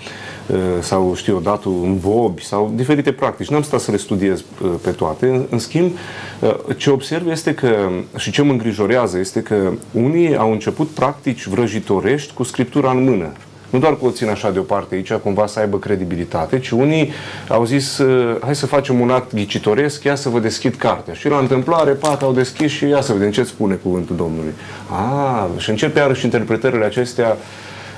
uh, 0.47 0.57
sau 0.81 1.15
știu, 1.15 1.41
datul 1.41 1.81
în 1.83 1.99
bobi 1.99 2.45
sau 2.45 2.73
diferite 2.75 3.13
practici. 3.13 3.49
N-am 3.49 3.63
stat 3.63 3.81
să 3.81 3.91
le 3.91 3.97
studiez 3.97 4.39
uh, 4.41 4.71
pe 4.83 4.91
toate. 4.91 5.47
În 5.51 5.59
schimb, 5.59 5.93
uh, 6.41 6.77
ce 6.77 6.91
observ 6.91 7.29
este 7.29 7.55
că, 7.55 7.91
și 8.17 8.31
ce 8.31 8.43
mă 8.43 8.53
îngrijorează, 8.53 9.19
este 9.19 9.43
că 9.43 9.73
unii 9.91 10.37
au 10.37 10.53
început 10.53 10.89
practici 10.89 11.47
vrăjitorești 11.47 12.35
cu 12.35 12.43
scriptura 12.43 12.91
în 12.91 13.05
mână 13.05 13.33
nu 13.75 13.81
doar 13.81 13.97
că 13.97 14.05
o 14.05 14.11
țin 14.11 14.29
așa 14.29 14.51
deoparte 14.51 14.95
aici, 14.95 15.13
cumva 15.13 15.47
să 15.47 15.59
aibă 15.59 15.79
credibilitate, 15.79 16.59
ci 16.59 16.71
unii 16.71 17.11
au 17.49 17.65
zis, 17.65 17.99
uh, 17.99 18.37
hai 18.41 18.55
să 18.55 18.67
facem 18.67 19.01
un 19.01 19.11
act 19.11 19.35
ghicitoresc, 19.35 20.05
ia 20.05 20.15
să 20.15 20.29
vă 20.29 20.39
deschid 20.39 20.75
cartea. 20.75 21.15
Și 21.15 21.29
la 21.29 21.39
întâmplare, 21.39 21.91
pac, 21.91 22.23
au 22.23 22.33
deschis 22.33 22.71
și 22.71 22.89
ia 22.89 23.01
să 23.01 23.13
vedem 23.13 23.31
ce 23.31 23.43
spune 23.43 23.75
cuvântul 23.75 24.17
Domnului. 24.17 24.53
Ah, 24.91 25.47
și 25.57 25.71
începe 25.71 25.99
iarăși 25.99 26.25
interpretările 26.25 26.85
acestea 26.85 27.37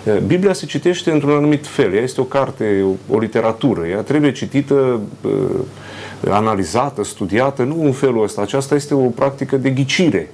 uh, 0.04 0.16
Biblia 0.26 0.52
se 0.52 0.66
citește 0.66 1.10
într-un 1.10 1.36
anumit 1.36 1.66
fel. 1.66 1.94
Ea 1.94 2.02
este 2.02 2.20
o 2.20 2.24
carte, 2.24 2.84
o, 3.10 3.14
o 3.14 3.18
literatură. 3.18 3.86
Ea 3.86 4.00
trebuie 4.00 4.32
citită, 4.32 5.00
uh, 5.20 5.30
analizată, 6.30 7.04
studiată, 7.04 7.62
nu 7.62 7.84
în 7.84 7.92
felul 7.92 8.22
ăsta. 8.22 8.42
Aceasta 8.42 8.74
este 8.74 8.94
o 8.94 9.06
practică 9.06 9.56
de 9.56 9.70
ghicire 9.70 10.28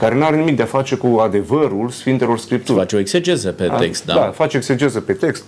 care 0.00 0.14
nu 0.14 0.24
are 0.24 0.36
nimic 0.36 0.56
de 0.56 0.62
a 0.62 0.66
face 0.66 0.94
cu 0.94 1.18
adevărul 1.22 1.88
Sfintelor 1.90 2.38
Scripturi. 2.38 2.78
Face 2.78 2.96
o 2.96 2.98
exegeză 2.98 3.50
pe 3.50 3.72
text, 3.78 4.04
da? 4.04 4.14
Da, 4.14 4.20
face 4.20 4.56
exegeză 4.56 5.00
pe 5.00 5.12
text, 5.12 5.44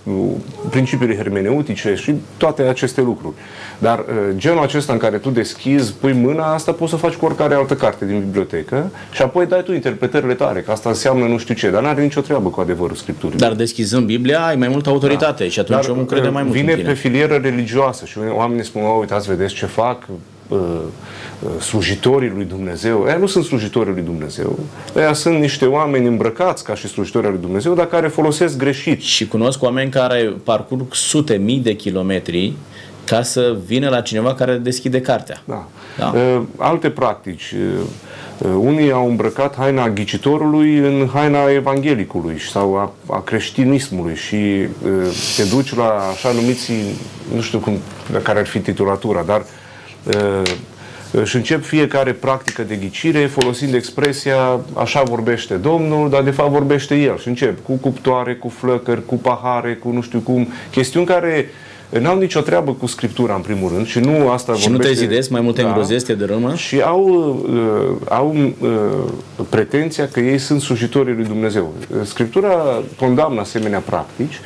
principiile 0.69 1.15
hermeneutice 1.15 1.95
și 1.95 2.13
toate 2.37 2.61
aceste 2.61 3.01
lucruri. 3.01 3.33
Dar 3.77 3.99
uh, 3.99 4.05
genul 4.35 4.63
acesta 4.63 4.93
în 4.93 4.99
care 4.99 5.17
tu 5.17 5.29
deschizi, 5.29 5.93
pui 5.93 6.13
mâna, 6.13 6.53
asta 6.53 6.71
poți 6.71 6.91
să 6.91 6.97
faci 6.97 7.13
cu 7.13 7.25
oricare 7.25 7.53
altă 7.53 7.73
carte 7.73 8.05
din 8.05 8.19
bibliotecă 8.19 8.91
și 9.11 9.21
apoi 9.21 9.45
dai 9.45 9.63
tu 9.63 9.73
interpretările 9.73 10.33
tale, 10.33 10.59
că 10.59 10.71
asta 10.71 10.89
înseamnă 10.89 11.25
nu 11.25 11.37
știu 11.37 11.53
ce, 11.53 11.69
dar 11.69 11.81
nu 11.81 11.87
are 11.87 12.01
nicio 12.01 12.21
treabă 12.21 12.49
cu 12.49 12.61
adevărul 12.61 12.95
Scripturii. 12.95 13.37
Dar 13.37 13.53
deschizând 13.53 14.05
Biblia 14.05 14.45
ai 14.45 14.55
mai 14.55 14.67
multă 14.67 14.89
autoritate 14.89 15.43
da. 15.43 15.49
și 15.49 15.59
atunci 15.59 15.87
omul 15.87 16.05
crede 16.05 16.27
mai 16.27 16.43
mult 16.43 16.55
Vine 16.55 16.75
pe 16.75 16.93
filieră 16.93 17.39
religioasă 17.41 18.05
și 18.05 18.17
oamenii 18.35 18.63
spun, 18.63 18.81
uitați, 18.99 19.27
vedeți 19.27 19.53
ce 19.53 19.65
fac, 19.65 19.97
uh, 20.01 20.07
uh, 20.09 20.32
slujitorii 21.59 22.31
lui 22.35 22.45
Dumnezeu. 22.45 23.05
Ei 23.09 23.17
nu 23.19 23.25
sunt 23.25 23.45
slujitorii 23.45 23.93
lui 23.93 24.01
Dumnezeu. 24.01 24.59
Ei 24.95 25.15
sunt 25.15 25.39
niște 25.39 25.65
oameni 25.65 26.07
îmbrăcați 26.07 26.63
ca 26.63 26.75
și 26.75 26.87
slujitorii 26.87 27.29
lui 27.29 27.39
Dumnezeu, 27.39 27.73
dar 27.73 27.87
care 27.87 28.07
folosesc 28.07 28.57
greșit. 28.57 29.01
Și 29.01 29.27
cunosc 29.27 29.63
oameni 29.63 29.91
care 29.91 30.33
parcurg 30.43 30.93
sute 30.93 31.35
mii 31.35 31.59
de 31.59 31.75
kilometri 31.75 32.53
ca 33.05 33.21
să 33.21 33.57
vină 33.65 33.89
la 33.89 34.01
cineva 34.01 34.33
care 34.33 34.55
deschide 34.55 35.01
cartea. 35.01 35.41
Da. 35.45 35.67
da. 35.97 36.13
Uh, 36.15 36.41
alte 36.57 36.89
practici. 36.89 37.53
Uh, 38.37 38.49
unii 38.57 38.91
au 38.91 39.09
îmbrăcat 39.09 39.55
haina 39.55 39.89
ghicitorului 39.89 40.77
în 40.77 41.09
haina 41.13 41.51
evanghelicului 41.51 42.39
sau 42.39 42.77
a, 42.77 42.91
a 43.09 43.21
creștinismului 43.21 44.15
și 44.15 44.35
uh, 44.35 44.67
te 45.35 45.43
duci 45.43 45.75
la 45.75 46.09
așa 46.11 46.31
numiții, 46.31 46.83
nu 47.35 47.41
știu 47.41 47.59
cum, 47.59 47.77
care 48.23 48.39
ar 48.39 48.45
fi 48.45 48.59
titulatura, 48.59 49.23
dar 49.25 49.45
și 51.23 51.35
încep 51.35 51.63
fiecare 51.63 52.11
practică 52.11 52.61
de 52.61 52.75
ghicire 52.75 53.25
folosind 53.25 53.73
expresia 53.73 54.59
așa 54.73 55.01
vorbește 55.03 55.53
Domnul, 55.53 56.09
dar 56.09 56.23
de 56.23 56.31
fapt 56.31 56.51
vorbește 56.51 56.95
El. 56.95 57.17
Și 57.17 57.27
încep 57.27 57.63
cu 57.63 57.73
cuptoare, 57.73 58.33
cu 58.35 58.49
flăcări, 58.49 59.05
cu 59.05 59.15
pahare, 59.15 59.73
cu 59.73 59.91
nu 59.91 60.01
știu 60.01 60.19
cum, 60.19 60.47
chestiuni 60.71 61.05
care 61.05 61.49
n-au 61.99 62.17
nicio 62.17 62.39
treabă 62.39 62.71
cu 62.71 62.85
Scriptura, 62.85 63.35
în 63.35 63.41
primul 63.41 63.71
rând, 63.73 63.87
și 63.87 63.99
nu 63.99 64.29
asta 64.29 64.53
Și 64.53 64.69
nu 64.69 64.77
te 64.77 64.93
zidesc, 64.93 65.29
mai 65.29 65.41
multe 65.41 65.61
da, 65.61 65.67
îngrozesc, 65.67 66.05
de 66.05 66.25
rămă? 66.25 66.53
Și 66.55 66.81
au, 66.81 67.05
uh, 67.49 68.07
au 68.09 68.35
uh, 68.59 68.69
pretenția 69.49 70.07
că 70.07 70.19
ei 70.19 70.37
sunt 70.37 70.61
slujitorii 70.61 71.13
lui 71.13 71.25
Dumnezeu. 71.25 71.73
Scriptura 72.03 72.81
condamnă 72.99 73.39
asemenea 73.39 73.79
practici 73.79 74.39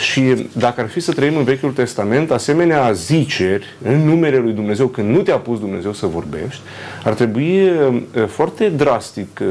și 0.00 0.48
dacă 0.52 0.80
ar 0.80 0.88
fi 0.88 1.00
să 1.00 1.12
trăim 1.12 1.36
în 1.36 1.44
Vechiul 1.44 1.72
Testament, 1.72 2.30
asemenea 2.30 2.92
ziceri 2.92 3.66
în 3.82 4.04
numele 4.04 4.38
lui 4.38 4.52
Dumnezeu, 4.52 4.86
când 4.86 5.08
nu 5.08 5.22
te-a 5.22 5.36
pus 5.36 5.58
Dumnezeu 5.58 5.92
să 5.92 6.06
vorbești, 6.06 6.60
ar 7.04 7.14
trebui 7.14 7.68
uh, 7.68 8.02
foarte 8.26 8.68
drastic 8.68 9.40
uh, 9.40 9.46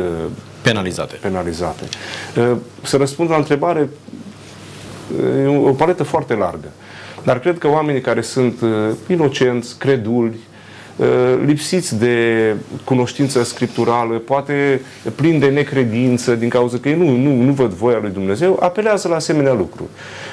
penalizate. 0.61 1.15
penalizate. 1.21 1.83
Uh, 2.37 2.51
să 2.83 2.97
răspund 2.97 3.29
la 3.29 3.35
întrebare, 3.35 3.89
e 5.43 5.47
o 5.47 5.71
paletă 5.71 6.03
foarte 6.03 6.33
largă. 6.33 6.67
Dar 7.23 7.39
cred 7.39 7.57
că 7.57 7.67
oamenii 7.67 8.01
care 8.01 8.21
sunt 8.21 8.59
inocenți, 9.07 9.77
creduli, 9.77 10.33
Uh, 10.33 10.48
lipsiți 11.45 11.99
de 11.99 12.55
cunoștință 12.83 13.43
scripturală, 13.43 14.17
poate 14.17 14.81
plin 15.15 15.39
de 15.39 15.49
necredință 15.49 16.35
din 16.35 16.49
cauza 16.49 16.77
că 16.77 16.89
ei 16.89 16.95
nu, 16.95 17.15
nu, 17.15 17.41
nu 17.41 17.51
văd 17.51 17.71
voia 17.71 17.99
lui 18.01 18.11
Dumnezeu, 18.11 18.57
apelează 18.61 19.07
la 19.07 19.15
asemenea 19.15 19.53
lucruri. 19.53 19.89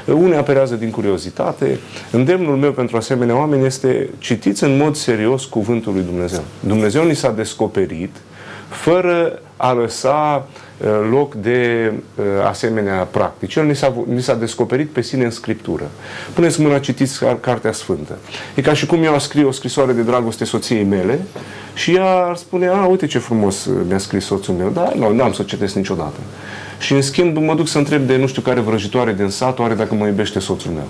Uh, 0.06 0.14
unii 0.14 0.36
apelează 0.36 0.74
din 0.74 0.90
curiozitate. 0.90 1.78
Îndemnul 2.10 2.56
meu 2.56 2.72
pentru 2.72 2.96
asemenea 2.96 3.36
oameni 3.36 3.66
este 3.66 4.10
citiți 4.18 4.64
în 4.64 4.76
mod 4.76 4.96
serios 4.96 5.44
cuvântul 5.44 5.92
lui 5.92 6.02
Dumnezeu. 6.02 6.44
Dumnezeu 6.60 7.04
ni 7.04 7.14
s-a 7.14 7.30
descoperit 7.30 8.16
fără 8.68 9.42
a 9.56 9.72
lăsa 9.72 10.46
uh, 10.48 10.65
loc 11.10 11.34
de 11.34 11.92
uh, 12.14 12.24
asemenea 12.48 13.08
practici. 13.10 13.54
El 13.54 13.64
ni 13.64 13.76
s-a, 13.76 13.94
ni 14.08 14.22
s-a 14.22 14.34
descoperit 14.34 14.90
pe 14.90 15.00
sine 15.00 15.24
în 15.24 15.30
Scriptură. 15.30 15.90
Puneți 16.34 16.60
mâna, 16.60 16.78
citiți 16.78 17.24
Cartea 17.40 17.72
Sfântă. 17.72 18.18
E 18.54 18.62
ca 18.62 18.72
și 18.72 18.86
cum 18.86 19.02
eu 19.02 19.14
aș 19.14 19.22
scrie 19.22 19.44
o 19.44 19.50
scrisoare 19.50 19.92
de 19.92 20.02
dragoste 20.02 20.44
soției 20.44 20.84
mele 20.84 21.20
și 21.74 21.94
ea 21.94 22.14
ar 22.14 22.36
spune, 22.36 22.66
a, 22.66 22.84
uite 22.84 23.06
ce 23.06 23.18
frumos 23.18 23.64
uh, 23.64 23.80
mi-a 23.88 23.98
scris 23.98 24.24
soțul 24.24 24.54
meu, 24.54 24.70
dar 24.70 24.92
nu, 24.92 25.12
n-am 25.12 25.32
să 25.32 25.42
o 25.42 25.44
citesc 25.44 25.74
niciodată. 25.74 26.20
Și 26.78 26.92
în 26.92 27.02
schimb 27.02 27.36
mă 27.36 27.54
duc 27.54 27.68
să 27.68 27.78
întreb 27.78 28.06
de 28.06 28.16
nu 28.16 28.26
știu 28.26 28.42
care 28.42 28.60
vrăjitoare 28.60 29.12
din 29.12 29.28
sat, 29.28 29.58
oare 29.58 29.74
dacă 29.74 29.94
mă 29.94 30.06
iubește 30.06 30.38
soțul 30.38 30.70
meu. 30.70 30.88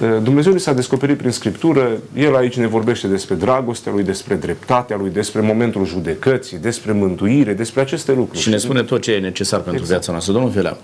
Eh, 0.00 0.22
Dumnezeu 0.22 0.52
ni 0.52 0.60
s-a 0.60 0.72
descoperit 0.72 1.16
prin 1.16 1.30
Scriptură, 1.30 1.90
El 2.14 2.36
aici 2.36 2.56
ne 2.56 2.66
vorbește 2.66 3.06
despre 3.06 3.34
dragostea 3.34 3.92
Lui, 3.92 4.02
despre 4.02 4.34
dreptatea 4.34 4.96
Lui, 4.96 5.10
despre 5.10 5.40
momentul 5.40 5.86
judecății, 5.86 6.58
despre 6.58 6.92
mântuire, 6.92 7.52
despre 7.52 7.80
aceste 7.80 8.12
lucruri. 8.12 8.40
Și 8.40 8.48
ne 8.48 8.56
spune 8.56 8.82
tot 8.82 9.00
ce 9.00 9.12
e 9.12 9.18
necesar 9.18 9.60
pentru 9.60 9.82
exact. 9.82 9.90
viața 9.90 10.12
noastră. 10.12 10.32
Domnul 10.32 10.50
Felea, 10.50 10.76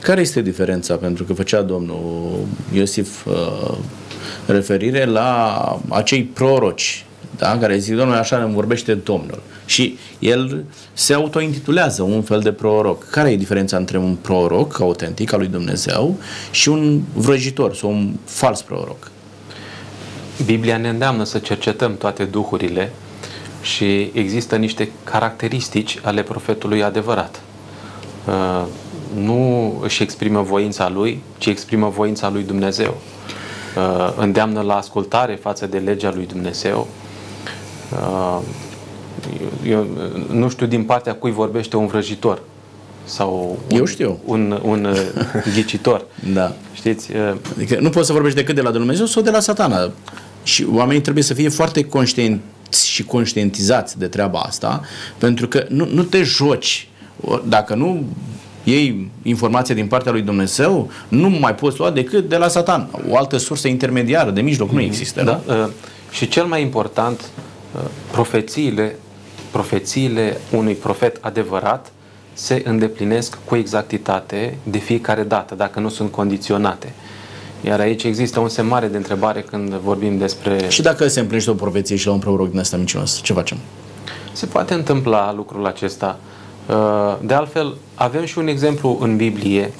care 0.00 0.20
este 0.20 0.42
diferența? 0.42 0.96
Pentru 0.96 1.24
că 1.24 1.32
făcea 1.32 1.62
domnul 1.62 2.38
Iosif 2.72 3.26
uh, 3.26 3.76
referire 4.46 5.04
la 5.04 5.80
acei 5.88 6.22
proroci 6.22 7.05
da? 7.38 7.58
care 7.58 7.78
zic, 7.78 7.96
domnule, 7.96 8.18
așa 8.18 8.38
ne 8.38 8.52
vorbește 8.52 8.94
Domnul. 8.94 9.42
Și 9.64 9.98
el 10.18 10.64
se 10.92 11.14
autointitulează 11.14 12.02
un 12.02 12.22
fel 12.22 12.40
de 12.40 12.52
proroc. 12.52 13.04
Care 13.10 13.30
e 13.30 13.36
diferența 13.36 13.76
între 13.76 13.98
un 13.98 14.16
proroc 14.20 14.80
autentic 14.80 15.32
al 15.32 15.38
lui 15.38 15.48
Dumnezeu 15.48 16.16
și 16.50 16.68
un 16.68 17.00
vrăjitor 17.14 17.74
sau 17.74 17.90
un 17.90 18.14
fals 18.24 18.62
proroc? 18.62 19.10
Biblia 20.44 20.76
ne 20.76 20.88
îndeamnă 20.88 21.24
să 21.24 21.38
cercetăm 21.38 21.96
toate 21.96 22.24
duhurile 22.24 22.92
și 23.62 24.10
există 24.12 24.56
niște 24.56 24.90
caracteristici 25.04 25.98
ale 26.02 26.22
profetului 26.22 26.82
adevărat. 26.82 27.40
Uh, 28.26 28.64
nu 29.14 29.72
își 29.82 30.02
exprimă 30.02 30.40
voința 30.40 30.88
lui, 30.88 31.22
ci 31.38 31.46
exprimă 31.46 31.88
voința 31.88 32.30
lui 32.30 32.42
Dumnezeu. 32.42 32.96
Uh, 33.76 34.12
îndeamnă 34.16 34.60
la 34.60 34.76
ascultare 34.76 35.34
față 35.34 35.66
de 35.66 35.78
legea 35.78 36.12
lui 36.14 36.26
Dumnezeu, 36.26 36.86
Uh, 36.86 37.05
eu 39.66 39.86
nu 40.32 40.48
știu 40.48 40.66
din 40.66 40.84
partea 40.84 41.14
cui 41.14 41.30
vorbește 41.30 41.76
un 41.76 41.86
vrăjitor 41.86 42.42
sau 43.04 43.58
un, 43.70 43.76
eu 43.76 43.84
știu. 43.84 44.18
un, 44.24 44.60
un 44.62 44.84
uh, 44.84 44.98
ghicitor. 45.54 46.04
da. 46.32 46.52
Știți? 46.74 47.10
Uh, 47.12 47.34
adică 47.54 47.78
nu 47.80 47.90
poți 47.90 48.06
să 48.06 48.12
vorbești 48.12 48.38
decât 48.38 48.54
de 48.54 48.60
la 48.60 48.70
Dumnezeu 48.70 49.06
sau 49.06 49.22
de 49.22 49.30
la 49.30 49.40
satana. 49.40 49.90
Și 50.42 50.66
oamenii 50.72 51.02
trebuie 51.02 51.24
să 51.24 51.34
fie 51.34 51.48
foarte 51.48 51.84
conștienți 51.84 52.88
și 52.88 53.04
conștientizați 53.04 53.98
de 53.98 54.06
treaba 54.06 54.38
asta, 54.38 54.80
pentru 55.18 55.48
că 55.48 55.66
nu, 55.68 55.88
nu 55.92 56.02
te 56.02 56.22
joci. 56.22 56.88
Dacă 57.44 57.74
nu 57.74 58.04
iei 58.64 59.10
informația 59.22 59.74
din 59.74 59.86
partea 59.86 60.12
lui 60.12 60.22
Dumnezeu, 60.22 60.90
nu 61.08 61.28
mai 61.28 61.54
poți 61.54 61.78
lua 61.78 61.90
decât 61.90 62.28
de 62.28 62.36
la 62.36 62.48
satan. 62.48 62.88
O 63.08 63.16
altă 63.16 63.36
sursă 63.36 63.68
intermediară 63.68 64.30
de 64.30 64.40
mijloc 64.40 64.68
mm-hmm. 64.68 64.72
nu 64.72 64.78
mhm. 64.80 64.88
există. 64.88 65.22
Da? 65.22 65.40
Uh, 65.46 65.68
și 66.10 66.28
cel 66.28 66.44
mai 66.44 66.62
important, 66.62 67.30
profețiile, 68.10 68.96
profețiile 69.50 70.36
unui 70.50 70.74
profet 70.74 71.18
adevărat 71.20 71.92
se 72.32 72.62
îndeplinesc 72.64 73.38
cu 73.44 73.56
exactitate 73.56 74.58
de 74.62 74.78
fiecare 74.78 75.22
dată, 75.22 75.54
dacă 75.54 75.80
nu 75.80 75.88
sunt 75.88 76.10
condiționate. 76.10 76.92
Iar 77.60 77.80
aici 77.80 78.04
există 78.04 78.40
un 78.40 78.48
semn 78.48 78.68
mare 78.68 78.86
de 78.86 78.96
întrebare 78.96 79.40
când 79.40 79.74
vorbim 79.74 80.18
despre... 80.18 80.68
Și 80.68 80.82
dacă 80.82 81.08
se 81.08 81.20
împlinește 81.20 81.50
o 81.50 81.54
profeție 81.54 81.96
și 81.96 82.06
la 82.06 82.12
un 82.12 82.18
proroc 82.18 82.50
din 82.50 82.58
asta 82.58 82.76
mincinos, 82.76 83.20
ce 83.22 83.32
facem? 83.32 83.56
Se 84.32 84.46
poate 84.46 84.74
întâmpla 84.74 85.32
lucrul 85.32 85.66
acesta. 85.66 86.18
Uh, 86.68 87.16
de 87.20 87.34
altfel, 87.34 87.74
avem 87.94 88.24
și 88.24 88.38
un 88.38 88.46
exemplu 88.46 88.98
în 89.00 89.16
Biblie, 89.16 89.72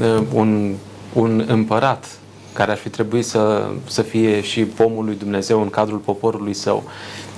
uh, 0.00 0.22
un, 0.32 0.74
un 1.12 1.44
împărat 1.46 2.06
care 2.52 2.70
ar 2.70 2.76
fi 2.76 2.88
trebuit 2.88 3.24
să, 3.24 3.70
să 3.86 4.02
fie 4.02 4.40
și 4.40 4.64
pomul 4.64 5.04
lui 5.04 5.14
Dumnezeu 5.14 5.62
în 5.62 5.70
cadrul 5.70 5.98
poporului 5.98 6.54
său, 6.54 6.82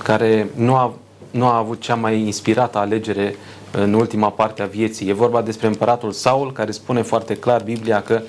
care 0.03 0.49
nu 0.55 0.75
a, 0.75 0.93
nu 1.31 1.45
a 1.45 1.57
avut 1.57 1.81
cea 1.81 1.95
mai 1.95 2.19
inspirată 2.19 2.77
alegere 2.77 3.35
în 3.71 3.93
ultima 3.93 4.29
parte 4.29 4.61
a 4.61 4.65
vieții. 4.65 5.09
E 5.09 5.13
vorba 5.13 5.41
despre 5.41 5.67
împăratul 5.67 6.11
Saul, 6.11 6.51
care 6.51 6.71
spune 6.71 7.01
foarte 7.01 7.35
clar 7.35 7.63
Biblia 7.63 8.01
că 8.01 8.21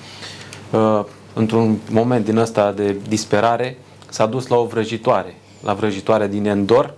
uh, 0.71 1.03
într-un 1.33 1.77
moment 1.89 2.25
din 2.25 2.37
ăsta 2.37 2.71
de 2.71 2.95
disperare 3.07 3.77
s-a 4.09 4.25
dus 4.25 4.47
la 4.47 4.55
o 4.55 4.65
vrăjitoare, 4.65 5.35
la 5.63 5.73
vrăjitoarea 5.73 6.27
din 6.27 6.47
Endor 6.47 6.93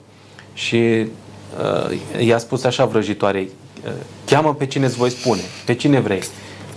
și 0.53 0.75
uh, 0.75 2.25
i-a 2.25 2.37
spus 2.37 2.63
așa 2.63 2.85
vrăjitoarei, 2.85 3.49
uh, 3.85 3.91
cheamă 4.25 4.53
pe 4.53 4.65
cine 4.65 4.85
îți 4.85 4.97
voi 4.97 5.09
spune, 5.09 5.41
pe 5.65 5.73
cine 5.73 5.99
vrei. 5.99 6.21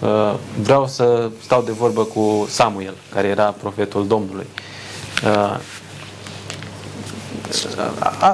Uh, 0.03 0.35
vreau 0.63 0.87
să 0.87 1.31
stau 1.43 1.63
de 1.63 1.73
vorbă 1.73 2.03
cu 2.03 2.47
Samuel, 2.49 2.95
care 3.15 3.29
era 3.29 3.55
profetul 3.61 4.07
Domnului. 4.07 4.47
Uh, 5.25 5.59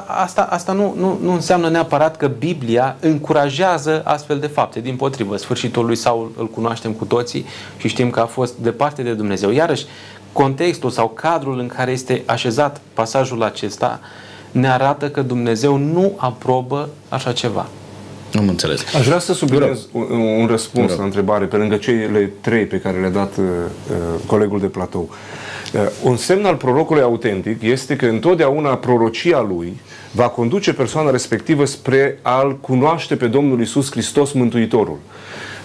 asta, 0.07 0.43
asta 0.43 0.73
nu, 0.73 0.95
nu, 0.97 1.19
nu 1.23 1.33
înseamnă 1.33 1.69
neapărat 1.69 2.17
că 2.17 2.27
Biblia 2.27 2.97
încurajează 3.01 4.03
astfel 4.05 4.39
de 4.39 4.47
fapte. 4.47 4.81
Din 4.81 4.97
potrivă, 4.97 5.37
sfârșitul 5.37 5.87
lui 5.87 5.97
Saul 5.97 6.33
îl 6.37 6.47
cunoaștem 6.49 6.93
cu 6.93 7.05
toții 7.05 7.47
și 7.77 7.89
știm 7.89 8.11
că 8.11 8.21
a 8.21 8.27
fost 8.27 8.55
departe 8.55 9.03
de 9.03 9.13
Dumnezeu. 9.13 9.51
Iarăși, 9.51 9.87
contextul 10.33 10.91
sau 10.91 11.09
cadrul 11.09 11.59
în 11.59 11.67
care 11.67 11.91
este 11.91 12.23
așezat 12.27 12.81
pasajul 12.95 13.43
acesta 13.43 14.01
ne 14.51 14.71
arată 14.71 15.11
că 15.11 15.23
Dumnezeu 15.23 15.77
nu 15.77 16.13
aprobă 16.17 16.89
așa 17.09 17.33
ceva. 17.33 17.67
Nu 18.33 18.41
înțeles. 18.49 18.95
Aș 18.95 19.07
vrea 19.07 19.19
să 19.19 19.35
subliniez 19.35 19.87
un, 19.93 20.11
un 20.11 20.47
răspuns 20.47 20.97
la 20.97 21.05
întrebare, 21.05 21.45
pe 21.45 21.57
lângă 21.57 21.77
cele 21.77 22.31
trei 22.41 22.65
pe 22.65 22.81
care 22.81 23.01
le-a 23.01 23.11
dat 23.11 23.37
uh, 23.37 23.45
uh, 23.45 23.97
colegul 24.27 24.61
de 24.61 24.67
platou. 24.67 25.11
Uh, 25.73 25.81
un 26.03 26.17
semn 26.17 26.45
al 26.45 26.55
prorocului 26.55 27.03
autentic 27.03 27.63
este 27.63 27.97
că 27.97 28.07
întotdeauna 28.07 28.77
prorocia 28.77 29.41
lui 29.41 29.81
va 30.11 30.29
conduce 30.29 30.73
persoana 30.73 31.11
respectivă 31.11 31.65
spre 31.65 32.19
a-L 32.23 32.59
cunoaște 32.61 33.17
pe 33.17 33.27
Domnul 33.27 33.61
Isus 33.61 33.91
Hristos 33.91 34.33
Mântuitorul. 34.33 34.99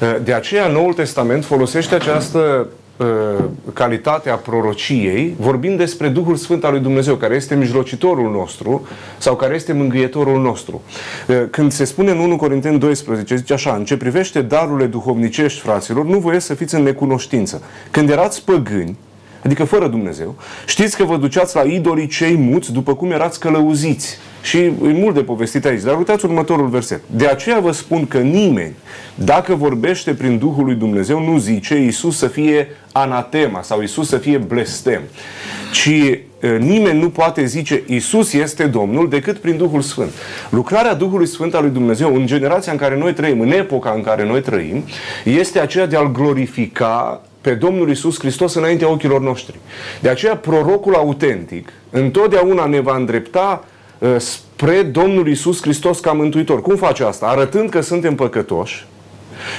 Uh, 0.02 0.16
de 0.24 0.34
aceea 0.34 0.68
Noul 0.68 0.94
Testament 0.94 1.46
folosește 1.46 1.96
această 1.96 2.68
Uh, 3.04 3.44
calitatea 3.74 4.36
prorociei, 4.36 5.36
vorbim 5.40 5.76
despre 5.76 6.08
Duhul 6.08 6.36
Sfânt 6.36 6.64
al 6.64 6.72
lui 6.72 6.82
Dumnezeu, 6.82 7.16
care 7.16 7.36
este 7.36 7.56
mijlocitorul 7.56 8.32
nostru 8.32 8.88
sau 9.18 9.36
care 9.36 9.56
este 9.56 9.74
mângâietorul 9.74 10.42
nostru. 10.42 10.82
Uh, 11.28 11.44
când 11.52 11.72
se 11.72 11.84
spune 11.84 12.12
în 12.12 12.18
1 12.18 12.36
Corinteni 12.36 12.80
12, 12.80 13.36
zice 13.36 13.54
așa, 13.54 13.76
în 13.76 13.86
ce 13.86 13.98
privește 13.98 14.42
darurile 14.42 14.88
duhovnicești, 14.88 15.60
fraților, 15.60 16.06
nu 16.06 16.18
voie 16.18 16.40
să 16.40 16.54
fiți 16.54 16.76
în 16.76 16.84
necunoștință. 16.84 17.62
Când 17.92 18.10
erați 18.10 18.44
păgâni, 18.46 18.98
adică 19.44 19.64
fără 19.64 19.88
Dumnezeu, 19.88 20.36
știți 20.66 20.98
că 20.98 21.04
vă 21.04 21.18
duceați 21.18 21.56
la 21.56 21.62
idolii 21.62 22.08
cei 22.08 22.36
muți 22.36 22.72
după 22.72 22.96
cum 22.96 23.12
erați 23.12 23.40
călăuziți. 23.40 24.18
Și 24.44 24.58
e 24.58 24.74
mult 24.80 25.16
de 25.16 25.24
povestit 25.24 25.66
aici, 25.66 25.82
dar 25.82 25.98
uitați 25.98 26.26
următorul 26.26 26.68
verset. 26.68 27.02
De 27.06 27.28
aceea 27.28 27.60
vă 27.60 27.72
spun 27.72 28.08
că 28.08 28.18
nimeni, 28.18 28.74
dacă 29.16 29.56
vorbește 29.56 30.14
prin 30.14 30.38
Duhul 30.38 30.66
lui 30.66 30.76
Dumnezeu, 30.76 31.24
nu 31.24 31.38
zice 31.38 31.76
Iisus 31.76 32.18
să 32.18 32.28
fie 32.28 32.68
anatema 32.92 33.62
sau 33.62 33.82
Iisus 33.82 34.08
să 34.08 34.18
fie 34.18 34.38
blestem, 34.38 35.02
ci 35.72 36.20
nimeni 36.60 37.00
nu 37.00 37.10
poate 37.10 37.46
zice 37.46 37.84
Iisus 37.88 38.34
este 38.34 38.64
Domnul 38.64 39.10
decât 39.10 39.38
prin 39.38 39.58
Duhul 39.58 39.82
Sfânt. 39.82 40.12
Lucrarea 40.50 40.94
Duhului 40.94 41.28
Sfânt 41.28 41.54
al 41.54 41.62
lui 41.62 41.72
Dumnezeu 41.72 42.16
în 42.16 42.26
generația 42.26 42.72
în 42.72 42.78
care 42.78 42.98
noi 42.98 43.14
trăim, 43.14 43.40
în 43.40 43.52
epoca 43.52 43.92
în 43.96 44.04
care 44.04 44.26
noi 44.26 44.42
trăim, 44.42 44.84
este 45.24 45.60
aceea 45.60 45.86
de 45.86 45.96
a-L 45.96 46.12
glorifica 46.12 47.22
pe 47.42 47.54
Domnul 47.54 47.90
Isus 47.90 48.20
Hristos 48.20 48.54
înaintea 48.54 48.90
ochilor 48.90 49.22
noștri. 49.22 49.60
De 50.02 50.10
aceea, 50.10 50.36
prorocul 50.36 50.96
autentic 50.96 51.74
întotdeauna 51.90 52.66
ne 52.66 52.80
va 52.80 52.96
îndrepta 52.96 53.64
uh, 53.64 53.72
spre 54.18 54.82
Domnul 54.82 55.28
Isus 55.28 55.62
Hristos 55.62 56.00
ca 56.00 56.12
mântuitor. 56.12 56.62
Cum 56.62 56.76
face 56.76 57.04
asta? 57.04 57.26
Arătând 57.26 57.70
că 57.70 57.82
suntem 57.82 58.16
păcătoși, 58.16 58.86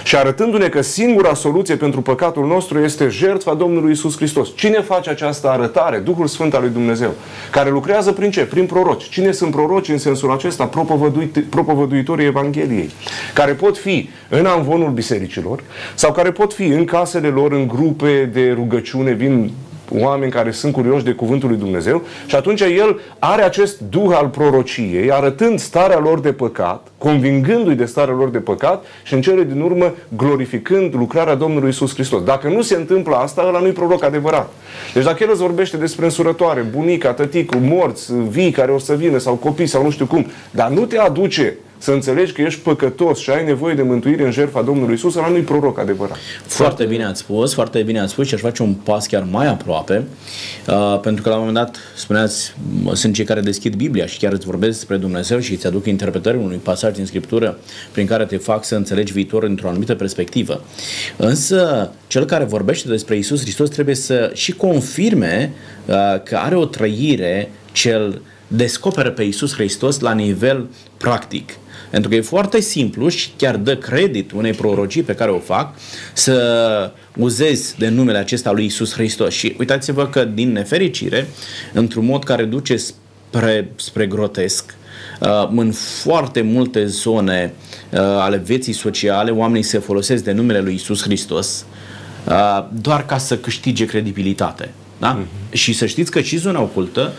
și 0.05 0.17
arătându-ne 0.17 0.69
că 0.69 0.81
singura 0.81 1.35
soluție 1.35 1.77
pentru 1.77 2.03
păcatul 2.03 2.47
nostru 2.47 2.79
este 2.79 3.09
jertfa 3.09 3.55
Domnului 3.55 3.93
Isus 3.93 4.17
Hristos. 4.17 4.49
Cine 4.57 4.81
face 4.81 5.11
această 5.11 5.49
arătare? 5.49 5.99
Duhul 5.99 6.27
Sfânt 6.27 6.55
al 6.55 6.61
lui 6.61 6.71
Dumnezeu, 6.71 7.15
care 7.51 7.71
lucrează 7.71 8.13
prin 8.13 8.31
ce? 8.31 8.41
Prin 8.41 8.67
proroci. 8.67 9.09
Cine 9.09 9.33
sunt 9.33 9.51
proroci 9.51 9.89
în 9.89 9.99
sensul 9.99 10.33
acesta? 10.33 10.71
Propovăduitorii 11.49 12.27
Evangheliei, 12.27 12.91
care 13.35 13.53
pot 13.53 13.79
fi 13.79 14.09
în 14.29 14.47
anvonul 14.47 14.91
bisericilor 14.91 15.63
sau 15.95 16.13
care 16.13 16.31
pot 16.31 16.53
fi 16.53 16.65
în 16.65 16.85
casele 16.85 17.29
lor, 17.29 17.53
în 17.53 17.69
grupe 17.69 18.31
de 18.33 18.53
rugăciune, 18.55 19.13
vin 19.13 19.53
oameni 19.91 20.31
care 20.31 20.51
sunt 20.51 20.73
curioși 20.73 21.05
de 21.05 21.11
Cuvântul 21.13 21.49
lui 21.49 21.59
Dumnezeu 21.59 22.03
și 22.27 22.35
atunci 22.37 22.61
el 22.61 23.01
are 23.19 23.43
acest 23.43 23.81
duh 23.81 24.11
al 24.15 24.29
prorociei, 24.29 25.13
arătând 25.13 25.59
starea 25.59 25.99
lor 25.99 26.21
de 26.21 26.33
păcat, 26.33 26.87
convingându-i 26.99 27.75
de 27.75 27.85
starea 27.85 28.15
lor 28.15 28.29
de 28.29 28.39
păcat 28.39 28.85
și 29.03 29.15
în 29.15 29.21
cele 29.21 29.43
din 29.43 29.61
urmă 29.61 29.95
glorificând 30.17 30.95
lucrarea 30.95 31.35
Domnului 31.35 31.69
Isus 31.69 31.95
Hristos. 31.95 32.23
Dacă 32.23 32.49
nu 32.49 32.63
se 32.63 32.75
întâmplă 32.75 33.17
asta, 33.17 33.45
ăla 33.47 33.61
nu-i 33.61 33.73
proroc 33.73 34.05
adevărat. 34.05 34.53
Deci 34.95 35.05
dacă 35.05 35.23
el 35.23 35.29
îți 35.31 35.41
vorbește 35.41 35.77
despre 35.77 36.05
însurătoare, 36.05 36.61
bunica, 36.61 37.13
tăticul, 37.13 37.61
morți, 37.61 38.13
vii 38.29 38.51
care 38.51 38.73
o 38.73 38.79
să 38.79 38.95
vină 38.95 39.19
sau 39.19 39.35
copii 39.35 39.67
sau 39.67 39.83
nu 39.83 39.91
știu 39.91 40.07
cum, 40.07 40.27
dar 40.51 40.69
nu 40.69 40.85
te 40.85 40.99
aduce 40.99 41.57
să 41.85 41.91
înțelegi 41.91 42.33
că 42.33 42.43
ești 42.43 42.61
păcătos 42.61 43.19
și 43.19 43.31
ai 43.31 43.45
nevoie 43.45 43.75
de 43.75 43.83
mântuire 43.83 44.25
în 44.25 44.31
jertfa 44.31 44.63
Domnului 44.63 44.95
Isus, 44.95 45.15
ăla 45.15 45.29
nu-i 45.29 45.41
proroc 45.41 45.79
adevărat. 45.79 46.17
Foarte 46.45 46.85
bine 46.85 47.05
ați 47.05 47.21
spus, 47.21 47.55
foarte 47.55 47.83
bine 47.83 48.01
ați 48.01 48.13
spus 48.13 48.27
și 48.27 48.35
aș 48.35 48.41
face 48.41 48.63
un 48.63 48.75
pas 48.75 49.07
chiar 49.07 49.27
mai 49.31 49.47
aproape, 49.47 50.05
uh, 50.69 51.01
pentru 51.01 51.23
că 51.23 51.29
la 51.29 51.35
un 51.35 51.41
moment 51.41 51.65
dat 51.65 51.77
spuneați, 51.97 52.55
sunt 52.93 53.15
cei 53.15 53.25
care 53.25 53.41
deschid 53.41 53.75
Biblia 53.75 54.07
și 54.07 54.19
chiar 54.19 54.33
îți 54.33 54.47
vorbesc 54.47 54.73
despre 54.73 54.97
Dumnezeu 54.97 55.39
și 55.39 55.53
îți 55.53 55.67
aduc 55.67 55.87
interpretări 55.87 56.37
unui 56.37 56.57
pasaj 56.57 56.95
din 56.95 57.07
Scriptură 57.07 57.59
prin 57.93 58.07
care 58.07 58.25
te 58.25 58.37
fac 58.37 58.65
să 58.65 58.75
înțelegi 58.75 59.13
viitorul 59.13 59.49
într-o 59.49 59.69
anumită 59.69 59.95
perspectivă. 59.95 60.65
Însă, 61.17 61.91
cel 62.07 62.25
care 62.25 62.45
vorbește 62.45 62.89
despre 62.89 63.17
Isus 63.17 63.41
Hristos 63.41 63.69
trebuie 63.69 63.95
să 63.95 64.31
și 64.35 64.53
confirme 64.53 65.53
uh, 65.87 65.95
că 66.23 66.37
are 66.37 66.57
o 66.57 66.65
trăire 66.65 67.51
cel 67.73 68.23
descoperă 68.47 69.11
pe 69.11 69.23
Isus 69.23 69.55
Hristos 69.55 70.01
la 70.01 70.13
nivel 70.13 70.67
practic. 70.97 71.53
Pentru 71.95 72.13
că 72.13 72.17
e 72.17 72.21
foarte 72.21 72.61
simplu 72.61 73.09
și 73.09 73.29
chiar 73.37 73.57
dă 73.57 73.77
credit 73.77 74.33
unei 74.33 74.53
prorocii 74.53 75.03
pe 75.03 75.15
care 75.15 75.31
o 75.31 75.39
fac 75.39 75.75
să 76.13 76.93
uzezi 77.17 77.79
de 77.79 77.89
numele 77.89 78.19
acesta 78.19 78.53
lui 78.53 78.65
Isus 78.65 78.93
Hristos. 78.93 79.35
Și 79.35 79.55
uitați-vă 79.59 80.07
că 80.07 80.25
din 80.25 80.53
nefericire, 80.53 81.27
într-un 81.73 82.05
mod 82.05 82.25
care 82.25 82.45
duce 82.45 82.77
spre, 82.77 83.71
spre 83.77 84.07
grotesc, 84.07 84.75
uh, 85.21 85.49
în 85.57 85.73
foarte 85.73 86.41
multe 86.41 86.87
zone 86.87 87.53
uh, 87.91 87.99
ale 88.01 88.37
vieții 88.37 88.73
sociale, 88.73 89.31
oamenii 89.31 89.63
se 89.63 89.79
folosesc 89.79 90.25
de 90.25 90.33
numele 90.33 90.61
lui 90.61 90.75
Isus 90.75 91.03
Hristos 91.03 91.65
uh, 92.25 92.67
doar 92.81 93.07
ca 93.07 93.19
să 93.19 93.37
câștige 93.37 93.85
credibilitate. 93.85 94.71
Da? 94.99 95.19
Uh-huh. 95.19 95.53
Și 95.53 95.73
să 95.73 95.87
știți 95.87 96.11
că 96.11 96.21
și 96.21 96.37
zona 96.37 96.61
ocultă 96.61 97.13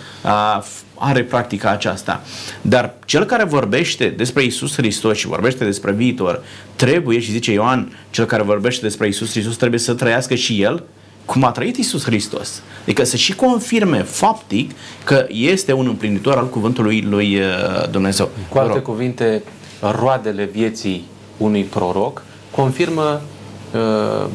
are 0.98 1.24
practica 1.24 1.70
aceasta. 1.70 2.22
Dar 2.62 2.93
cel 3.06 3.24
care 3.24 3.43
vorbește 3.43 4.08
despre 4.08 4.43
Isus 4.43 4.76
Hristos 4.76 5.18
și 5.18 5.28
vorbește 5.28 5.64
despre 5.64 5.91
viitor, 5.91 6.43
trebuie, 6.76 7.20
și 7.20 7.32
zice 7.32 7.52
Ioan, 7.52 7.98
cel 8.10 8.26
care 8.26 8.43
vorbește 8.43 8.82
despre 8.82 9.08
Isus 9.08 9.32
Hristos 9.32 9.56
trebuie 9.56 9.80
să 9.80 9.93
trăiască 9.93 10.36
și 10.36 10.62
el 10.62 10.84
cum 11.26 11.43
a 11.43 11.52
trăit 11.52 11.78
Isus 11.78 12.04
Hristos. 12.04 12.62
Adică 12.82 13.04
să 13.04 13.16
și 13.16 13.36
confirme 13.36 14.02
faptic 14.02 14.72
că 15.04 15.26
este 15.30 15.74
un 15.74 15.88
împlinitor 15.88 16.38
al 16.38 16.50
cuvântului 16.50 17.02
lui 17.02 17.36
uh, 17.36 17.89
Dumnezeu. 17.91 18.30
Cu 18.50 18.58
alte 18.58 18.80
cuvinte, 18.80 19.43
roadele 19.80 20.50
vieții 20.52 21.06
unui 21.38 21.64
proroc 21.64 22.24
confirmă 22.52 23.22
uh, 23.74 24.28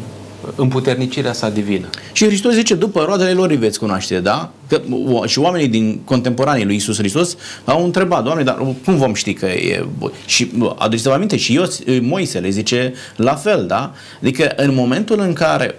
împuternicirea 0.54 1.32
sa 1.32 1.48
divină. 1.48 1.88
Și 2.12 2.26
Hristos 2.26 2.52
zice, 2.52 2.74
după 2.74 3.04
roadele 3.06 3.32
lor 3.32 3.50
îi 3.50 3.56
veți 3.56 3.78
cunoaște, 3.78 4.20
da? 4.20 4.50
Că, 4.68 4.80
și 5.26 5.38
oamenii 5.38 5.68
din 5.68 6.00
contemporanii 6.04 6.64
lui 6.64 6.74
Isus 6.74 6.96
Hristos 6.96 7.36
au 7.64 7.84
întrebat, 7.84 8.24
Doamne, 8.24 8.42
dar 8.42 8.74
cum 8.84 8.96
vom 8.96 9.14
ști 9.14 9.32
că 9.32 9.46
e... 9.46 9.86
Și 10.24 10.50
aduceți-vă 10.78 11.14
aminte, 11.14 11.36
și 11.36 11.54
eu, 11.54 11.64
Moise 12.00 12.38
le 12.38 12.48
zice 12.48 12.94
la 13.16 13.34
fel, 13.34 13.66
da? 13.66 13.92
Adică 14.20 14.52
în 14.56 14.74
momentul 14.74 15.20
în 15.20 15.32
care 15.32 15.74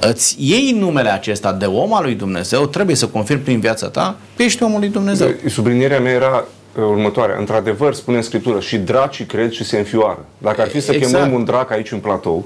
îți 0.00 0.36
iei 0.38 0.76
numele 0.78 1.08
acesta 1.08 1.52
de 1.52 1.64
om 1.64 1.94
al 1.94 2.02
lui 2.02 2.14
Dumnezeu, 2.14 2.66
trebuie 2.66 2.96
să 2.96 3.06
confirmi 3.06 3.42
prin 3.42 3.60
viața 3.60 3.88
ta 3.88 4.16
că 4.36 4.42
ești 4.42 4.62
omul 4.62 4.78
lui 4.78 4.88
Dumnezeu. 4.88 5.28
Sublinierea 5.48 6.00
mea 6.00 6.12
era 6.12 6.44
uh, 6.76 6.82
următoarea. 6.82 7.36
Într-adevăr, 7.38 7.94
spune 7.94 8.16
în 8.16 8.22
Scriptură, 8.22 8.60
și 8.60 8.76
dracii 8.76 9.24
cred 9.24 9.50
și 9.50 9.64
se 9.64 9.78
înfioară. 9.78 10.24
Dacă 10.38 10.60
ar 10.60 10.68
fi 10.68 10.80
să 10.80 10.92
exact. 10.92 11.14
chemăm 11.14 11.32
un 11.32 11.44
drac 11.44 11.70
aici 11.70 11.92
în 11.92 11.98
platou, 11.98 12.44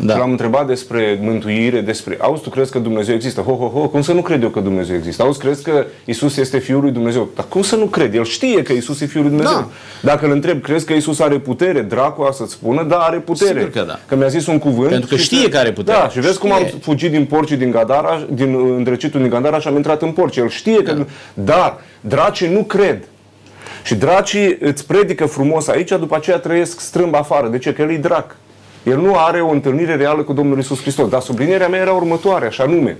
da. 0.00 0.12
Și 0.12 0.18
l-am 0.18 0.30
întrebat 0.30 0.66
despre 0.66 1.18
mântuire, 1.22 1.80
despre... 1.80 2.16
Auzi, 2.20 2.42
tu 2.42 2.50
crezi 2.50 2.70
că 2.70 2.78
Dumnezeu 2.78 3.14
există? 3.14 3.40
Ho, 3.40 3.52
ho, 3.52 3.66
ho, 3.66 3.88
cum 3.88 4.02
să 4.02 4.12
nu 4.12 4.20
cred 4.20 4.42
eu 4.42 4.48
că 4.48 4.60
Dumnezeu 4.60 4.96
există? 4.96 5.22
Auzi, 5.22 5.38
crezi 5.38 5.62
că 5.62 5.86
Isus 6.04 6.36
este 6.36 6.58
Fiul 6.58 6.80
lui 6.80 6.90
Dumnezeu? 6.90 7.28
Dar 7.34 7.44
cum 7.48 7.62
să 7.62 7.76
nu 7.76 7.84
cred? 7.84 8.14
El 8.14 8.24
știe 8.24 8.62
că 8.62 8.72
Isus 8.72 9.00
e 9.00 9.06
Fiul 9.06 9.22
lui 9.22 9.32
Dumnezeu. 9.32 9.58
Da. 9.58 9.68
Dacă 10.00 10.26
îl 10.26 10.32
întreb, 10.32 10.62
crezi 10.62 10.86
că 10.86 10.92
Isus 10.92 11.20
are 11.20 11.38
putere? 11.38 11.80
Dracu 11.80 12.22
a 12.22 12.30
să-ți 12.30 12.52
spună, 12.52 12.82
da, 12.82 12.96
are 12.96 13.16
putere. 13.16 13.58
Sigur 13.58 13.70
că 13.70 13.84
da. 13.86 13.98
Că 14.08 14.16
mi-a 14.16 14.28
zis 14.28 14.46
un 14.46 14.58
cuvânt. 14.58 14.90
Pentru 14.90 15.08
că 15.08 15.16
știe 15.16 15.48
că 15.48 15.58
are 15.58 15.72
putere. 15.72 15.98
Da, 15.98 16.08
și 16.08 16.20
vezi 16.20 16.34
știe. 16.34 16.48
cum 16.48 16.58
am 16.58 16.66
fugit 16.80 17.10
din 17.10 17.24
porcii 17.24 17.56
din 17.56 17.70
Gadara, 17.70 18.26
din 18.30 18.54
îndrăcitul 18.76 19.20
din 19.20 19.30
Gadara 19.30 19.58
și 19.58 19.68
am 19.68 19.76
intrat 19.76 20.02
în 20.02 20.10
porci. 20.10 20.36
El 20.36 20.48
știe 20.48 20.78
da. 20.84 20.92
că... 20.92 21.04
Dar 21.34 21.80
dracii 22.00 22.48
nu 22.48 22.62
cred. 22.62 23.02
Și 23.82 23.94
dracii 23.94 24.56
îți 24.60 24.86
predică 24.86 25.26
frumos 25.26 25.68
aici, 25.68 25.88
după 25.88 26.16
aceea 26.16 26.38
trăiesc 26.38 26.80
strâmb 26.80 27.14
afară. 27.14 27.48
De 27.48 27.58
ce? 27.58 27.72
Că 27.72 27.82
el 27.82 27.90
e 27.90 27.96
drac. 27.96 28.36
El 28.82 29.00
nu 29.00 29.14
are 29.16 29.40
o 29.40 29.50
întâlnire 29.50 29.96
reală 29.96 30.22
cu 30.22 30.32
Domnul 30.32 30.58
Isus 30.58 30.80
Hristos. 30.80 31.08
Dar 31.08 31.20
sublinierea 31.20 31.68
mea 31.68 31.80
era 31.80 31.92
următoarea, 31.92 32.48
și 32.48 32.60
anume, 32.60 32.98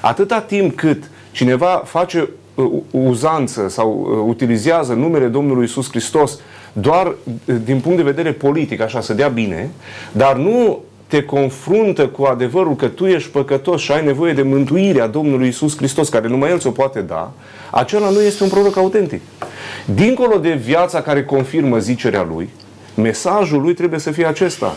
atâta 0.00 0.40
timp 0.40 0.76
cât 0.76 1.10
cineva 1.30 1.82
face 1.84 2.28
uh, 2.54 2.70
uzanță 2.90 3.68
sau 3.68 4.08
uh, 4.10 4.24
utilizează 4.26 4.92
numele 4.92 5.26
Domnului 5.26 5.64
Isus 5.64 5.88
Hristos 5.90 6.38
doar 6.72 7.06
uh, 7.06 7.54
din 7.64 7.80
punct 7.80 7.96
de 7.96 8.02
vedere 8.02 8.32
politic, 8.32 8.80
așa, 8.80 9.00
să 9.00 9.14
dea 9.14 9.28
bine, 9.28 9.70
dar 10.12 10.36
nu 10.36 10.82
te 11.06 11.22
confruntă 11.22 12.06
cu 12.06 12.24
adevărul 12.24 12.76
că 12.76 12.86
tu 12.86 13.06
ești 13.06 13.30
păcătos 13.30 13.80
și 13.80 13.92
ai 13.92 14.04
nevoie 14.04 14.32
de 14.32 14.42
mântuirea 14.42 15.06
Domnului 15.06 15.48
Isus 15.48 15.76
Hristos, 15.76 16.08
care 16.08 16.28
numai 16.28 16.50
El 16.50 16.58
ți-o 16.58 16.70
poate 16.70 17.00
da, 17.00 17.32
acela 17.70 18.10
nu 18.10 18.20
este 18.20 18.42
un 18.42 18.48
proroc 18.48 18.76
autentic. 18.76 19.20
Dincolo 19.94 20.38
de 20.38 20.52
viața 20.52 21.00
care 21.02 21.24
confirmă 21.24 21.78
zicerea 21.78 22.26
Lui, 22.34 22.48
mesajul 22.94 23.60
Lui 23.60 23.74
trebuie 23.74 24.00
să 24.00 24.10
fie 24.10 24.26
acesta. 24.26 24.76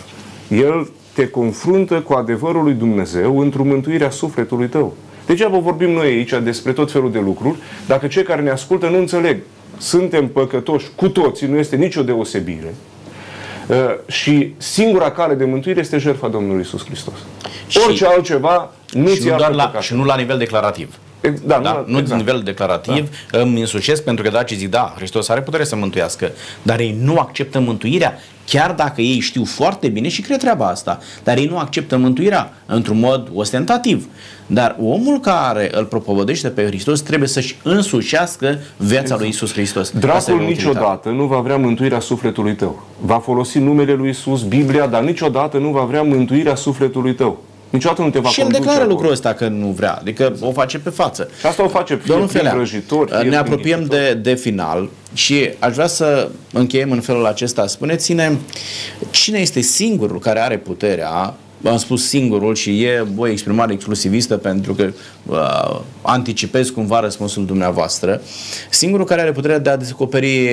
El 0.50 0.90
te 1.14 1.28
confruntă 1.28 2.02
cu 2.02 2.14
adevărul 2.14 2.64
lui 2.64 2.74
Dumnezeu 2.74 3.40
într-o 3.40 3.64
mântuire 3.64 4.06
a 4.06 4.10
sufletului 4.10 4.68
tău. 4.68 4.96
Degeaba 5.26 5.58
vorbim 5.58 5.90
noi 5.90 6.06
aici 6.06 6.34
despre 6.44 6.72
tot 6.72 6.92
felul 6.92 7.12
de 7.12 7.20
lucruri, 7.20 7.58
dacă 7.88 8.08
cei 8.08 8.24
care 8.24 8.42
ne 8.42 8.50
ascultă 8.50 8.88
nu 8.88 8.98
înțeleg. 8.98 9.38
Suntem 9.78 10.28
păcătoși 10.28 10.88
cu 10.96 11.10
toții, 11.10 11.48
nu 11.48 11.58
este 11.58 11.76
nicio 11.76 12.04
deosebire. 12.04 12.74
Uh, 13.68 13.76
și 14.08 14.54
singura 14.58 15.12
cale 15.12 15.34
de 15.34 15.46
mântuire 15.46 15.80
este 15.80 15.98
jertfa 15.98 16.28
Domnului 16.28 16.62
Isus 16.62 16.86
Hristos. 16.86 17.14
Și, 17.68 17.80
Orice 17.86 18.06
altceva 18.06 18.72
nu 18.92 19.08
ți 19.08 19.26
doar 19.26 19.54
la, 19.54 19.74
Și 19.80 19.94
nu 19.94 20.04
la 20.04 20.16
nivel 20.16 20.38
declarativ. 20.38 20.96
Da, 21.22 21.60
da? 21.60 21.84
Nu, 21.88 21.98
exact. 21.98 22.08
din 22.08 22.16
nivel 22.16 22.42
declarativ, 22.44 23.10
da. 23.32 23.40
îmi 23.40 23.60
însușesc 23.60 24.04
pentru 24.04 24.24
că 24.24 24.30
dacă 24.30 24.56
zic, 24.56 24.70
da, 24.70 24.94
Hristos 24.96 25.30
are 25.30 25.42
putere 25.42 25.64
să 25.64 25.76
mântuiască, 25.76 26.32
dar 26.62 26.80
ei 26.80 26.98
nu 27.02 27.18
acceptă 27.18 27.60
mântuirea, 27.60 28.20
chiar 28.46 28.72
dacă 28.72 29.02
ei 29.02 29.20
știu 29.20 29.46
foarte 29.46 29.88
bine 29.88 30.08
și 30.08 30.22
cred 30.22 30.38
treaba 30.40 30.68
asta, 30.68 31.00
dar 31.24 31.38
ei 31.38 31.46
nu 31.46 31.58
acceptă 31.58 31.98
mântuirea 31.98 32.54
într-un 32.66 33.00
mod 33.00 33.30
ostentativ. 33.34 34.08
Dar 34.48 34.76
omul 34.82 35.20
care 35.20 35.70
îl 35.72 35.86
propovădește 35.86 36.48
pe 36.50 36.66
Hristos 36.66 37.02
trebuie 37.02 37.30
să-și 37.30 37.56
însușească 37.64 38.60
viața 38.78 39.02
exact. 39.02 39.20
lui 39.20 39.30
Isus 39.30 39.52
Hristos. 39.52 39.92
Dracul 39.92 40.40
niciodată 40.40 41.10
nu 41.10 41.26
va 41.26 41.40
vrea 41.40 41.58
mântuirea 41.58 42.00
sufletului 42.00 42.56
tău. 42.56 42.84
Va 43.00 43.20
folosi 43.20 43.60
numele 43.60 43.94
lui 43.94 44.10
Isus, 44.10 44.44
Biblia, 44.44 44.88
dar 44.88 45.04
niciodată 45.04 45.58
nu 45.58 45.70
va 45.70 45.84
vrea 45.84 46.02
mântuirea 46.02 46.56
sufletului 46.56 47.14
tău. 47.14 47.44
Niciodată 47.70 48.02
nu 48.02 48.10
te 48.10 48.20
va 48.20 48.30
Și 48.30 48.42
el 48.42 48.48
declară 48.48 48.72
acolo. 48.72 48.90
lucrul 48.90 49.12
ăsta 49.12 49.34
că 49.34 49.48
nu 49.48 49.68
vrea, 49.68 49.94
adică 49.94 50.36
o 50.40 50.52
face 50.52 50.80
pe 50.80 50.90
față. 50.90 51.30
Și 51.40 51.46
asta 51.46 51.64
o 51.64 51.68
face 51.68 51.96
fie 51.96 52.04
Domnul 52.08 52.28
prin 52.28 52.50
vrăjitori, 52.54 53.12
fie 53.20 53.30
Ne 53.30 53.36
apropiem 53.36 53.86
de, 53.86 54.14
de 54.14 54.34
final 54.34 54.90
și 55.14 55.50
aș 55.60 55.74
vrea 55.74 55.88
să 55.88 56.30
încheiem 56.54 56.92
în 56.92 57.02
felul 57.02 57.26
acesta. 57.26 57.68
Spuneți-ne, 57.68 58.32
cine 59.10 59.40
este 59.40 59.62
singurul 59.62 60.20
care 60.20 60.40
are 60.40 60.58
puterea 60.58 61.36
am 61.64 61.78
spus 61.78 62.08
singurul 62.08 62.56
și 62.56 62.84
e 62.84 63.06
o 63.16 63.28
exprimare 63.28 63.74
exclusivistă 63.74 64.38
pentru 64.38 64.74
că 64.74 64.92
uh, 65.26 65.80
anticipez 66.02 66.70
cumva 66.70 67.00
răspunsul 67.00 67.46
dumneavoastră, 67.46 68.22
singurul 68.70 69.06
care 69.06 69.22
are 69.22 69.32
puterea 69.32 69.60
de 69.60 69.70
a 69.70 69.78
descoperi 69.78 70.50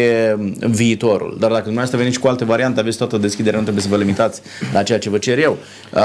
viitorul. 0.58 1.36
Dar 1.40 1.50
dacă 1.50 1.62
dumneavoastră 1.62 1.98
veniți 1.98 2.18
cu 2.18 2.28
alte 2.28 2.44
variante, 2.44 2.80
aveți 2.80 2.98
toată 2.98 3.18
deschiderea, 3.18 3.58
nu 3.58 3.62
trebuie 3.62 3.84
să 3.84 3.90
vă 3.90 3.96
limitați 3.96 4.40
la 4.72 4.82
ceea 4.82 4.98
ce 4.98 5.10
vă 5.10 5.18
cer 5.18 5.38
eu. 5.38 5.56
Uh, 5.94 6.00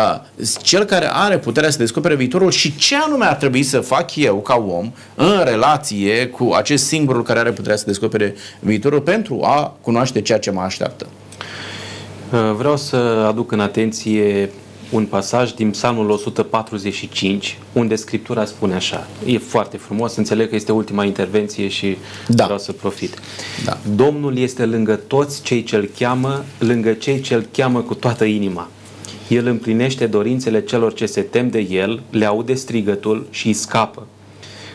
cel 0.62 0.84
care 0.84 1.10
are 1.12 1.38
puterea 1.38 1.70
să 1.70 1.78
descopere 1.78 2.16
viitorul 2.16 2.52
și 2.52 2.76
ce 2.76 2.96
anume 2.96 3.26
ar 3.26 3.36
trebui 3.36 3.64
să 3.64 3.80
fac 3.80 4.16
eu 4.16 4.36
ca 4.42 4.66
om 4.68 4.92
în 5.16 5.42
relație 5.44 6.28
cu 6.28 6.52
acest 6.54 6.86
singurul 6.86 7.24
care 7.24 7.40
are 7.40 7.52
puterea 7.52 7.78
să 7.78 7.84
descopere 7.86 8.36
viitorul 8.60 9.02
pentru 9.02 9.40
a 9.44 9.78
cunoaște 9.82 10.22
ceea 10.22 10.40
ce 10.40 10.52
mă 10.52 10.62
așteaptă. 10.62 11.08
Uh, 12.32 12.54
vreau 12.58 12.78
să 12.78 12.96
aduc 13.28 13.52
în 13.52 13.60
atenție 13.60 14.50
un 14.90 15.06
pasaj 15.06 15.52
din 15.52 15.70
Psalmul 15.70 16.10
145, 16.10 17.58
unde 17.74 17.96
Scriptura 17.96 18.46
spune 18.46 18.74
așa. 18.74 19.08
E 19.26 19.38
foarte 19.38 19.78
frumos, 19.78 20.16
înțeleg 20.16 20.50
că 20.50 20.56
este 20.56 20.72
ultima 20.72 21.04
intervenție 21.04 21.68
și 21.68 21.98
da. 22.28 22.44
vreau 22.44 22.60
să 22.60 22.72
profit. 22.72 23.20
Da. 23.66 23.78
Domnul 23.96 24.38
este 24.38 24.66
lângă 24.66 24.96
toți 24.96 25.42
cei 25.42 25.64
ce-L 25.64 25.90
cheamă, 26.00 26.44
lângă 26.60 26.94
cei 26.94 27.22
ce-L 27.22 27.48
cheamă 27.52 27.82
cu 27.82 27.94
toată 27.94 28.24
inima. 28.24 28.70
El 29.28 29.48
împlinește 29.48 30.06
dorințele 30.06 30.62
celor 30.62 30.94
ce 30.94 31.06
se 31.06 31.22
tem 31.22 31.50
de 31.50 31.60
El, 31.60 32.02
le 32.10 32.26
aude 32.26 32.54
strigătul 32.54 33.28
și 33.30 33.48
îi 33.48 33.54
scapă. 33.54 34.08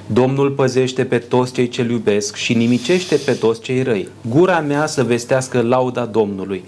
Domnul 0.06 0.50
păzește 0.50 1.04
pe 1.04 1.18
toți 1.18 1.52
cei 1.52 1.68
ce-L 1.68 1.90
iubesc 1.90 2.36
și 2.36 2.54
nimicește 2.54 3.16
pe 3.24 3.32
toți 3.32 3.60
cei 3.60 3.82
răi. 3.82 4.08
Gura 4.30 4.60
mea 4.60 4.86
să 4.86 5.04
vestească 5.04 5.60
lauda 5.60 6.04
Domnului 6.04 6.64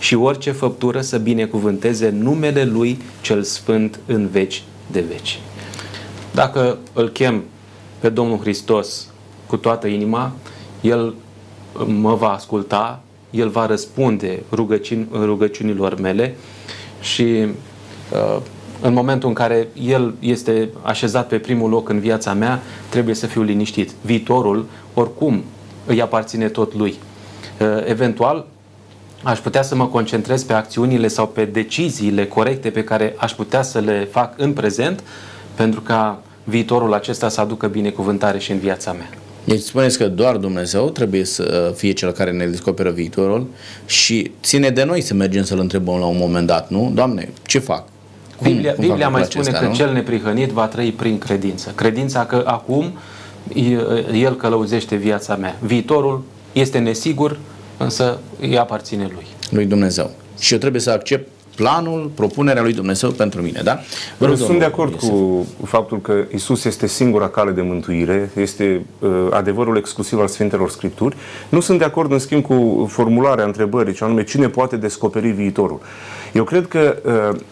și 0.00 0.14
orice 0.14 0.50
făptură 0.50 1.00
să 1.00 1.18
binecuvânteze 1.18 2.08
numele 2.08 2.64
Lui 2.64 2.98
cel 3.20 3.42
Sfânt 3.42 3.98
în 4.06 4.28
veci 4.28 4.62
de 4.86 5.00
veci. 5.00 5.40
Dacă 6.34 6.78
îl 6.92 7.08
chem 7.08 7.42
pe 7.98 8.08
Domnul 8.08 8.38
Hristos 8.38 9.06
cu 9.46 9.56
toată 9.56 9.86
inima, 9.86 10.32
El 10.80 11.14
mă 11.86 12.14
va 12.14 12.32
asculta, 12.32 13.02
El 13.30 13.48
va 13.48 13.66
răspunde 13.66 14.42
rugăciun, 14.52 15.08
rugăciunilor 15.12 16.00
mele 16.00 16.36
și 17.00 17.46
uh, 18.12 18.40
în 18.80 18.92
momentul 18.92 19.28
în 19.28 19.34
care 19.34 19.68
El 19.82 20.14
este 20.18 20.68
așezat 20.82 21.28
pe 21.28 21.38
primul 21.38 21.70
loc 21.70 21.88
în 21.88 21.98
viața 21.98 22.32
mea, 22.32 22.62
trebuie 22.88 23.14
să 23.14 23.26
fiu 23.26 23.42
liniștit. 23.42 23.90
Viitorul, 24.02 24.66
oricum, 24.94 25.44
îi 25.86 26.02
aparține 26.02 26.48
tot 26.48 26.74
Lui. 26.74 26.94
Uh, 27.60 27.66
eventual, 27.84 28.46
aș 29.22 29.38
putea 29.38 29.62
să 29.62 29.74
mă 29.74 29.86
concentrez 29.86 30.42
pe 30.42 30.52
acțiunile 30.52 31.08
sau 31.08 31.26
pe 31.26 31.44
deciziile 31.44 32.26
corecte 32.26 32.70
pe 32.70 32.84
care 32.84 33.14
aș 33.16 33.32
putea 33.32 33.62
să 33.62 33.78
le 33.78 34.08
fac 34.10 34.34
în 34.36 34.52
prezent 34.52 35.02
pentru 35.54 35.80
ca 35.80 36.22
viitorul 36.44 36.94
acesta 36.94 37.28
să 37.28 37.40
aducă 37.40 37.66
binecuvântare 37.66 38.38
și 38.38 38.50
în 38.50 38.58
viața 38.58 38.92
mea. 38.92 39.10
Deci 39.44 39.60
spuneți 39.60 39.98
că 39.98 40.08
doar 40.08 40.36
Dumnezeu 40.36 40.90
trebuie 40.90 41.24
să 41.24 41.72
fie 41.76 41.92
cel 41.92 42.10
care 42.10 42.30
ne 42.30 42.46
descoperă 42.46 42.90
viitorul 42.90 43.46
și 43.86 44.30
ține 44.42 44.70
de 44.70 44.84
noi 44.84 45.00
să 45.00 45.14
mergem 45.14 45.44
să-L 45.44 45.58
întrebăm 45.58 45.98
la 45.98 46.06
un 46.06 46.16
moment 46.18 46.46
dat, 46.46 46.70
nu? 46.70 46.90
Doamne, 46.94 47.28
ce 47.46 47.58
fac? 47.58 47.84
Cum, 48.36 48.52
Biblia, 48.52 48.74
cum 48.74 48.84
Biblia 48.86 49.08
mai 49.08 49.24
spune 49.24 49.44
acesta, 49.44 49.60
că 49.60 49.66
nu? 49.66 49.74
cel 49.74 49.92
neprihănit 49.92 50.50
va 50.50 50.66
trăi 50.66 50.92
prin 50.92 51.18
credință. 51.18 51.72
Credința 51.74 52.24
că 52.24 52.42
acum 52.46 52.92
el 54.12 54.36
călăuzește 54.36 54.96
viața 54.96 55.36
mea. 55.36 55.56
Viitorul 55.60 56.22
este 56.52 56.78
nesigur, 56.78 57.38
însă 57.82 58.18
îi 58.40 58.58
aparține 58.58 59.10
lui. 59.14 59.26
Lui 59.50 59.64
Dumnezeu. 59.64 60.10
Și 60.38 60.52
eu 60.52 60.58
trebuie 60.58 60.80
să 60.80 60.90
accept 60.90 61.28
planul, 61.56 62.10
propunerea 62.14 62.62
lui 62.62 62.72
Dumnezeu 62.72 63.10
pentru 63.10 63.42
mine, 63.42 63.60
da? 63.64 63.80
Vă 64.18 64.26
rog, 64.26 64.36
sunt 64.36 64.58
de 64.58 64.64
acord 64.64 64.92
Iosif. 64.92 65.08
cu 65.08 65.46
faptul 65.64 66.00
că 66.00 66.24
Isus 66.34 66.64
este 66.64 66.86
singura 66.86 67.28
cale 67.28 67.50
de 67.50 67.62
mântuire, 67.62 68.30
este 68.36 68.86
uh, 68.98 69.10
adevărul 69.30 69.76
exclusiv 69.76 70.18
al 70.20 70.28
Sfintelor 70.28 70.70
Scripturi. 70.70 71.16
Nu 71.48 71.60
sunt 71.60 71.78
de 71.78 71.84
acord, 71.84 72.12
în 72.12 72.18
schimb, 72.18 72.42
cu 72.42 72.86
formularea 72.90 73.44
întrebării, 73.44 73.94
ce 73.94 74.04
anume 74.04 74.24
cine 74.24 74.48
poate 74.48 74.76
descoperi 74.76 75.30
viitorul. 75.30 75.80
Eu 76.32 76.44
cred 76.44 76.68
că 76.68 76.96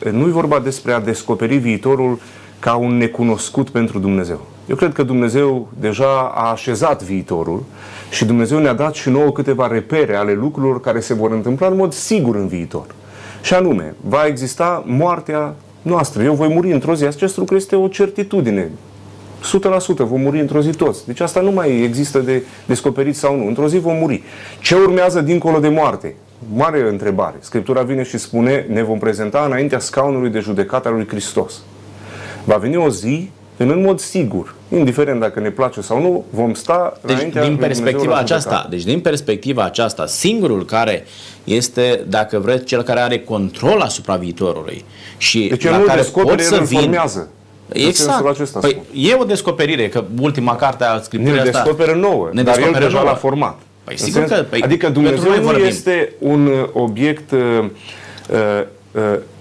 uh, 0.04 0.12
nu 0.12 0.26
e 0.26 0.30
vorba 0.30 0.58
despre 0.58 0.92
a 0.92 1.00
descoperi 1.00 1.56
viitorul 1.56 2.18
ca 2.58 2.74
un 2.74 2.96
necunoscut 2.96 3.70
pentru 3.70 3.98
Dumnezeu. 3.98 4.46
Eu 4.68 4.76
cred 4.76 4.92
că 4.92 5.02
Dumnezeu 5.02 5.68
deja 5.80 6.32
a 6.34 6.50
așezat 6.50 7.02
viitorul 7.02 7.64
și 8.10 8.24
Dumnezeu 8.24 8.58
ne-a 8.58 8.72
dat 8.72 8.94
și 8.94 9.08
nouă 9.08 9.32
câteva 9.32 9.66
repere 9.66 10.14
ale 10.14 10.32
lucrurilor 10.32 10.80
care 10.80 11.00
se 11.00 11.14
vor 11.14 11.32
întâmpla 11.32 11.66
în 11.66 11.76
mod 11.76 11.92
sigur 11.92 12.36
în 12.36 12.46
viitor. 12.46 12.86
Și 13.42 13.54
anume, 13.54 13.94
va 14.00 14.26
exista 14.26 14.84
moartea 14.86 15.54
noastră. 15.82 16.22
Eu 16.22 16.34
voi 16.34 16.48
muri 16.48 16.72
într-o 16.72 16.94
zi. 16.94 17.04
Acest 17.04 17.36
lucru 17.36 17.56
este 17.56 17.76
o 17.76 17.88
certitudine. 17.88 18.70
100% 19.40 19.96
vom 19.96 20.20
muri 20.20 20.40
într-o 20.40 20.60
zi 20.60 20.70
toți. 20.70 21.06
Deci 21.06 21.20
asta 21.20 21.40
nu 21.40 21.50
mai 21.50 21.80
există 21.82 22.18
de 22.18 22.42
descoperit 22.66 23.16
sau 23.16 23.36
nu. 23.36 23.46
Într-o 23.46 23.68
zi 23.68 23.78
vom 23.78 23.96
muri. 23.96 24.22
Ce 24.60 24.74
urmează 24.74 25.20
dincolo 25.20 25.58
de 25.58 25.68
moarte? 25.68 26.14
Mare 26.54 26.88
întrebare. 26.88 27.36
Scriptura 27.40 27.82
vine 27.82 28.02
și 28.02 28.18
spune, 28.18 28.66
ne 28.68 28.82
vom 28.82 28.98
prezenta 28.98 29.44
înaintea 29.46 29.78
scaunului 29.78 30.30
de 30.30 30.38
judecată 30.38 30.88
al 30.88 30.94
lui 30.94 31.06
Hristos. 31.08 31.62
Va 32.44 32.56
veni 32.56 32.76
o 32.76 32.88
zi 32.88 33.30
când 33.58 33.70
în 33.70 33.80
mod 33.80 34.00
sigur, 34.00 34.54
indiferent 34.68 35.20
dacă 35.20 35.40
ne 35.40 35.50
place 35.50 35.80
sau 35.80 36.00
nu, 36.00 36.24
vom 36.30 36.54
sta 36.54 37.00
deci, 37.04 37.32
din 37.42 37.56
perspectiva 37.56 38.16
aceasta, 38.16 38.66
Deci 38.70 38.84
din 38.84 39.00
perspectiva 39.00 39.62
aceasta, 39.62 40.06
singurul 40.06 40.64
care 40.64 41.06
este, 41.44 42.04
dacă 42.08 42.38
vreți, 42.38 42.64
cel 42.64 42.82
care 42.82 43.00
are 43.00 43.18
control 43.18 43.80
asupra 43.80 44.16
viitorului 44.16 44.84
și 45.16 45.46
deci 45.48 45.64
la 45.64 45.80
care 45.80 46.02
pot 46.02 46.40
să 46.40 46.60
vin, 46.66 46.78
formează. 46.78 47.28
Exact. 47.72 48.26
Acesta 48.26 48.58
păi, 48.58 48.82
e 48.94 49.14
o 49.14 49.24
descoperire, 49.24 49.88
că 49.88 50.04
ultima 50.20 50.56
carte 50.56 50.84
a 50.84 51.00
Scripturii 51.00 51.40
asta... 51.40 51.58
Ne 51.58 51.64
descoperă 51.64 51.98
nouă, 51.98 52.28
ne 52.32 52.42
dar 52.42 52.54
descoperă 52.54 52.84
el 52.84 52.90
deja 52.90 53.02
l-a 53.02 53.14
format. 53.14 53.58
Păi, 53.84 53.98
sigur 53.98 54.26
sens, 54.26 54.40
că, 54.40 54.46
păi, 54.50 54.62
adică 54.62 54.88
Dumnezeu 54.88 55.42
nu 55.42 55.56
este 55.56 56.12
un 56.18 56.68
obiect 56.72 57.30
uh, 57.30 57.38
uh, 58.30 58.64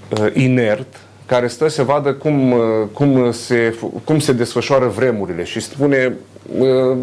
uh, 0.10 0.34
inert, 0.34 0.96
care 1.28 1.48
stă 1.48 1.68
să 1.68 1.84
vadă 1.84 2.14
cum, 2.14 2.52
uh, 2.52 2.60
cum, 2.94 3.32
se, 3.32 3.76
cum 4.04 4.20
se 4.20 4.32
desfășoară 4.32 4.88
vremurile 4.88 5.44
și 5.44 5.60
spune, 5.60 6.14
uh, 6.58 6.98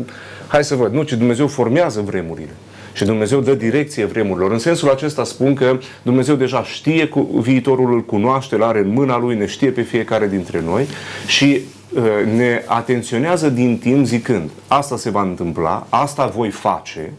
hai 0.47 0.65
să 0.65 0.75
văd, 0.75 0.93
nu, 0.93 1.03
ci 1.03 1.13
Dumnezeu 1.13 1.47
formează 1.47 2.01
vremurile. 2.01 2.55
Și 2.93 3.05
Dumnezeu 3.05 3.41
dă 3.41 3.55
direcție 3.55 4.05
vremurilor. 4.05 4.53
În 4.53 4.59
sensul 4.59 4.91
acesta 4.91 5.25
spun 5.25 5.55
că 5.55 5.79
Dumnezeu 6.03 6.35
deja 6.35 6.63
știe 6.63 7.07
cu 7.07 7.21
viitorul, 7.21 7.93
îl 7.93 8.05
cunoaște, 8.05 8.55
îl 8.55 8.63
are 8.63 8.79
în 8.79 8.89
mâna 8.89 9.19
lui, 9.19 9.37
ne 9.37 9.47
știe 9.47 9.71
pe 9.71 9.83
fiecare 9.83 10.29
dintre 10.29 10.63
noi 10.65 10.87
și 11.27 11.61
uh, 11.95 12.03
ne 12.37 12.63
atenționează 12.67 13.49
din 13.49 13.79
timp 13.79 14.07
zicând, 14.07 14.51
asta 14.69 14.97
se 14.97 15.11
va 15.11 15.23
întâmpla, 15.23 15.87
asta 15.89 16.27
voi 16.27 16.51
face, 16.51 17.13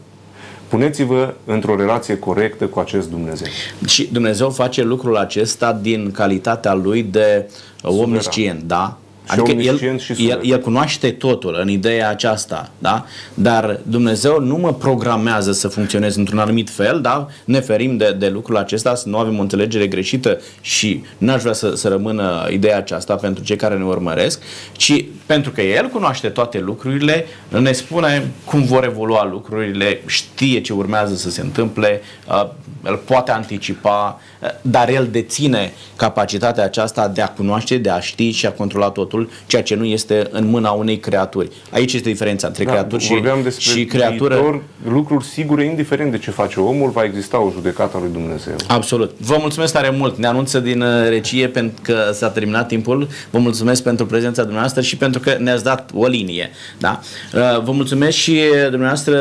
Puneți-vă 0.68 1.34
într-o 1.44 1.76
relație 1.76 2.18
corectă 2.18 2.66
cu 2.66 2.78
acest 2.78 3.10
Dumnezeu. 3.10 3.46
Și 3.86 4.08
Dumnezeu 4.12 4.50
face 4.50 4.82
lucrul 4.82 5.16
acesta 5.16 5.72
din 5.72 6.10
calitatea 6.10 6.74
lui 6.74 7.02
de 7.02 7.50
omniscient, 7.82 8.62
da? 8.62 8.98
Adică 9.26 9.50
el, 9.50 9.98
și 9.98 10.28
el, 10.28 10.40
el 10.42 10.60
cunoaște 10.60 11.10
totul 11.10 11.58
în 11.60 11.68
ideea 11.68 12.08
aceasta, 12.08 12.70
da? 12.78 13.04
Dar 13.34 13.80
Dumnezeu 13.82 14.40
nu 14.40 14.56
mă 14.56 14.74
programează 14.74 15.52
să 15.52 15.68
funcționez 15.68 16.16
într-un 16.16 16.38
anumit 16.38 16.70
fel, 16.70 17.00
da? 17.00 17.26
Ne 17.44 17.60
ferim 17.60 17.96
de, 17.96 18.16
de 18.18 18.28
lucrul 18.28 18.56
acesta, 18.56 18.94
să 18.94 19.08
nu 19.08 19.18
avem 19.18 19.38
o 19.38 19.40
înțelegere 19.40 19.86
greșită 19.86 20.40
și 20.60 21.04
n-aș 21.18 21.40
vrea 21.40 21.52
să, 21.52 21.74
să 21.74 21.88
rămână 21.88 22.48
ideea 22.50 22.76
aceasta 22.76 23.14
pentru 23.14 23.44
cei 23.44 23.56
care 23.56 23.76
ne 23.76 23.84
urmăresc, 23.84 24.42
ci 24.72 25.04
pentru 25.26 25.50
că 25.50 25.62
El 25.62 25.88
cunoaște 25.88 26.28
toate 26.28 26.58
lucrurile, 26.58 27.26
ne 27.48 27.72
spune 27.72 28.30
cum 28.44 28.64
vor 28.64 28.84
evolua 28.84 29.24
lucrurile, 29.24 30.00
știe 30.06 30.60
ce 30.60 30.72
urmează 30.72 31.14
să 31.14 31.30
se 31.30 31.40
întâmple, 31.40 32.00
uh, 32.28 32.46
el 32.86 32.96
poate 32.96 33.30
anticipa, 33.30 34.20
uh, 34.42 34.48
dar 34.62 34.88
El 34.88 35.08
deține 35.10 35.72
capacitatea 35.96 36.64
aceasta 36.64 37.08
de 37.08 37.22
a 37.22 37.28
cunoaște, 37.28 37.76
de 37.76 37.90
a 37.90 38.00
ști 38.00 38.30
și 38.30 38.46
a 38.46 38.52
controla 38.52 38.90
totul 38.90 39.15
totul, 39.16 39.30
ceea 39.46 39.62
ce 39.62 39.74
nu 39.74 39.84
este 39.84 40.28
în 40.30 40.46
mâna 40.46 40.70
unei 40.70 40.98
creaturi. 40.98 41.50
Aici 41.70 41.92
este 41.92 42.08
diferența 42.08 42.46
între 42.46 42.64
da, 42.64 42.70
creaturi 42.70 43.02
și, 43.02 43.14
și 43.58 43.84
creatură. 43.84 44.34
Viitor, 44.34 44.62
lucruri 44.88 45.24
sigure, 45.24 45.64
indiferent 45.64 46.10
de 46.10 46.18
ce 46.18 46.30
face 46.30 46.60
omul, 46.60 46.90
va 46.90 47.04
exista 47.04 47.40
o 47.40 47.50
judecată 47.50 47.96
a 47.96 48.00
lui 48.00 48.10
Dumnezeu. 48.12 48.54
Absolut. 48.68 49.14
Vă 49.18 49.36
mulțumesc 49.40 49.72
tare 49.72 49.90
mult. 49.90 50.18
Ne 50.18 50.26
anunță 50.26 50.60
din 50.60 50.80
uh, 50.80 51.08
recie 51.08 51.48
pentru 51.48 51.82
că 51.82 52.10
s-a 52.12 52.28
terminat 52.28 52.68
timpul. 52.68 53.08
Vă 53.30 53.38
mulțumesc 53.38 53.82
pentru 53.82 54.06
prezența 54.06 54.42
dumneavoastră 54.42 54.82
și 54.82 54.96
pentru 54.96 55.20
că 55.20 55.36
ne-ați 55.38 55.64
dat 55.64 55.90
o 55.94 56.06
linie. 56.06 56.50
Da? 56.78 57.00
Uh, 57.34 57.62
vă 57.62 57.72
mulțumesc 57.72 58.16
și 58.16 58.40
dumneavoastră 58.70 59.18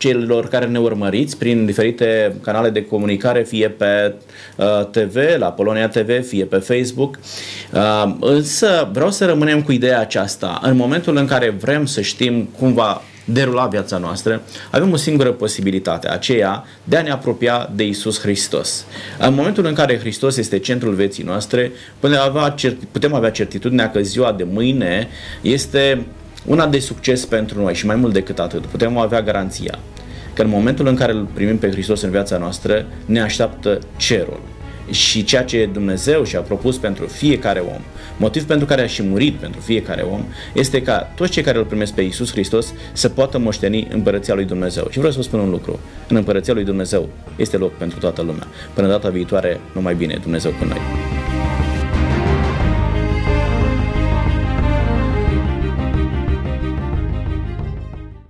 celor 0.00 0.48
care 0.48 0.66
ne 0.66 0.78
urmăriți 0.78 1.38
prin 1.38 1.66
diferite 1.66 2.34
canale 2.42 2.70
de 2.70 2.84
comunicare, 2.84 3.42
fie 3.42 3.68
pe 3.68 4.14
uh, 4.56 4.84
TV, 4.90 5.16
la 5.38 5.52
Polonia 5.52 5.88
TV, 5.88 6.26
fie 6.26 6.44
pe 6.44 6.56
Facebook. 6.56 7.18
Uh, 7.72 8.14
însă 8.20 8.88
vreau 8.92 9.10
să 9.10 9.24
rămânem 9.24 9.62
cu 9.62 9.72
ideea 9.72 10.00
aceasta. 10.00 10.60
În 10.62 10.76
momentul 10.76 11.16
în 11.16 11.26
care 11.26 11.50
vrem 11.50 11.86
să 11.86 12.00
știm 12.00 12.48
cum 12.58 12.72
va 12.72 13.02
derula 13.24 13.66
viața 13.66 13.98
noastră, 13.98 14.42
avem 14.70 14.92
o 14.92 14.96
singură 14.96 15.32
posibilitate, 15.32 16.08
aceea 16.08 16.64
de 16.84 16.96
a 16.96 17.02
ne 17.02 17.10
apropia 17.10 17.70
de 17.74 17.86
Isus 17.86 18.20
Hristos. 18.20 18.84
În 19.18 19.34
momentul 19.34 19.66
în 19.66 19.74
care 19.74 19.98
Hristos 19.98 20.36
este 20.36 20.58
centrul 20.58 20.94
vieții 20.94 21.24
noastre, 21.24 21.72
putem 21.98 22.18
avea, 22.20 22.54
putem 22.90 23.14
avea 23.14 23.30
certitudinea 23.30 23.90
că 23.90 24.00
ziua 24.00 24.32
de 24.32 24.46
mâine 24.50 25.08
este 25.42 26.06
una 26.46 26.66
de 26.66 26.78
succes 26.78 27.24
pentru 27.24 27.60
noi 27.62 27.74
și 27.74 27.86
mai 27.86 27.96
mult 27.96 28.12
decât 28.12 28.38
atât. 28.38 28.66
Putem 28.66 28.96
avea 28.96 29.22
garanția 29.22 29.78
că 30.32 30.42
în 30.42 30.48
momentul 30.48 30.86
în 30.86 30.94
care 30.94 31.12
îl 31.12 31.28
primim 31.34 31.58
pe 31.58 31.70
Hristos 31.70 32.00
în 32.02 32.10
viața 32.10 32.38
noastră, 32.38 32.86
ne 33.04 33.20
așteaptă 33.20 33.78
cerul. 33.96 34.40
Și 34.90 35.24
ceea 35.24 35.44
ce 35.44 35.68
Dumnezeu 35.72 36.24
și-a 36.24 36.40
propus 36.40 36.76
pentru 36.76 37.06
fiecare 37.06 37.60
om, 37.60 37.80
motiv 38.16 38.44
pentru 38.44 38.66
care 38.66 38.82
a 38.82 38.86
și 38.86 39.02
murit 39.02 39.34
pentru 39.34 39.60
fiecare 39.60 40.02
om, 40.02 40.24
este 40.54 40.82
ca 40.82 41.12
toți 41.14 41.30
cei 41.30 41.42
care 41.42 41.58
îl 41.58 41.64
primesc 41.64 41.92
pe 41.92 42.00
Isus 42.00 42.30
Hristos 42.30 42.72
să 42.92 43.08
poată 43.08 43.38
moșteni 43.38 43.88
împărăția 43.90 44.34
lui 44.34 44.44
Dumnezeu. 44.44 44.86
Și 44.90 44.98
vreau 44.98 45.12
să 45.12 45.18
vă 45.18 45.24
spun 45.24 45.40
un 45.40 45.50
lucru. 45.50 45.80
În 46.08 46.16
împărăția 46.16 46.54
lui 46.54 46.64
Dumnezeu 46.64 47.08
este 47.36 47.56
loc 47.56 47.72
pentru 47.72 47.98
toată 47.98 48.22
lumea. 48.22 48.46
Până 48.74 48.88
data 48.88 49.08
viitoare, 49.08 49.60
numai 49.74 49.94
bine, 49.94 50.18
Dumnezeu 50.22 50.50
cu 50.50 50.64
noi. 50.64 51.19